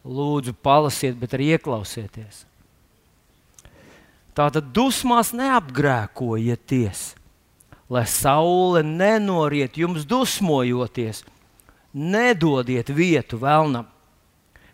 lūdzu, 0.05 0.55
palasiet, 0.64 1.16
bet 1.18 1.34
arī 1.36 1.53
ieklausieties. 1.57 2.44
Tātad 4.32 4.70
dusmās 4.74 5.34
neapgrēkojieties 5.36 7.11
lai 7.92 8.07
saule 8.09 8.80
nenoriet 8.82 9.76
jums 9.76 10.07
dusmojoties. 10.09 11.22
Nedodiet 11.92 12.88
vietu 12.88 13.36
vēlnam, 13.36 13.84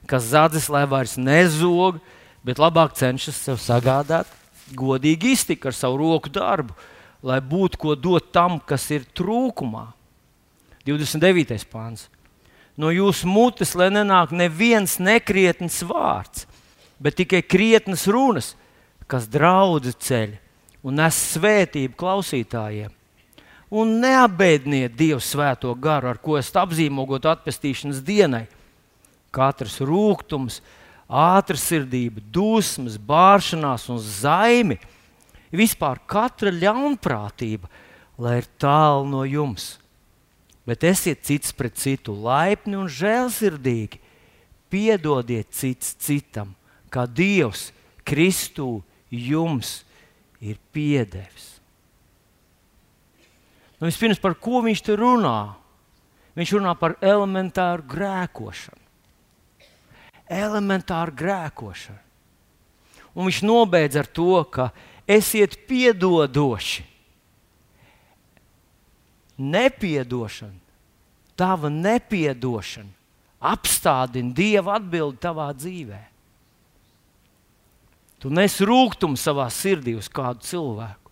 kas 0.07 0.31
zadzis, 0.31 0.69
lai 0.71 0.85
vairs 0.87 1.17
nezog, 1.19 1.99
bet 2.47 2.63
labāk 2.63 2.95
cenšas 2.95 3.41
sev 3.43 3.59
sagādāt 3.59 4.31
godīgi 4.79 5.33
iztiku 5.35 5.73
ar 5.73 5.75
savu 5.75 5.99
roku 5.99 6.31
darbu, 6.31 6.77
lai 7.27 7.41
būtu 7.43 7.81
ko 7.81 7.97
dot 7.99 8.31
tam, 8.31 8.61
kas 8.63 8.87
ir 8.95 9.09
trūkumā. 9.19 9.89
29. 10.87 11.67
pāns. 11.73 12.07
No 12.79 12.93
jūsu 12.95 13.27
mutes, 13.27 13.75
lai 13.75 13.89
nenāk 13.91 14.31
neviens 14.31 15.01
nekrietns 15.03 15.81
vārds, 15.87 16.47
bet 17.03 17.19
tikai 17.19 17.43
krietnas 17.43 18.07
runas, 18.07 18.53
kas 19.11 19.27
draudz 19.27 19.97
ceļu 19.99 20.39
un 20.87 21.01
nes 21.01 21.17
svētību 21.35 21.99
klausītājiem 21.99 22.95
un 23.71 23.99
neapbēdiniet 24.03 24.97
Dievu 24.97 25.21
svēto 25.23 25.73
garu, 25.77 26.11
ar 26.11 26.21
ko 26.23 26.39
esat 26.39 26.63
apzīmogot 26.65 27.29
atpestīšanas 27.29 28.01
dienai. 28.05 28.47
Katrs 29.35 29.79
rūkums, 29.85 30.63
ātrsirdība, 31.09 32.23
dusmas, 32.33 32.97
bāršanās 32.97 33.89
un 33.93 34.01
zaimi, 34.01 34.79
vispār 35.53 36.01
katra 36.09 36.53
ļaunprātība, 36.53 37.69
lai 38.19 38.39
ir 38.41 38.49
tālu 38.61 39.05
no 39.09 39.25
jums. 39.29 39.77
Bet 40.69 40.85
esiet 40.85 41.25
cits 41.25 41.55
pret 41.57 41.79
citu 41.81 42.13
laipni 42.13 42.77
un 42.77 42.91
žēlsirdīgi. 42.93 44.03
Piedodiet 44.69 45.49
cits 45.57 45.95
citam, 45.97 46.53
kā 46.93 47.07
Dievs 47.09 47.71
Kristū 48.05 48.83
jums 49.09 49.79
ir 50.45 50.59
piedevis. 50.73 51.55
Nu, 53.79 53.87
vispirms, 53.87 54.21
par 54.21 54.35
ko 54.37 54.61
viņš 54.65 54.83
tur 54.85 55.01
runā? 55.01 55.39
Viņš 56.39 56.53
runā 56.57 56.75
par 56.79 56.97
elementāru 57.03 57.87
grēkošanu. 57.89 58.85
Elementāru 60.29 61.15
grēkošanu. 61.17 62.05
Un 63.17 63.27
viņš 63.27 63.41
nobeidz 63.47 63.97
ar 63.99 64.07
to, 64.07 64.43
ka 64.53 64.69
esiet 65.09 65.57
piedodoši. 65.67 66.85
Nepiedošana, 69.39 70.59
tava 71.39 71.71
nepiedošana 71.71 72.95
apstādina 73.39 74.35
Dieva 74.35 74.79
atbildi 74.81 75.21
tavā 75.23 75.53
dzīvē. 75.55 76.01
Tu 78.19 78.33
nes 78.35 78.57
rūkumu 78.67 79.15
savā 79.15 79.47
sirdī 79.55 79.95
uz 79.95 80.09
kādu 80.11 80.43
cilvēku 80.43 81.09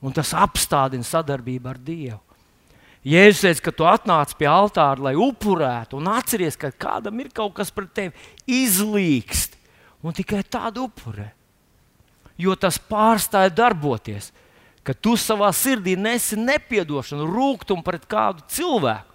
un 0.00 0.16
tas 0.16 0.32
apstādina 0.36 1.04
sadarbību 1.04 1.70
ar 1.70 1.78
Dievu. 1.80 2.20
Jēzus 3.06 3.44
teica, 3.46 3.62
ka 3.64 3.72
tu 3.72 3.86
atnāc 3.88 4.34
pie 4.36 4.48
altāra, 4.50 5.00
lai 5.08 5.14
upurētu, 5.16 5.96
un 5.96 6.10
atceries, 6.12 6.58
ka 6.60 6.68
kādam 6.72 7.22
ir 7.22 7.30
kaut 7.32 7.54
kas 7.56 7.72
pret 7.72 7.94
tevi 7.96 8.58
izlīkst, 8.60 9.56
un 10.04 10.16
tikai 10.16 10.42
tādu 10.44 10.84
upurē. 10.88 11.30
Jo 12.40 12.56
tas 12.60 12.76
pārstāja 12.80 13.52
darboties, 13.52 14.30
ka 14.86 14.94
tu 14.96 15.16
savā 15.20 15.50
sirdī 15.54 15.96
nesi 15.98 16.38
nepiedošanu, 16.40 17.28
rūkumu 17.28 17.84
pret 17.84 18.06
kādu 18.08 18.44
cilvēku. 18.50 19.06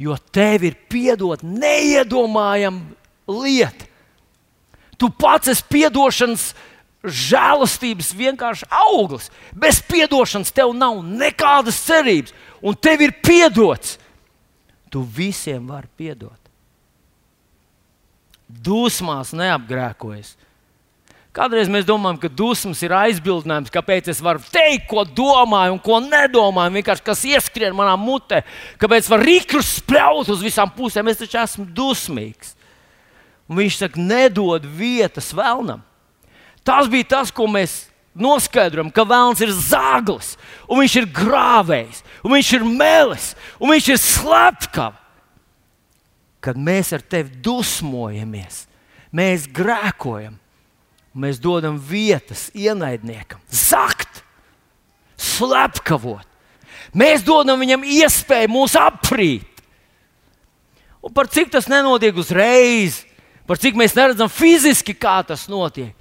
Jo 0.00 0.16
tev 0.32 0.64
ir 0.64 0.78
piedot 0.88 1.42
neiedomājama 1.44 2.96
lieta. 3.28 3.84
Tu 4.96 5.08
pats 5.12 5.48
esi 5.52 5.64
piedošanas, 5.68 6.50
žēlastības 7.04 8.10
vienkārši 8.16 8.68
auglis. 8.82 9.30
Bez 9.56 9.80
piedošanas 9.88 10.52
tev 10.52 10.74
nav 10.76 11.00
nekādas 11.04 11.78
cerības, 11.86 12.34
un 12.60 12.76
tev 12.76 13.04
ir 13.06 13.14
piedots. 13.24 13.96
Tu 14.90 15.00
visiem 15.04 15.68
vari 15.70 15.88
piedot. 15.96 16.36
Dusmās 18.50 19.30
neapgrēkojas. 19.36 20.34
Kādreiz 21.30 21.68
mēs 21.70 21.84
domājam, 21.86 22.16
ka 22.18 22.28
dusmas 22.34 22.80
ir 22.82 22.90
aizbildinājums, 22.90 23.70
kāpēc 23.70 24.08
es 24.10 24.18
varu 24.24 24.42
teikt, 24.50 24.88
ko 24.90 25.04
domāju 25.06 25.76
un 25.76 25.82
ko 25.82 26.00
nedomāju. 26.02 26.74
Vienkārši 26.74 27.04
kas 27.06 27.22
ieskrien 27.28 27.76
manā 27.78 27.92
mutē, 27.94 28.40
kāpēc 28.82 29.06
var 29.12 29.22
rīkrus 29.22 29.76
spļaut 29.78 30.32
uz 30.34 30.42
visām 30.42 30.72
pusēm. 30.74 31.12
Es 31.12 31.20
taču 31.22 31.38
esmu 31.38 31.68
dusmīgs. 31.76 32.56
Un 33.46 33.60
viņš 33.62 33.78
saka, 33.78 34.02
nedod 34.02 34.66
vietas 34.66 35.30
vēlnam. 35.34 35.84
Tas 36.66 36.90
bija 36.90 37.12
tas, 37.14 37.30
ko 37.30 37.46
mēs 37.50 37.78
noskaidrojam, 38.18 38.90
ka 38.90 39.06
vēlns 39.06 39.44
ir 39.46 39.54
zāglis, 39.54 40.34
un 40.66 40.82
viņš 40.82 40.98
ir 40.98 41.08
grāvējs, 41.14 42.02
un 42.26 42.34
viņš 42.34 42.52
ir 42.58 42.66
melis, 42.66 43.30
un 43.62 43.70
viņš 43.70 43.92
ir 43.94 44.02
slepkavs. 44.02 44.98
Kad 46.40 46.56
mēs 46.56 46.88
ar 46.96 47.02
tevi 47.04 47.36
dusmojamies, 47.44 48.62
mēs 49.12 49.44
grēkojam 49.52 50.39
Mēs 51.10 51.40
dodam 51.42 51.74
vietas 51.74 52.48
ienaidniekam, 52.54 53.40
zakt, 53.50 54.22
slepkavot. 55.18 56.26
Mēs 56.94 57.24
dodam 57.26 57.58
viņam 57.60 57.86
iespēju 57.86 58.50
mūs 58.50 58.76
aprīt. 58.78 59.46
Un 61.02 61.12
par 61.14 61.30
cik 61.32 61.50
tas 61.50 61.66
nenotiek 61.70 62.16
uzreiz, 62.18 63.02
par 63.48 63.58
cik 63.58 63.78
mēs 63.78 63.96
neredzam 63.96 64.30
fiziski, 64.30 64.94
kā 64.94 65.20
tas 65.26 65.48
notiek. 65.50 65.96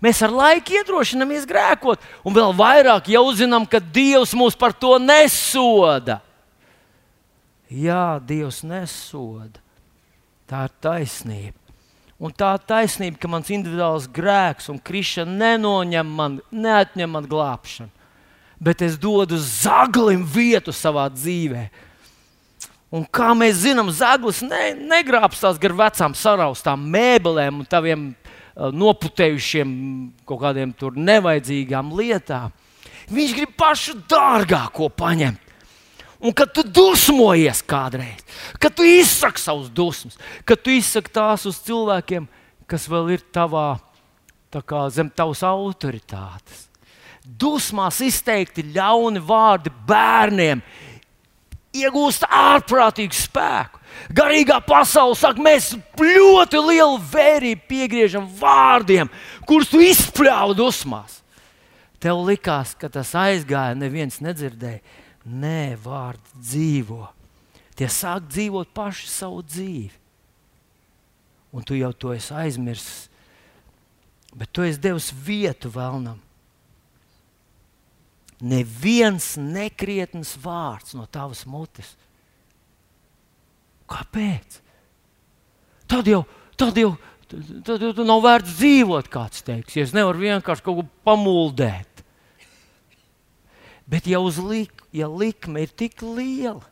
Mēs 0.00 0.22
ar 0.24 0.32
laiku 0.32 0.78
iedrošinamies 0.78 1.44
grēkot, 1.48 2.00
un 2.24 2.34
vēl 2.36 2.54
vairāk 2.56 3.10
jau 3.12 3.24
zinām, 3.36 3.66
ka 3.68 3.80
Dievs 3.80 4.32
mūs 4.36 4.56
par 4.56 4.72
to 4.72 4.96
nesoda. 5.00 6.18
Jā, 7.68 8.16
Dievs 8.24 8.62
nesoda. 8.64 9.60
Tā 10.48 10.64
ir 10.66 10.76
taisnība. 10.82 11.59
Un 12.20 12.34
tā 12.36 12.50
taisnība, 12.68 13.16
ka 13.16 13.28
mans 13.32 13.48
individuāls 13.48 14.04
grēks 14.12 14.68
un 14.68 14.76
krišana 14.84 15.32
nenoņem 15.40 16.08
man, 16.18 16.34
neatņem 16.52 17.14
man 17.16 17.28
glābšanu, 17.28 17.88
bet 18.60 18.84
es 18.84 18.98
dodu 19.00 19.38
zaglim 19.40 20.26
vietu 20.28 20.74
savā 20.76 21.06
dzīvē. 21.14 21.64
Un 22.92 23.06
kā 23.06 23.30
mēs 23.38 23.62
zinām, 23.62 23.88
zaglis 23.94 24.42
ne, 24.44 24.74
negrābstās 24.74 25.60
gar 25.62 25.72
vecām 25.78 26.12
saraustām 26.18 26.84
mēbelēm 26.92 27.62
un 27.62 27.68
taviem 27.70 28.08
uh, 28.10 28.68
noputējušiem 28.74 29.70
kaut 30.28 30.42
kādiem 30.42 30.74
tur 30.76 30.98
nevajadzīgām 30.98 31.94
lietām. 31.96 32.52
Viņš 33.10 33.36
grib 33.38 33.54
pašu 33.58 33.96
dārgāko 34.10 34.90
paņemt. 34.92 35.49
Un 36.20 36.34
kad 36.36 36.50
tu 36.52 36.60
dusmojies 36.60 37.62
kādreiz, 37.64 38.20
kad 38.60 38.74
tu 38.76 38.84
izsaki 38.84 39.40
savus 39.40 39.70
dusmas, 39.72 40.18
kad 40.44 40.60
tu 40.60 40.72
izsaki 40.74 41.12
tās 41.16 41.46
uz 41.48 41.62
cilvēkiem, 41.64 42.26
kas 42.68 42.84
vēl 42.92 43.14
ir 43.16 43.24
tavā, 43.32 43.78
kā, 44.52 44.82
zem 44.92 45.08
tavas 45.08 45.40
autoritātes. 45.48 46.66
Dusmās 47.24 48.02
izteikti 48.04 48.66
ļauni 48.74 49.22
vārdi 49.24 49.72
bērniem 49.88 50.60
iegūst 51.80 52.26
ārprātīgu 52.28 53.16
spēku. 53.16 53.80
Garīgā 54.12 54.60
pasaule 54.66 55.16
saka, 55.16 55.40
mēs 55.40 55.72
ļoti 55.96 56.60
lielu 56.68 57.00
vērību 57.12 57.68
piegriežam 57.70 58.28
vārdiem, 58.40 59.08
kurus 59.48 59.72
tu 59.72 59.80
izpļāvi 59.84 60.56
dusmās. 60.58 61.22
Tev 62.00 62.20
likās, 62.28 62.74
ka 62.76 62.88
tas 62.92 63.14
aizgāja, 63.16 63.76
neviens 63.78 64.20
nedzirdēja 64.24 64.99
Nē, 65.28 65.76
vārdi 65.80 66.40
dzīvo. 66.40 67.04
Tie 67.76 67.88
sāk 67.92 68.28
dzīvot 68.30 68.72
paši 68.76 69.08
savu 69.08 69.42
dzīvi. 69.44 69.98
Un 71.50 71.66
tu 71.66 71.74
jau 71.74 71.90
to 71.92 72.14
esi 72.14 72.32
aizmirsis. 72.36 73.08
Bet 74.36 74.52
tu 74.54 74.62
esi 74.62 74.78
devis 74.80 75.10
vietu 75.10 75.70
vēlnam. 75.74 76.20
Neviens 78.40 79.34
nekrietns 79.36 80.32
vārds 80.40 80.94
no 80.96 81.04
tavas 81.10 81.42
mutes. 81.44 81.92
Kāpēc? 83.90 84.60
Tad 85.90 86.06
jau, 86.08 86.22
tad 86.56 86.78
jau, 86.78 86.94
tad 87.66 87.82
jau 87.82 88.06
nav 88.06 88.22
vērts 88.24 88.54
dzīvot, 88.60 89.10
kāds 89.12 89.42
teiks. 89.44 89.76
Es 89.82 89.92
nevaru 89.96 90.22
vienkārši 90.22 90.64
kaut 90.64 90.78
ko 90.78 90.86
pamuldēt. 91.04 92.04
Bet 93.90 94.06
ja, 94.06 94.22
lik, 94.22 94.79
ja 94.92 95.08
likme 95.08 95.64
ir 95.64 95.72
tik 95.76 96.02
liela, 96.02 96.64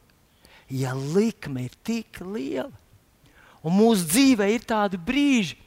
ja 0.70 0.94
likme 0.94 1.66
ir 1.68 1.74
tik 1.86 2.20
liela, 2.24 2.72
un 3.62 3.74
mūsu 3.74 4.06
dzīvē 4.10 4.48
ir 4.54 4.66
tādi 4.68 5.00
brīži, 5.00 5.58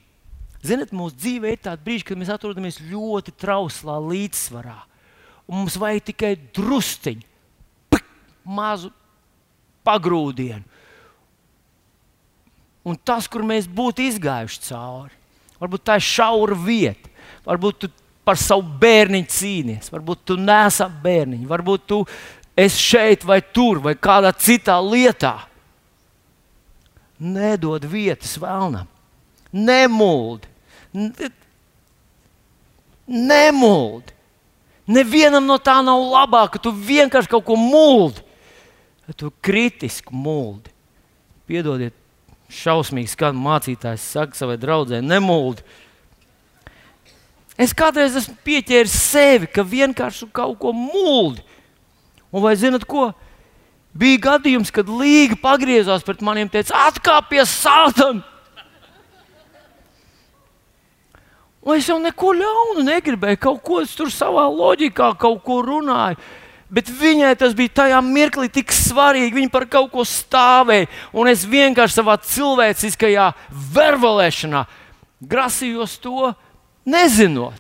ziniet, 0.64 0.93
mūsu 0.95 1.18
dzīvē 1.20 1.56
ir 1.56 1.62
tādi 1.70 1.86
brīži, 1.86 2.08
kad 2.08 2.20
mēs 2.20 2.32
atrodamies 2.34 2.82
ļoti 2.84 3.36
trauslā 3.39 3.97
līdzsvarā, 4.04 4.80
un 5.47 5.62
mums 5.62 5.80
vajag 5.80 6.12
tikai 6.12 6.36
drusciņu, 6.56 7.26
pik, 7.91 8.12
mazu 8.45 8.91
pagrūdienu. 9.88 10.68
Un 12.82 12.97
tas, 12.97 13.28
kur 13.30 13.43
mēs 13.45 13.68
būtu 13.70 14.02
izgājuši 14.08 14.62
cauri, 14.72 15.18
varbūt 15.62 15.84
tā 15.86 15.99
ir 15.99 16.06
šaura 16.06 16.56
vieta, 16.58 17.12
varbūt 17.45 17.84
tu 17.84 17.89
par 18.26 18.39
savu 18.39 18.66
bērniņu 18.82 19.30
cīnies. 19.34 19.89
Varbūt 19.93 20.26
tu 20.30 20.38
nesi 20.39 20.88
bērniņu, 21.04 21.49
varbūt 21.49 21.88
tu 21.89 22.02
esi 22.58 22.82
šeit 22.82 23.26
vai 23.28 23.41
tur 23.41 23.82
vai 23.84 23.95
kādā 23.95 24.34
citā 24.36 24.78
lietā. 24.84 25.38
Nedod 27.22 27.86
vietas 27.86 28.34
vēlnam, 28.41 28.88
nemuldi. 29.54 30.49
Nemuldi. 33.06 34.18
Nevienam 34.91 35.45
no 35.45 35.60
tā 35.62 35.78
nav 35.86 36.02
labāk, 36.02 36.56
ka 36.56 36.62
tu 36.64 36.74
vienkārši 36.74 37.30
kaut 37.32 37.45
ko 37.47 37.56
muldi. 37.60 38.24
Tu 39.12 39.30
kritiski 39.43 40.16
muldi. 40.16 40.72
Piedodiet, 41.47 41.93
šausmīgi 42.52 43.12
skan 43.12 43.38
mācītājs, 43.39 44.04
saka 44.16 44.38
savai 44.39 44.58
draudzē, 44.60 45.02
nemuldi. 45.04 45.64
Es 47.60 47.76
kādreiz 47.78 48.16
esmu 48.18 48.38
pieķēris 48.45 48.95
sevi, 48.95 49.49
ka 49.52 49.66
vienkārši 49.68 50.30
kaut 50.34 50.58
ko 50.62 50.72
mūldi. 50.76 51.43
Un 52.32 52.43
vai 52.43 52.55
zinat 52.59 52.86
ko? 52.88 53.11
Bija 53.91 54.19
gadījums, 54.32 54.71
kad 54.71 54.88
Līga 54.88 55.36
pagriezās 55.41 56.05
pret 56.07 56.21
maniem 56.23 56.47
un 56.47 56.53
teica, 56.53 56.88
atkāpies 56.88 57.51
sātam! 57.51 58.21
Un 61.61 61.77
es 61.77 61.86
jau 61.86 61.99
neko 62.01 62.32
ļaunu 62.34 62.86
negribēju, 62.88 63.38
kaut 63.38 63.59
ko 63.61 63.82
tur 63.86 64.09
savā 64.09 64.47
loģikā 64.49 65.11
kaut 65.21 65.43
ko 65.45 65.59
runāju. 65.61 66.17
Bet 66.71 66.88
viņai 66.88 67.34
tas 67.38 67.51
bija 67.53 67.82
tajā 67.82 67.99
mirklī 68.01 68.47
tik 68.49 68.71
svarīgi. 68.71 69.36
Viņa 69.36 69.51
par 69.51 69.65
kaut 69.69 69.91
ko 69.91 70.05
stāvēja. 70.07 70.88
Un 71.11 71.27
es 71.27 71.43
vienkārši 71.45 71.99
savā 71.99 72.15
cilvēciskajā 72.23 73.27
verbalēšanā 73.75 74.63
grasījos 75.21 75.97
to 76.01 76.32
nezinot. 76.88 77.59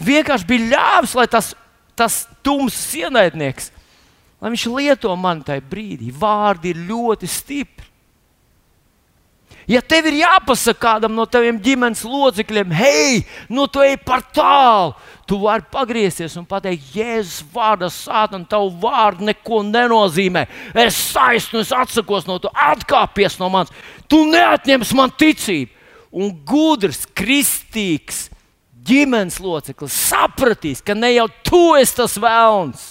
Vienkārši 0.00 0.48
bija 0.48 0.70
ļāvis, 0.70 1.16
lai 1.18 1.26
tas, 1.30 1.52
tas 1.98 2.22
tumsas 2.46 2.86
ienaidnieks, 3.02 3.73
lai 4.40 4.52
viņš 4.52 4.68
lieto 4.74 5.14
mani 5.16 5.46
tajā 5.46 5.64
brīdī. 5.70 6.12
Vārdi 6.12 6.74
ir 6.74 6.86
ļoti 6.88 7.30
stipri. 7.30 7.90
Ja 9.70 9.80
tev 9.80 10.10
ir 10.10 10.18
jāpasaka 10.18 10.76
kādam 10.82 11.14
no 11.16 11.24
taviem 11.24 11.56
ģimenes 11.62 12.02
locekļiem, 12.04 12.72
hei, 12.76 13.22
nu 13.48 13.64
tu 13.72 13.80
ej 13.80 13.96
par 14.04 14.20
tālu, 14.36 14.92
tu 15.24 15.38
vari 15.40 15.64
pagriezties 15.72 16.36
un 16.36 16.44
pateikt, 16.48 16.90
Jēzus 16.92 17.46
vārdā 17.54 17.88
sāta, 17.92 18.36
tavu 18.48 18.74
vārdu 18.82 19.24
neko 19.24 19.62
nenozīmē. 19.64 20.44
Es 20.84 20.98
saistu, 21.14 21.62
es 21.64 21.72
atsakos 21.72 22.28
no 22.28 22.36
tu, 22.42 22.52
atkāpies 22.52 23.38
no 23.40 23.48
manis. 23.52 23.72
Tu 24.08 24.20
neatņemsi 24.28 24.98
man 24.98 25.14
ticību. 25.16 25.72
Un 26.14 26.28
gudrs, 26.46 27.00
kristīgs, 27.16 28.28
ģimenes 28.86 29.40
loceklis 29.42 29.96
sapratīs, 30.12 30.84
ka 30.84 30.94
ne 30.94 31.10
jau 31.16 31.26
tu 31.42 31.62
esi 31.80 31.96
tas 31.98 32.14
vēlns. 32.20 32.84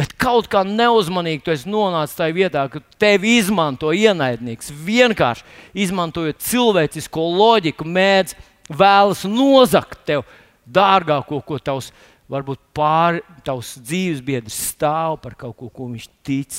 Bet 0.00 0.14
kaut 0.16 0.46
kā 0.48 0.62
neuzmanīgi 0.64 1.42
tu 1.44 1.52
esi 1.52 1.68
nonācis 1.68 2.16
tajā 2.16 2.32
vietā, 2.32 2.62
ka 2.72 2.80
tevi 2.96 3.34
izmanto 3.36 3.90
ienaidnieks. 3.92 4.70
Vienkārši 4.72 5.44
izmantojot 5.84 6.38
cilvēcisko 6.40 7.24
loģiku, 7.34 7.84
mēdz 7.84 8.32
vēlas 8.72 9.26
nozagt 9.28 9.98
tev 10.08 10.22
dārgāko, 10.64 11.42
ko 11.44 11.58
tavs 11.60 11.90
varbūt 12.32 12.62
pāri 12.72 13.20
tavs 13.44 13.74
dzīves 13.82 14.22
biedrs 14.24 14.56
stāv 14.70 15.18
par 15.20 15.34
kaut 15.36 15.58
ko, 15.58 15.68
ko 15.68 15.90
viņš 15.90 16.06
tic. 16.24 16.56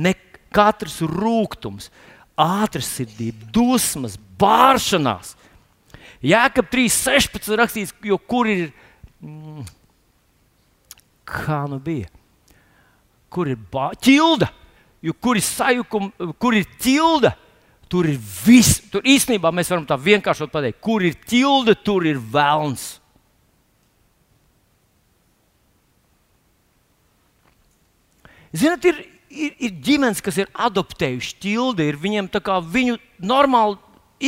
Ne 0.00 0.14
katrs 0.54 1.00
rūkums, 1.04 1.90
ātrsirdība, 2.40 3.50
dusmas, 3.52 4.16
bāršanās. 4.40 5.34
Jēkab 6.24 6.70
3.16 6.72 7.60
rakstīts, 7.60 7.92
jo 8.04 8.16
kur 8.16 8.48
ir, 8.48 8.72
mm, 9.20 9.68
kā 11.28 11.60
nu 11.68 11.76
bija, 11.84 12.08
kur 13.32 13.48
ir 13.50 13.58
ķilda, 14.02 14.50
jo 15.02 15.14
kur 15.14 15.38
ir 15.38 15.44
sajukuma, 15.46 16.32
kur 16.38 16.56
ir 16.58 16.66
ķilda, 16.82 17.34
tur 17.90 18.08
ir 18.10 18.18
viss. 18.18 18.80
Tur 18.90 19.06
īstenībā 19.06 19.52
mēs 19.54 19.70
varam 19.72 19.86
tā 19.88 19.98
vienkāršot 19.98 20.52
pateikt, 20.52 20.80
kur 20.82 21.04
ir 21.06 21.18
ķilda, 21.26 21.76
tur 21.84 22.06
ir 22.06 22.18
velns. 22.18 22.96
Ziniet, 28.50 28.84
ir, 28.90 28.96
ir, 29.30 29.52
ir 29.62 29.76
ģimenes, 29.86 30.22
kas 30.24 30.40
ir 30.42 30.48
adoptējuši 30.58 31.36
ķildi, 31.42 31.86
ir 31.86 31.98
viņiem 32.02 32.30
tā 32.34 32.42
kā 32.42 32.58
viņu 32.58 32.98
normāli 33.22 33.78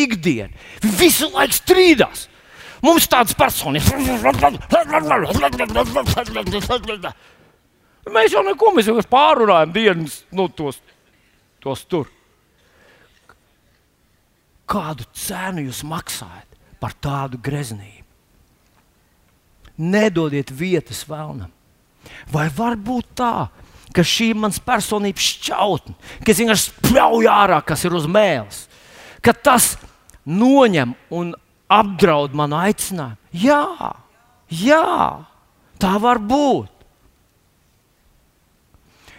ikdiena. 0.04 0.54
Viņi 0.82 0.98
visu 1.00 1.30
laiku 1.34 1.58
strīdās. 1.58 2.28
Mums 2.82 3.06
tādas 3.06 3.34
personas. 3.38 3.86
Mēs 8.10 8.34
jau 8.34 8.42
neko, 8.42 8.72
mēs 8.74 8.88
jau 8.90 8.96
pārunājam 9.06 9.72
dienas, 9.74 10.22
nu, 10.34 10.48
tos, 10.50 10.80
tos 11.62 11.84
tur. 11.86 12.08
Kādu 14.66 15.06
cenu 15.14 15.66
jūs 15.68 15.82
maksājat 15.86 16.58
par 16.82 16.96
tādu 16.98 17.38
greznību? 17.42 18.00
Nedodiet 19.82 20.50
vietas 20.50 21.04
vēlnam. 21.08 21.50
Vai 22.32 22.48
var 22.54 22.74
būt 22.76 23.14
tā, 23.18 23.48
ka 23.94 24.04
šī 24.06 24.32
ir 24.32 24.40
mans 24.42 24.58
personības 24.62 25.28
šķautne, 25.36 25.94
ka 26.24 26.32
es 26.32 26.40
vienkārši 26.42 26.72
spļauju 26.72 27.30
ārā, 27.30 27.60
kas 27.66 27.84
ir 27.86 27.94
uz 27.96 28.08
mēles, 28.10 28.64
ka 29.22 29.34
tas 29.36 29.76
noņem 30.26 30.96
un 31.14 31.32
apdraud 31.72 32.34
manu 32.36 32.58
aicinājumu. 32.60 33.18
Jā, 33.32 33.92
jā, 34.50 34.84
tā 35.80 35.94
var 36.02 36.20
būt. 36.20 36.71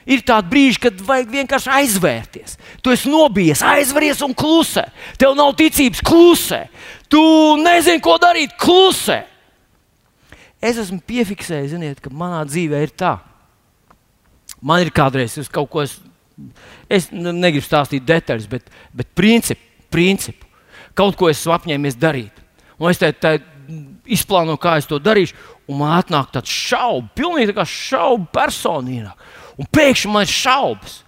Ir 0.09 0.23
tādi 0.27 0.51
brīži, 0.51 0.81
kad 0.83 1.03
vajag 1.07 1.29
vienkārši 1.31 1.73
aizvērties. 1.79 2.57
Tu 2.83 2.91
esi 2.91 3.11
nobijies, 3.11 3.61
aizveries 3.63 4.23
un 4.25 4.33
klusē. 4.35 4.87
Tev 5.19 5.37
nav 5.39 5.53
ticības, 5.59 6.03
klusē. 6.03 6.65
Tu 7.11 7.21
nezini, 7.63 8.03
ko 8.03 8.17
darīt, 8.19 8.57
klusē. 8.59 9.21
Es 10.63 10.79
esmu 10.79 10.99
piefiksējis, 11.07 11.75
ziniet, 11.75 12.03
ka 12.03 12.11
manā 12.11 12.41
dzīvē 12.47 12.83
ir 12.83 12.91
tā, 12.99 13.17
Man 14.63 14.79
ir 14.79 14.93
kādreiz 14.95 15.35
kaut 15.51 15.67
ko, 15.71 15.83
es, 15.83 15.97
es 16.87 17.09
negribu 17.11 17.65
stāstīt 17.65 18.05
detaļas, 18.07 18.47
bet, 18.47 18.69
bet 18.95 19.09
principu, 19.15 19.61
principu. 19.91 20.47
Kaut 20.95 21.17
ko 21.19 21.27
esmu 21.27 21.51
apņēmies 21.57 21.97
darīt. 21.99 22.39
Un 22.79 22.91
es 22.91 23.01
tādu 23.01 23.41
izplānoju, 24.07 24.59
kā 24.61 24.77
es 24.79 24.87
to 24.87 24.99
darīšu, 25.03 25.35
un 25.67 25.81
man 25.81 25.97
atnāk 25.97 26.31
tāds 26.31 26.51
šaubu, 26.51 27.09
pilnīgi 27.17 27.51
tā 27.51 27.57
kā 27.59 27.65
šaubu 27.67 28.29
personīgā. 28.35 29.11
Un 29.59 29.69
pēkšņi 29.69 30.11
man 30.11 30.25
ir 30.25 30.33
šaubas. 30.33 31.01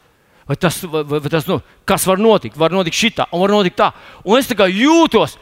Vai 0.45 0.57
tas, 0.61 0.77
vai, 0.85 1.01
vai 1.09 1.31
tas 1.33 1.47
nu, 1.49 1.57
kas 1.89 2.05
var 2.05 2.21
notikt? 2.21 2.57
Var 2.61 2.73
notikt 2.73 2.97
šitā, 2.97 3.25
un 3.33 3.41
var 3.41 3.53
notikt 3.55 3.79
tā. 3.79 3.89
Un 4.27 4.37
es 4.37 4.49
tā 4.51 4.67
jūtos, 4.69 5.39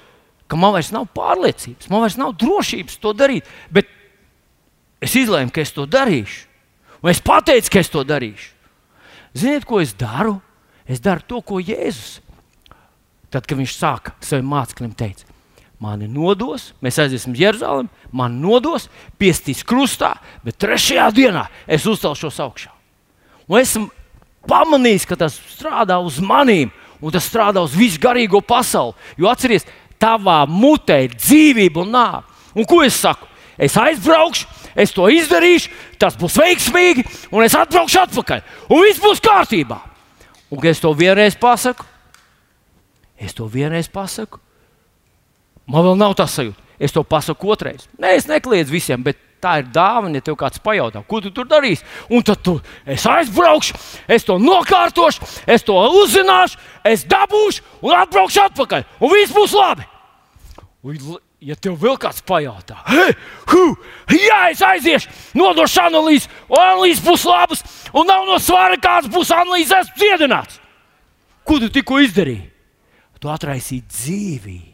ka 0.47 0.59
man 0.59 0.75
vairs 0.75 0.93
nav 0.95 1.09
pārliecības, 1.15 1.89
man 1.91 2.05
vairs 2.05 2.15
nav 2.19 2.31
drošības 2.39 2.99
to 3.03 3.11
darīt. 3.17 3.49
Bet 3.73 3.89
es 5.03 5.15
izlēmu, 5.19 5.51
ka 5.51 5.63
es 5.63 5.75
to 5.75 5.83
darīšu. 5.89 6.47
Un 7.03 7.11
es 7.11 7.19
pateicu, 7.19 7.73
ka 7.73 7.81
es 7.83 7.91
to 7.91 8.05
darīšu. 8.07 8.53
Ziniet, 9.35 9.65
ko 9.67 9.81
es 9.83 9.91
daru? 9.97 10.37
Es 10.87 11.01
daru 11.03 11.25
to, 11.27 11.41
ko 11.43 11.59
Jēzus. 11.59 12.21
Tad, 13.33 13.47
kad 13.49 13.57
viņš 13.57 13.73
sāka 13.75 14.13
saviem 14.23 14.47
mācekļiem 14.53 14.93
teikt, 14.95 15.25
mani 15.81 16.07
nodos, 16.11 16.69
mēs 16.85 16.99
aiziesim 17.01 17.33
uz 17.33 17.41
Jeruzalemi, 17.41 17.89
man 18.13 18.37
nodos, 18.43 18.85
piestīs 19.19 19.65
krustā, 19.67 20.13
bet 20.45 20.59
trešajā 20.61 21.09
dienā 21.17 21.47
es 21.65 21.87
uzcelšos 21.89 22.39
augšā. 22.45 22.69
Un 23.49 23.59
esmu 23.59 23.89
pamanījis, 24.49 25.07
ka 25.07 25.17
tas 25.19 25.35
strādā 25.53 25.97
uz 26.03 26.19
maniem, 26.23 26.71
un 27.03 27.13
tas 27.13 27.27
strādā 27.27 27.63
uz 27.63 27.75
visu 27.75 27.99
garīgo 28.01 28.41
pasauli. 28.45 28.95
Jo 29.19 29.31
atcerieties, 29.31 29.67
tavā 29.99 30.43
mutē 30.49 31.03
ir 31.05 31.15
dzīvība 31.17 31.83
un 31.83 31.93
nāve. 31.95 32.23
Un 32.53 32.67
ko 32.69 32.81
es 32.85 32.99
saku? 32.99 33.27
Es 33.57 33.75
aizbraukšu, 33.77 34.47
es 34.75 34.93
to 34.93 35.05
izdarīšu, 35.13 35.69
tas 36.01 36.15
būs 36.17 36.35
veiksmīgi, 36.41 37.03
un 37.31 37.45
es 37.45 37.55
atbraukšu 37.57 38.01
atpakaļ. 38.07 38.41
Un 38.73 38.81
viss 38.87 39.01
būs 39.01 39.21
kārtībā. 39.23 39.77
Un, 40.49 40.59
kad 40.59 40.71
es 40.71 40.81
to 40.81 40.91
vienreiz 40.97 41.37
pasaku, 41.39 41.85
es 43.17 43.33
to 43.37 43.45
vienreiz 43.49 43.87
pasaku, 43.89 44.41
man 45.69 45.85
vēl 45.85 45.99
nav 45.99 46.17
tas 46.17 46.33
sajūta. 46.37 46.59
Es 46.83 46.91
to 46.91 47.03
pasaku 47.05 47.53
otrais. 47.53 47.85
Nē, 48.01 48.15
es 48.17 48.25
nekliedzu 48.27 48.73
visiem, 48.73 49.03
bet 49.05 49.19
tā 49.43 49.57
ir 49.61 49.67
dāvana, 49.73 50.17
ja 50.17 50.25
tev 50.25 50.37
kāds 50.39 50.61
pajautā, 50.63 51.03
ko 51.07 51.19
tu 51.23 51.31
tur 51.35 51.47
darīsi. 51.49 51.83
Un 52.13 52.23
tad 52.25 52.41
tu, 52.45 52.55
es 52.87 53.05
aizbraukšu, 53.09 53.75
es 54.07 54.25
to 54.27 54.39
nokārtošu, 54.41 55.27
es 55.47 55.65
to 55.67 55.75
uzzināšu, 56.03 56.61
es 56.87 57.05
dabūšu 57.09 57.83
un 57.83 57.97
atbraukšu 57.99 58.47
atpakaļ. 58.47 58.87
Un 59.03 59.13
viss 59.13 59.35
būs 59.35 59.55
labi. 59.57 59.85
Un, 60.83 60.97
ja 61.43 61.55
tev 61.59 61.77
vēl 61.79 61.95
kāds 61.99 62.23
pajautā, 62.27 62.79
hei, 62.87 63.13
hu, 63.51 63.63
jā, 64.15 64.39
es 64.51 64.63
aiziešu, 64.63 65.11
nodošu 65.39 65.81
analīzi, 65.83 66.31
un 66.47 66.59
analīzes 66.59 67.03
būs 67.03 67.23
labas, 67.27 67.63
un 67.91 68.07
nav 68.07 68.27
no 68.27 68.39
svāra, 68.39 68.79
kāds 68.79 69.11
būs 69.11 69.31
analīzes, 69.35 69.75
esmu 69.83 69.99
dziedināts. 69.99 70.59
Ko 71.43 71.59
tu 71.59 71.71
tikko 71.71 71.99
izdarīji? 72.03 72.45
Tu 73.19 73.31
atraisīji 73.31 73.83
dzīvību. 73.87 74.72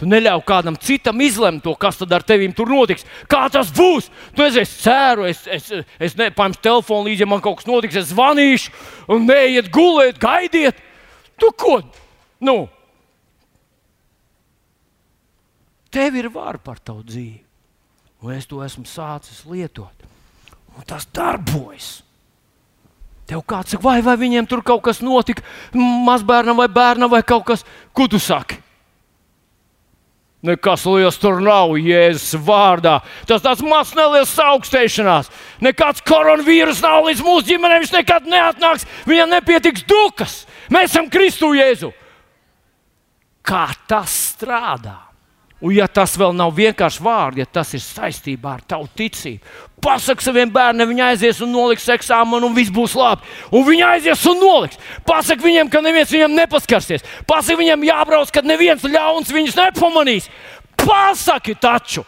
Tu 0.00 0.08
neļauj 0.08 0.42
kādam 0.48 0.78
citam 0.80 1.20
izlemt 1.20 1.62
to, 1.64 1.74
kas 1.76 2.00
tad 2.00 2.12
ar 2.16 2.24
tevi 2.24 2.48
tur 2.56 2.72
notiks. 2.72 3.04
Kā 3.28 3.44
tas 3.52 3.68
būs? 3.76 4.08
Tu 4.32 4.46
es, 4.46 4.56
es 4.62 4.74
ceru, 4.80 5.28
es, 5.28 5.44
es, 5.44 5.70
es 6.00 6.16
nepaņemšu 6.16 6.64
telefonu 6.64 7.10
līdzi, 7.10 7.26
ja 7.26 7.28
man 7.28 7.44
kaut 7.44 7.60
kas 7.60 7.68
notiks, 7.68 8.00
es 8.00 8.10
zvanīšu, 8.14 8.72
un 9.12 9.28
neiet 9.28 9.68
gulēt, 9.74 10.16
gaidiet. 10.22 10.80
Tu 11.40 11.52
ko? 11.60 11.82
Nu, 12.40 12.62
Tev 15.90 16.14
ir 16.14 16.28
vara 16.30 16.58
par 16.62 16.78
tavu 16.78 17.02
dzīvi. 17.02 17.40
Un 18.22 18.36
es 18.36 18.46
to 18.46 18.60
esmu 18.62 18.86
sācis 18.86 19.42
lietot. 19.48 20.06
Un 20.76 20.86
tas 20.86 21.06
darbojas. 21.10 22.00
Tev 23.26 23.42
kāds 23.46 23.74
saka, 23.74 23.82
vai, 23.82 23.98
vai 24.02 24.16
viņiem 24.18 24.46
tur 24.50 24.62
kaut 24.66 24.82
kas 24.86 25.00
notika, 25.02 25.42
mazbērnam 25.74 26.58
vai 26.58 26.66
bērnam 26.70 27.10
vai 27.10 27.22
kaut 27.26 27.44
kas, 27.46 27.64
ko 27.94 28.06
tu 28.10 28.18
saki? 28.22 28.58
Nekas 30.40 30.86
liels 30.88 31.18
tur 31.20 31.36
nav, 31.44 31.74
Jēzus 31.76 32.38
vārdā. 32.46 32.96
Tas 33.28 33.42
tāds 33.44 33.60
mazs 33.60 33.92
neliels 33.96 34.32
augstēšanās. 34.40 35.28
Nekāds 35.60 36.00
koronavīrus 36.08 36.80
nav 36.80 37.04
līdz 37.10 37.20
mūsu 37.26 37.50
ģimenēm. 37.50 37.84
Viņš 37.84 37.92
nekad 37.98 38.30
neatnāks. 38.30 38.88
Viņam 39.10 39.34
nepietiks 39.36 39.84
dukas. 39.84 40.40
Mēs 40.72 40.94
esam 40.94 41.12
Kristu 41.12 41.52
Jēzu. 41.58 41.92
Kā 43.44 43.66
tas 43.88 44.16
strādā? 44.32 44.96
Un, 45.60 45.74
ja 45.76 45.84
tas 45.92 46.14
vēl 46.16 46.32
nav 46.32 46.54
vienkārši 46.56 47.02
vārdi, 47.04 47.42
ja 47.42 47.48
tas 47.52 47.74
ir 47.76 47.82
saistībā 47.84 48.54
ar 48.56 48.62
tavu 48.64 48.86
ticību, 48.96 49.44
pasakot 49.82 50.24
saviem 50.24 50.50
bērniem, 50.52 50.88
viņi 50.92 51.04
aizies 51.06 51.40
un 51.44 51.52
noliks 51.54 51.88
eksāmenu, 51.92 52.48
un 52.48 52.56
viss 52.56 52.72
būs 52.74 52.94
labi. 52.98 53.26
Un 53.54 53.66
viņi 53.66 53.84
aizies 53.86 54.22
un 54.30 54.40
noliks. 54.40 54.78
Pasakot 55.06 55.44
viņiem, 55.44 55.70
ka 55.72 55.82
neviens 55.84 56.12
viņam 56.12 56.36
nepaskarsies. 56.36 57.04
Pasakot 57.28 57.62
viņiem, 57.62 57.88
jābrauc, 57.90 58.32
kad 58.34 58.48
neviens 58.48 58.86
ļauns 58.86 59.32
viņus 59.34 59.58
nepamanīs. 59.58 60.30
Pasaki 60.80 61.56
taču, 61.60 62.06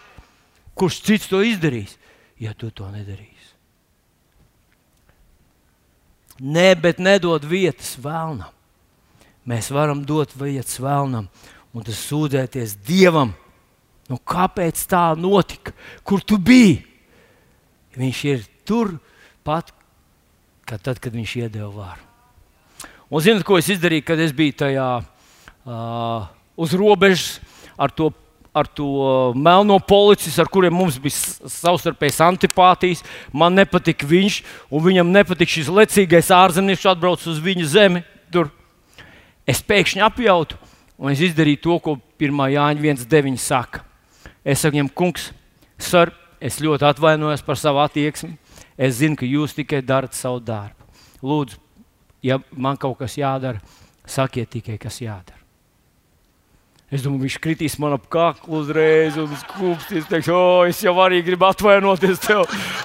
kurš 0.78 1.02
cits 1.06 1.28
to 1.30 1.42
izdarīs, 1.44 1.98
ja 2.40 2.54
tu 2.56 2.70
to 2.70 2.88
nedarīsi. 2.88 3.28
Nē, 6.42 6.72
bet 6.80 6.98
nedod 7.02 7.44
vietas 7.46 7.94
vēlnam. 8.02 8.50
Mēs 9.46 9.68
varam 9.74 10.04
dot 10.06 10.32
vietas 10.38 10.78
vēlnam 10.80 11.28
un 11.72 11.84
tas 11.86 11.98
sūdzēties 12.06 12.76
Dievam 12.86 13.32
Nu, 14.12 14.18
kāpēc 14.18 14.80
tā 14.90 15.12
notika? 15.16 15.72
Kur 16.04 16.20
tu 16.20 16.36
biji? 16.36 16.82
Viņš 17.98 18.24
ir 18.30 18.46
tur 18.68 18.94
pat, 19.44 19.72
kad, 20.64 20.80
tad, 20.80 21.00
kad 21.02 21.12
viņš 21.12 21.36
iedeva 21.42 21.68
varu. 21.74 22.08
Un 23.12 23.20
zinot, 23.20 23.44
ko 23.44 23.58
es 23.60 23.68
izdarīju, 23.68 24.06
kad 24.08 24.20
es 24.24 24.32
biju 24.32 24.54
tajā 24.62 24.88
uh, 25.02 26.30
uz 26.56 26.72
robežas 26.72 27.42
ar 27.76 27.92
to, 27.92 28.08
ar 28.56 28.68
to 28.68 29.32
melno 29.36 29.76
policistu, 29.84 30.40
ar 30.40 30.48
kuriem 30.48 30.72
mums 30.76 30.96
bija 31.00 31.48
savstarpējas 31.52 32.22
antipātijas. 32.24 33.04
Man 33.32 33.56
nepatika 33.56 34.08
viņš, 34.08 34.40
un 34.72 34.84
viņam 34.86 35.12
nepatika 35.12 35.58
šis 35.58 35.68
lecīgais 35.72 36.32
ārzemnieks, 36.32 36.84
kas 36.84 36.94
atbrauc 36.94 37.28
uz 37.28 37.40
viņa 37.42 37.68
zemi. 37.74 38.04
Tur. 38.32 38.48
Es 39.44 39.60
pēkšņi 39.60 40.04
apjautu, 40.06 40.56
un 40.96 41.12
es 41.12 41.20
izdarīju 41.20 41.60
to, 41.64 41.78
ko 41.84 41.98
1. 42.22 42.42
Jāņa 42.54 42.84
1.9. 42.94 43.40
saka. 43.40 43.84
Es 44.40 44.62
saku 44.62 44.78
viņam, 44.78 44.92
kungs, 44.96 45.30
sar, 45.76 46.14
es 46.42 46.58
ļoti 46.62 46.88
atvainojos 46.88 47.44
par 47.46 47.60
savu 47.60 47.82
attieksmi. 47.84 48.34
Es 48.76 48.98
zinu, 48.98 49.18
ka 49.18 49.28
jūs 49.28 49.54
tikai 49.54 49.82
darat 49.86 50.16
savu 50.16 50.40
darbu. 50.42 50.88
Lūdzu, 51.22 51.60
ja 52.24 52.40
man 52.50 52.78
kaut 52.80 52.98
kas 52.98 53.14
jādara, 53.20 53.62
sakiet 54.08 54.50
tikai, 54.50 54.78
kas 54.80 54.98
jādara. 55.02 55.38
Es 56.92 57.00
domāju, 57.00 57.24
viņš 57.24 57.38
kritīs 57.40 57.78
man 57.80 57.94
ap 57.96 58.04
kaklu 58.12 58.58
uzreiz, 58.58 59.14
un 59.16 59.30
skūpstīs. 59.40 60.02
Es 60.02 60.10
teikšu, 60.10 60.34
o, 60.36 60.64
es 60.68 60.82
jau 60.84 60.92
arī 61.00 61.22
gribu 61.24 61.46
atvainoties 61.48 62.20
tev 62.20 62.42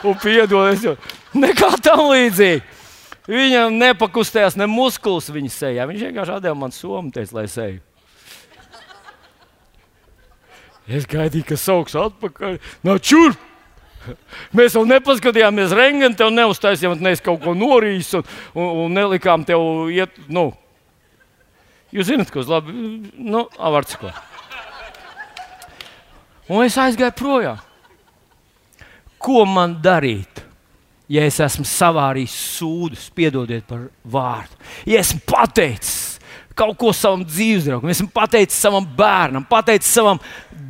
un 0.08 0.16
piedot. 0.22 0.78
Jau... 0.80 0.93
Nekā 1.36 1.74
tam 1.84 2.05
līdzīga. 2.14 2.64
Viņam 3.28 3.76
nepakustējās 3.76 4.55
ne 4.55 4.70
muskulis 4.72 5.28
viņa 5.36 5.51
sejā. 5.51 5.88
Viņš 5.89 6.05
vienkārši 6.08 6.36
atdeva 6.38 6.55
man 6.55 6.72
somu, 6.72 7.12
teica, 7.12 7.36
lai 7.36 7.49
seju. 7.51 7.82
Es 10.88 11.03
gaidīju, 11.12 11.49
ka 11.49 11.60
sauks 11.60 11.97
atpakaļ. 11.99 12.62
No 12.88 12.95
čur! 13.03 13.36
Mēs 14.58 14.78
vēl 14.78 14.88
nepaskatījāmies 14.93 15.76
rengeni, 15.78 16.16
tev 16.18 16.32
neuztaisījām, 16.36 16.97
nevis 17.03 17.24
kaut 17.26 17.41
ko 17.43 17.55
norīs 17.58 18.14
un, 18.18 18.26
un, 18.55 18.72
un 18.86 18.97
nelikām 18.97 19.45
tev 19.47 19.91
iet. 19.93 20.16
Nu, 20.28 20.51
Jūs 21.93 22.10
zināt, 22.10 22.32
ko 22.34 22.41
es 22.43 22.49
labi, 22.51 22.74
nu, 23.16 23.45
avārds 23.64 23.95
ko. 23.99 24.12
Un 26.51 26.66
es 26.66 26.76
aizgāju 26.80 27.16
projām. 27.16 27.64
Ko 29.24 29.45
man 29.47 29.78
darīt? 29.84 30.43
Ja 31.12 31.24
es 31.24 31.39
esmu 31.39 31.64
savārījis 31.68 32.36
sūdus, 32.58 33.08
piedodiet 33.16 33.64
par 33.68 33.86
vārdu, 34.03 34.58
ja 34.84 34.99
esmu 34.99 35.22
pateicis 35.24 36.18
kaut 36.58 36.76
ko 36.82 36.89
savam 36.91 37.22
dzīvesdraugam, 37.24 37.91
esmu 37.93 38.10
pateicis 38.12 38.60
savam 38.60 38.84
bērnam, 38.97 39.45
pateicis 39.47 39.93
savam 39.93 40.20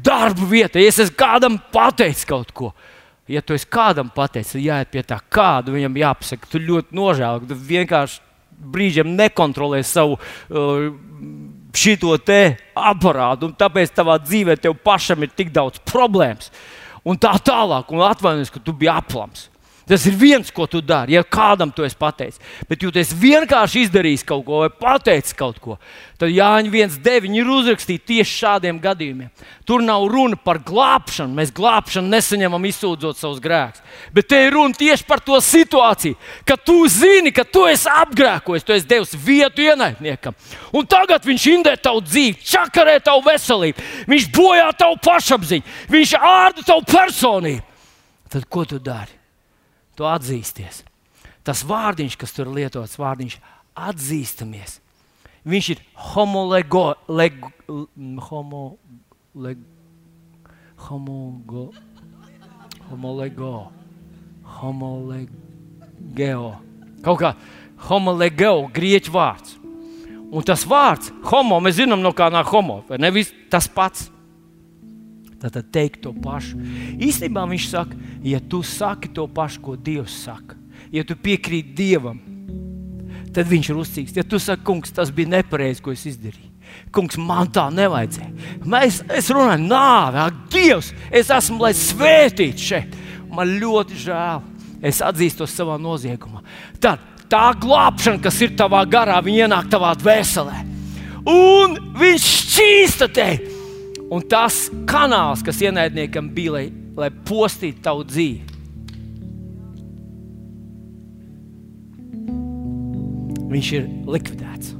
darba 0.05 0.45
vietai, 0.45 0.83
es 0.85 0.99
esmu 1.01 1.17
kādam 1.17 1.57
pateicis 1.73 2.27
kaut 2.29 2.51
ko, 2.53 2.69
ja 3.27 3.43
tu 3.43 3.57
kādam 3.69 4.09
pateicis, 4.13 4.55
tad 4.55 4.63
jāiet 4.63 4.93
pie 4.93 5.03
tā, 5.07 5.19
kādu 5.29 5.75
viņam 5.75 5.99
jāpasaka. 6.01 6.49
Tu 6.51 6.63
ļoti 6.63 6.97
nožēlo, 6.97 7.43
ka 7.43 7.51
tu 7.51 7.59
vienkārši 7.69 8.23
brīžiem 8.57 9.13
nekontrolē 9.17 9.83
savu 9.85 10.17
uh, 10.17 10.87
šito 11.77 12.15
te 12.25 12.57
aparātu, 12.73 13.49
un 13.49 13.57
tāpēc 13.57 13.93
tavā 13.93 14.17
dzīvē 14.23 14.57
tev 14.61 14.77
pašam 14.83 15.25
ir 15.25 15.33
tik 15.35 15.53
daudz 15.53 15.81
problēmas. 15.85 16.49
Un 17.07 17.19
tā 17.21 17.35
tālāk, 17.39 17.91
un 17.93 18.03
atvainojies, 18.03 18.51
ka 18.51 18.59
tu 18.63 18.73
biji 18.75 18.91
aplams. 18.91 19.47
Tas 19.87 20.03
ir 20.03 20.17
viens, 20.19 20.49
ko 20.51 20.65
tu 20.67 20.81
dari. 20.83 21.15
Ja 21.15 21.23
kādam 21.23 21.71
tu 21.71 21.85
esi 21.87 21.95
pateicis, 21.95 22.41
bet 22.67 22.81
ja 22.83 22.89
esi 22.99 23.15
vienkārši 23.15 23.85
izdarījis 23.85 24.25
kaut 24.27 24.43
ko 24.43 24.59
vai 24.65 24.67
pateicis 24.67 25.35
kaut 25.37 25.61
ko, 25.63 25.77
tad 26.19 26.33
Jāņa 26.33 26.73
1,9 26.73 27.37
ir 27.37 27.51
uzrakstīts 27.53 28.03
tieši 28.09 28.33
šādiem 28.41 28.81
gadījumiem. 28.83 29.29
Tur 29.63 29.85
nav 29.85 30.03
runa 30.11 30.35
par 30.35 30.59
glābšanu. 30.59 31.37
Mēs 31.37 31.53
glābšanu 31.55 32.11
nesaņemam 32.11 32.67
izsūdzot 32.67 33.19
savus 33.21 33.39
grēkus. 33.43 33.79
Bet 34.11 34.27
te 34.27 34.41
ir 34.43 34.57
runa 34.57 34.75
tieši 34.75 35.07
par 35.07 35.23
to 35.23 35.39
situāciju, 35.39 36.17
ka 36.43 36.57
tu 36.59 36.81
zini, 36.91 37.31
ka 37.31 37.47
tu 37.47 37.63
esi 37.71 37.87
apgrēkojis, 37.87 38.67
tu 38.67 38.75
esi 38.75 38.89
devis 38.89 39.15
vietu 39.15 39.63
ienaidniekam. 39.69 40.35
Un 40.75 40.89
tagad 40.89 41.23
viņš 41.23 41.45
indē 41.53 41.77
tavu 41.79 42.03
dzīvi, 42.03 42.41
čakarē 42.43 42.97
tavu 43.05 43.23
veselību, 43.29 43.87
viņš 44.11 44.27
bojā 44.35 44.67
tavu 44.83 44.99
pašapziņu, 45.07 45.77
viņš 45.95 46.17
ārda 46.19 46.67
tavu 46.73 46.83
personību. 46.91 47.63
Tad 48.27 48.49
ko 48.51 48.67
tu 48.67 48.81
dari? 48.83 49.16
Tu 49.97 50.07
atzīsties. 50.07 50.83
Tas 51.47 51.63
vārdiņš, 51.67 52.17
kas 52.19 52.35
tur 52.35 52.51
lietots, 52.53 52.99
vārdiņš 52.99 53.39
atzīstamies. 53.87 54.79
Viņš 55.47 55.69
ir 55.73 55.83
homolego, 56.11 56.89
leg, 57.07 57.37
homo, 58.27 58.63
leg, 59.31 59.61
homogo, 60.87 61.69
homolego, 62.89 63.53
homolegeo. 64.57 66.49
Kaut 67.05 67.21
kā 67.21 67.31
homolegeo, 67.87 68.67
grieķu 68.73 69.13
vārds. 69.13 69.55
Un 70.27 70.43
tas 70.43 70.65
vārds, 70.67 71.13
homo, 71.29 71.61
mēs 71.63 71.77
zinām, 71.79 72.01
no 72.03 72.11
kā 72.15 72.27
nāk 72.33 72.49
homo, 72.51 72.81
nevis 72.99 73.31
tas 73.51 73.69
pats. 73.71 74.09
Tad 75.37 75.57
teikt 75.69 76.01
to 76.01 76.13
pašu. 76.17 76.57
Īstenībā 76.97 77.43
viņš 77.49 77.69
saka, 77.69 77.97
ja 78.25 78.39
tu 78.41 78.63
saki 78.65 79.11
to 79.13 79.27
pašu, 79.29 79.61
ko 79.61 79.75
Dievs 79.77 80.15
saka, 80.25 80.57
ja 80.93 81.03
tu 81.05 81.13
piekrīti 81.13 81.75
Dievam, 81.77 82.17
tad 83.35 83.45
viņš 83.49 83.69
ir 83.69 83.81
uzcīgs. 83.83 84.15
Ja 84.17 84.25
tu 84.25 84.39
saki, 84.41 84.65
kungs, 84.65 84.93
tas 84.93 85.11
bija 85.13 85.35
nepareizi, 85.37 85.83
ko 85.85 85.93
es 85.93 86.07
izdarīju. 86.09 86.53
Kungs, 86.91 87.19
man 87.21 87.51
tā 87.53 87.67
nevajadzēja. 87.71 88.31
Mēs, 88.67 89.03
es 89.13 89.29
runāju, 89.31 89.67
nāve, 89.69 90.23
ak, 90.25 90.39
Dievs, 90.51 90.89
es 91.13 91.29
esmu 91.33 91.61
lai 91.61 91.73
svētīts 91.77 92.65
šeit. 92.71 92.97
Man 93.29 93.53
ļoti 93.61 93.99
žēl. 94.07 94.41
Es 94.85 95.03
atzīstos 95.05 95.53
savā 95.53 95.77
noziegumā. 95.81 96.41
Tad 96.81 97.01
tā 97.29 97.51
glābšana, 97.61 98.21
kas 98.23 98.41
ir 98.45 98.55
tavā 98.57 98.83
garā, 98.89 99.19
ienāk 99.21 99.69
tavā 99.71 99.93
dvēselē. 99.99 100.63
Un 101.27 101.77
viņš 101.97 102.27
šķīsta 102.41 103.09
tevi 103.13 103.56
Un 104.07 104.23
tas 104.23 104.67
kanāls, 104.87 105.43
kas 105.43 105.59
ienaidniekam 105.63 106.29
bija, 106.35 106.53
lai, 106.55 106.67
lai 106.95 107.09
postītu 107.27 107.83
tavu 107.83 108.05
dzīvi, 108.07 108.55
viņš 113.51 113.71
ir 113.75 113.89
likvidēts. 114.07 114.75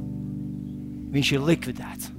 Viņš 1.12 1.32
ir 1.34 1.44
likvidēts. 1.44 2.14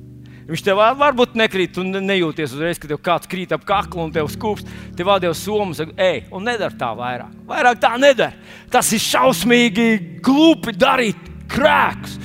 Viņš 0.50 0.64
tev 0.66 0.80
varbūt 0.98 1.36
nekrīt, 1.38 1.78
un 1.78 1.94
nejūties 1.94 2.56
uzreiz, 2.56 2.80
kad 2.82 2.90
tev 2.90 3.02
kāds 3.06 3.30
krīt 3.30 3.52
ap 3.54 3.66
kaklu 3.70 4.08
un 4.08 4.14
tev 4.14 4.30
skūps. 4.34 4.66
Tev 4.98 5.10
vādīja 5.12 5.36
somu, 5.38 5.76
saka, 5.78 5.94
ej, 6.02 6.24
un 6.34 6.46
nedara 6.50 6.74
tā 6.78 6.90
vairāk. 6.98 7.36
Vairāk 7.50 7.82
tā 7.82 7.92
nedara. 8.02 8.34
Tas 8.74 8.90
ir 8.98 9.02
šausmīgi, 9.04 9.90
glupi 10.26 10.74
darīt 10.74 11.30
krēkus. 11.50 12.18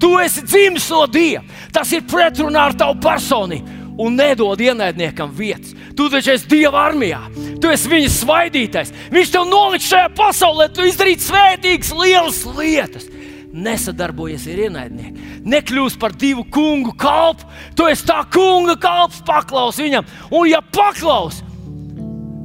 Tu 0.00 0.12
esi 0.20 0.44
dzimis 0.44 0.88
no 0.92 1.06
Dieva. 1.08 1.44
Tas 1.72 1.92
ir 1.96 2.04
pretrunā 2.08 2.68
ar 2.68 2.76
tavu 2.76 3.00
personību 3.04 3.79
un 3.98 4.16
nedod 4.18 4.60
ienaidniekam 4.60 5.32
vietas. 5.36 5.74
Tu 5.96 6.08
taču 6.12 6.34
esi 6.34 6.48
Dieva 6.50 6.84
armijā, 6.88 7.20
tu 7.60 7.70
esi 7.70 7.90
viņa 7.90 8.10
svaidītais. 8.14 8.92
Viņš 9.12 9.32
tev 9.34 9.48
noliks 9.50 9.88
šajā 9.90 10.10
pasaulē, 10.18 10.68
tu 10.74 10.86
izdarīsi 10.88 11.30
svētīgas, 11.30 11.94
lielas 11.96 12.42
lietas. 12.58 13.08
Nesadarbojies 13.50 14.44
ar 14.46 14.60
ienaidnieku, 14.68 15.24
nekļūst 15.50 15.98
par 16.00 16.14
divu 16.14 16.44
kungu 16.54 16.94
kalpu. 16.94 17.48
Tu 17.74 17.88
esi 17.90 18.06
tā 18.06 18.20
kunga 18.30 18.76
kalps, 18.78 19.24
paklaus 19.26 19.80
viņam, 19.82 20.06
un 20.30 20.46
ja 20.46 20.62
paklaus, 20.62 21.42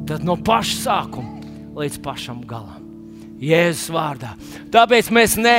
tad 0.10 0.26
no 0.26 0.38
paša 0.42 0.82
sākuma 0.82 1.36
līdz 1.78 2.02
pašam 2.02 2.42
galam. 2.48 2.82
Jēzus 3.46 3.92
vārdā. 3.92 4.32
Tāpēc 4.74 5.12
mēs 5.14 5.36
ne, 5.38 5.58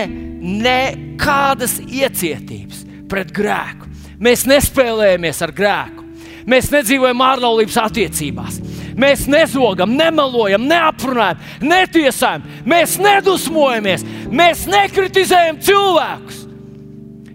nekādas 0.64 1.76
iecietības 1.84 2.82
pret 3.10 3.30
grēku 3.36 3.85
Mēs 4.22 4.46
nespēlējamies 4.48 5.42
ar 5.44 5.52
grēku. 5.56 6.04
Mēs 6.46 6.70
nedzīvojam 6.70 7.22
ārlaulības 7.26 7.76
attiecībās. 7.82 8.60
Mēs 8.96 9.26
nezogam, 9.28 9.92
nemelojam, 9.98 10.64
neaprunājam, 10.70 11.40
netiesājam, 11.60 12.46
mēs 12.64 12.96
nedusmojamies, 13.02 14.06
mēs 14.32 14.64
nekritizējam 14.72 15.58
cilvēkus. 15.66 16.38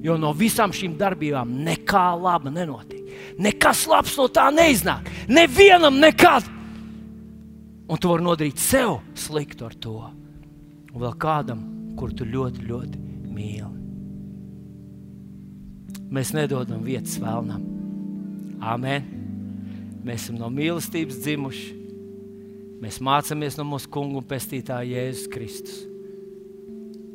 Jo 0.01 0.15
no 0.17 0.31
visām 0.33 0.73
šīm 0.73 0.95
darbībām 0.97 1.51
nekā 1.67 2.07
laba 2.17 2.49
nenotiek. 2.49 3.03
Nekas 3.41 3.83
labs 3.89 4.15
no 4.17 4.25
tā 4.33 4.47
neiznāk. 4.53 5.11
Nevienam 5.29 5.99
nekad. 6.01 6.47
Un 7.91 7.99
tu 7.99 8.09
vari 8.09 8.25
nodarīt 8.25 8.61
sev 8.61 8.97
sliktu 9.19 9.67
ar 9.67 9.77
to. 9.77 9.99
Un 10.91 11.03
vēl 11.03 11.13
kādam, 11.21 11.61
kur 11.99 12.15
tu 12.15 12.25
ļoti, 12.25 12.65
ļoti 12.71 13.05
mīli. 13.29 13.80
Mēs 16.11 16.33
nedodam 16.35 16.83
vietas 16.83 17.15
vēlnam. 17.21 17.63
Amen. 18.61 19.07
Mēs 20.03 20.25
esam 20.25 20.41
no 20.41 20.49
mīlestības 20.51 21.21
dzimuši. 21.23 21.69
Mēs 22.81 22.99
mācāmies 23.05 23.55
no 23.59 23.65
mūsu 23.69 23.89
kungu 23.93 24.19
un 24.19 24.27
pestītāja 24.27 24.89
Jēzus 24.97 25.31
Kristus. 25.31 25.81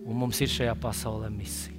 Un 0.06 0.16
mums 0.22 0.40
ir 0.40 0.52
šajā 0.52 0.76
pasaulē 0.80 1.28
misija. 1.34 1.75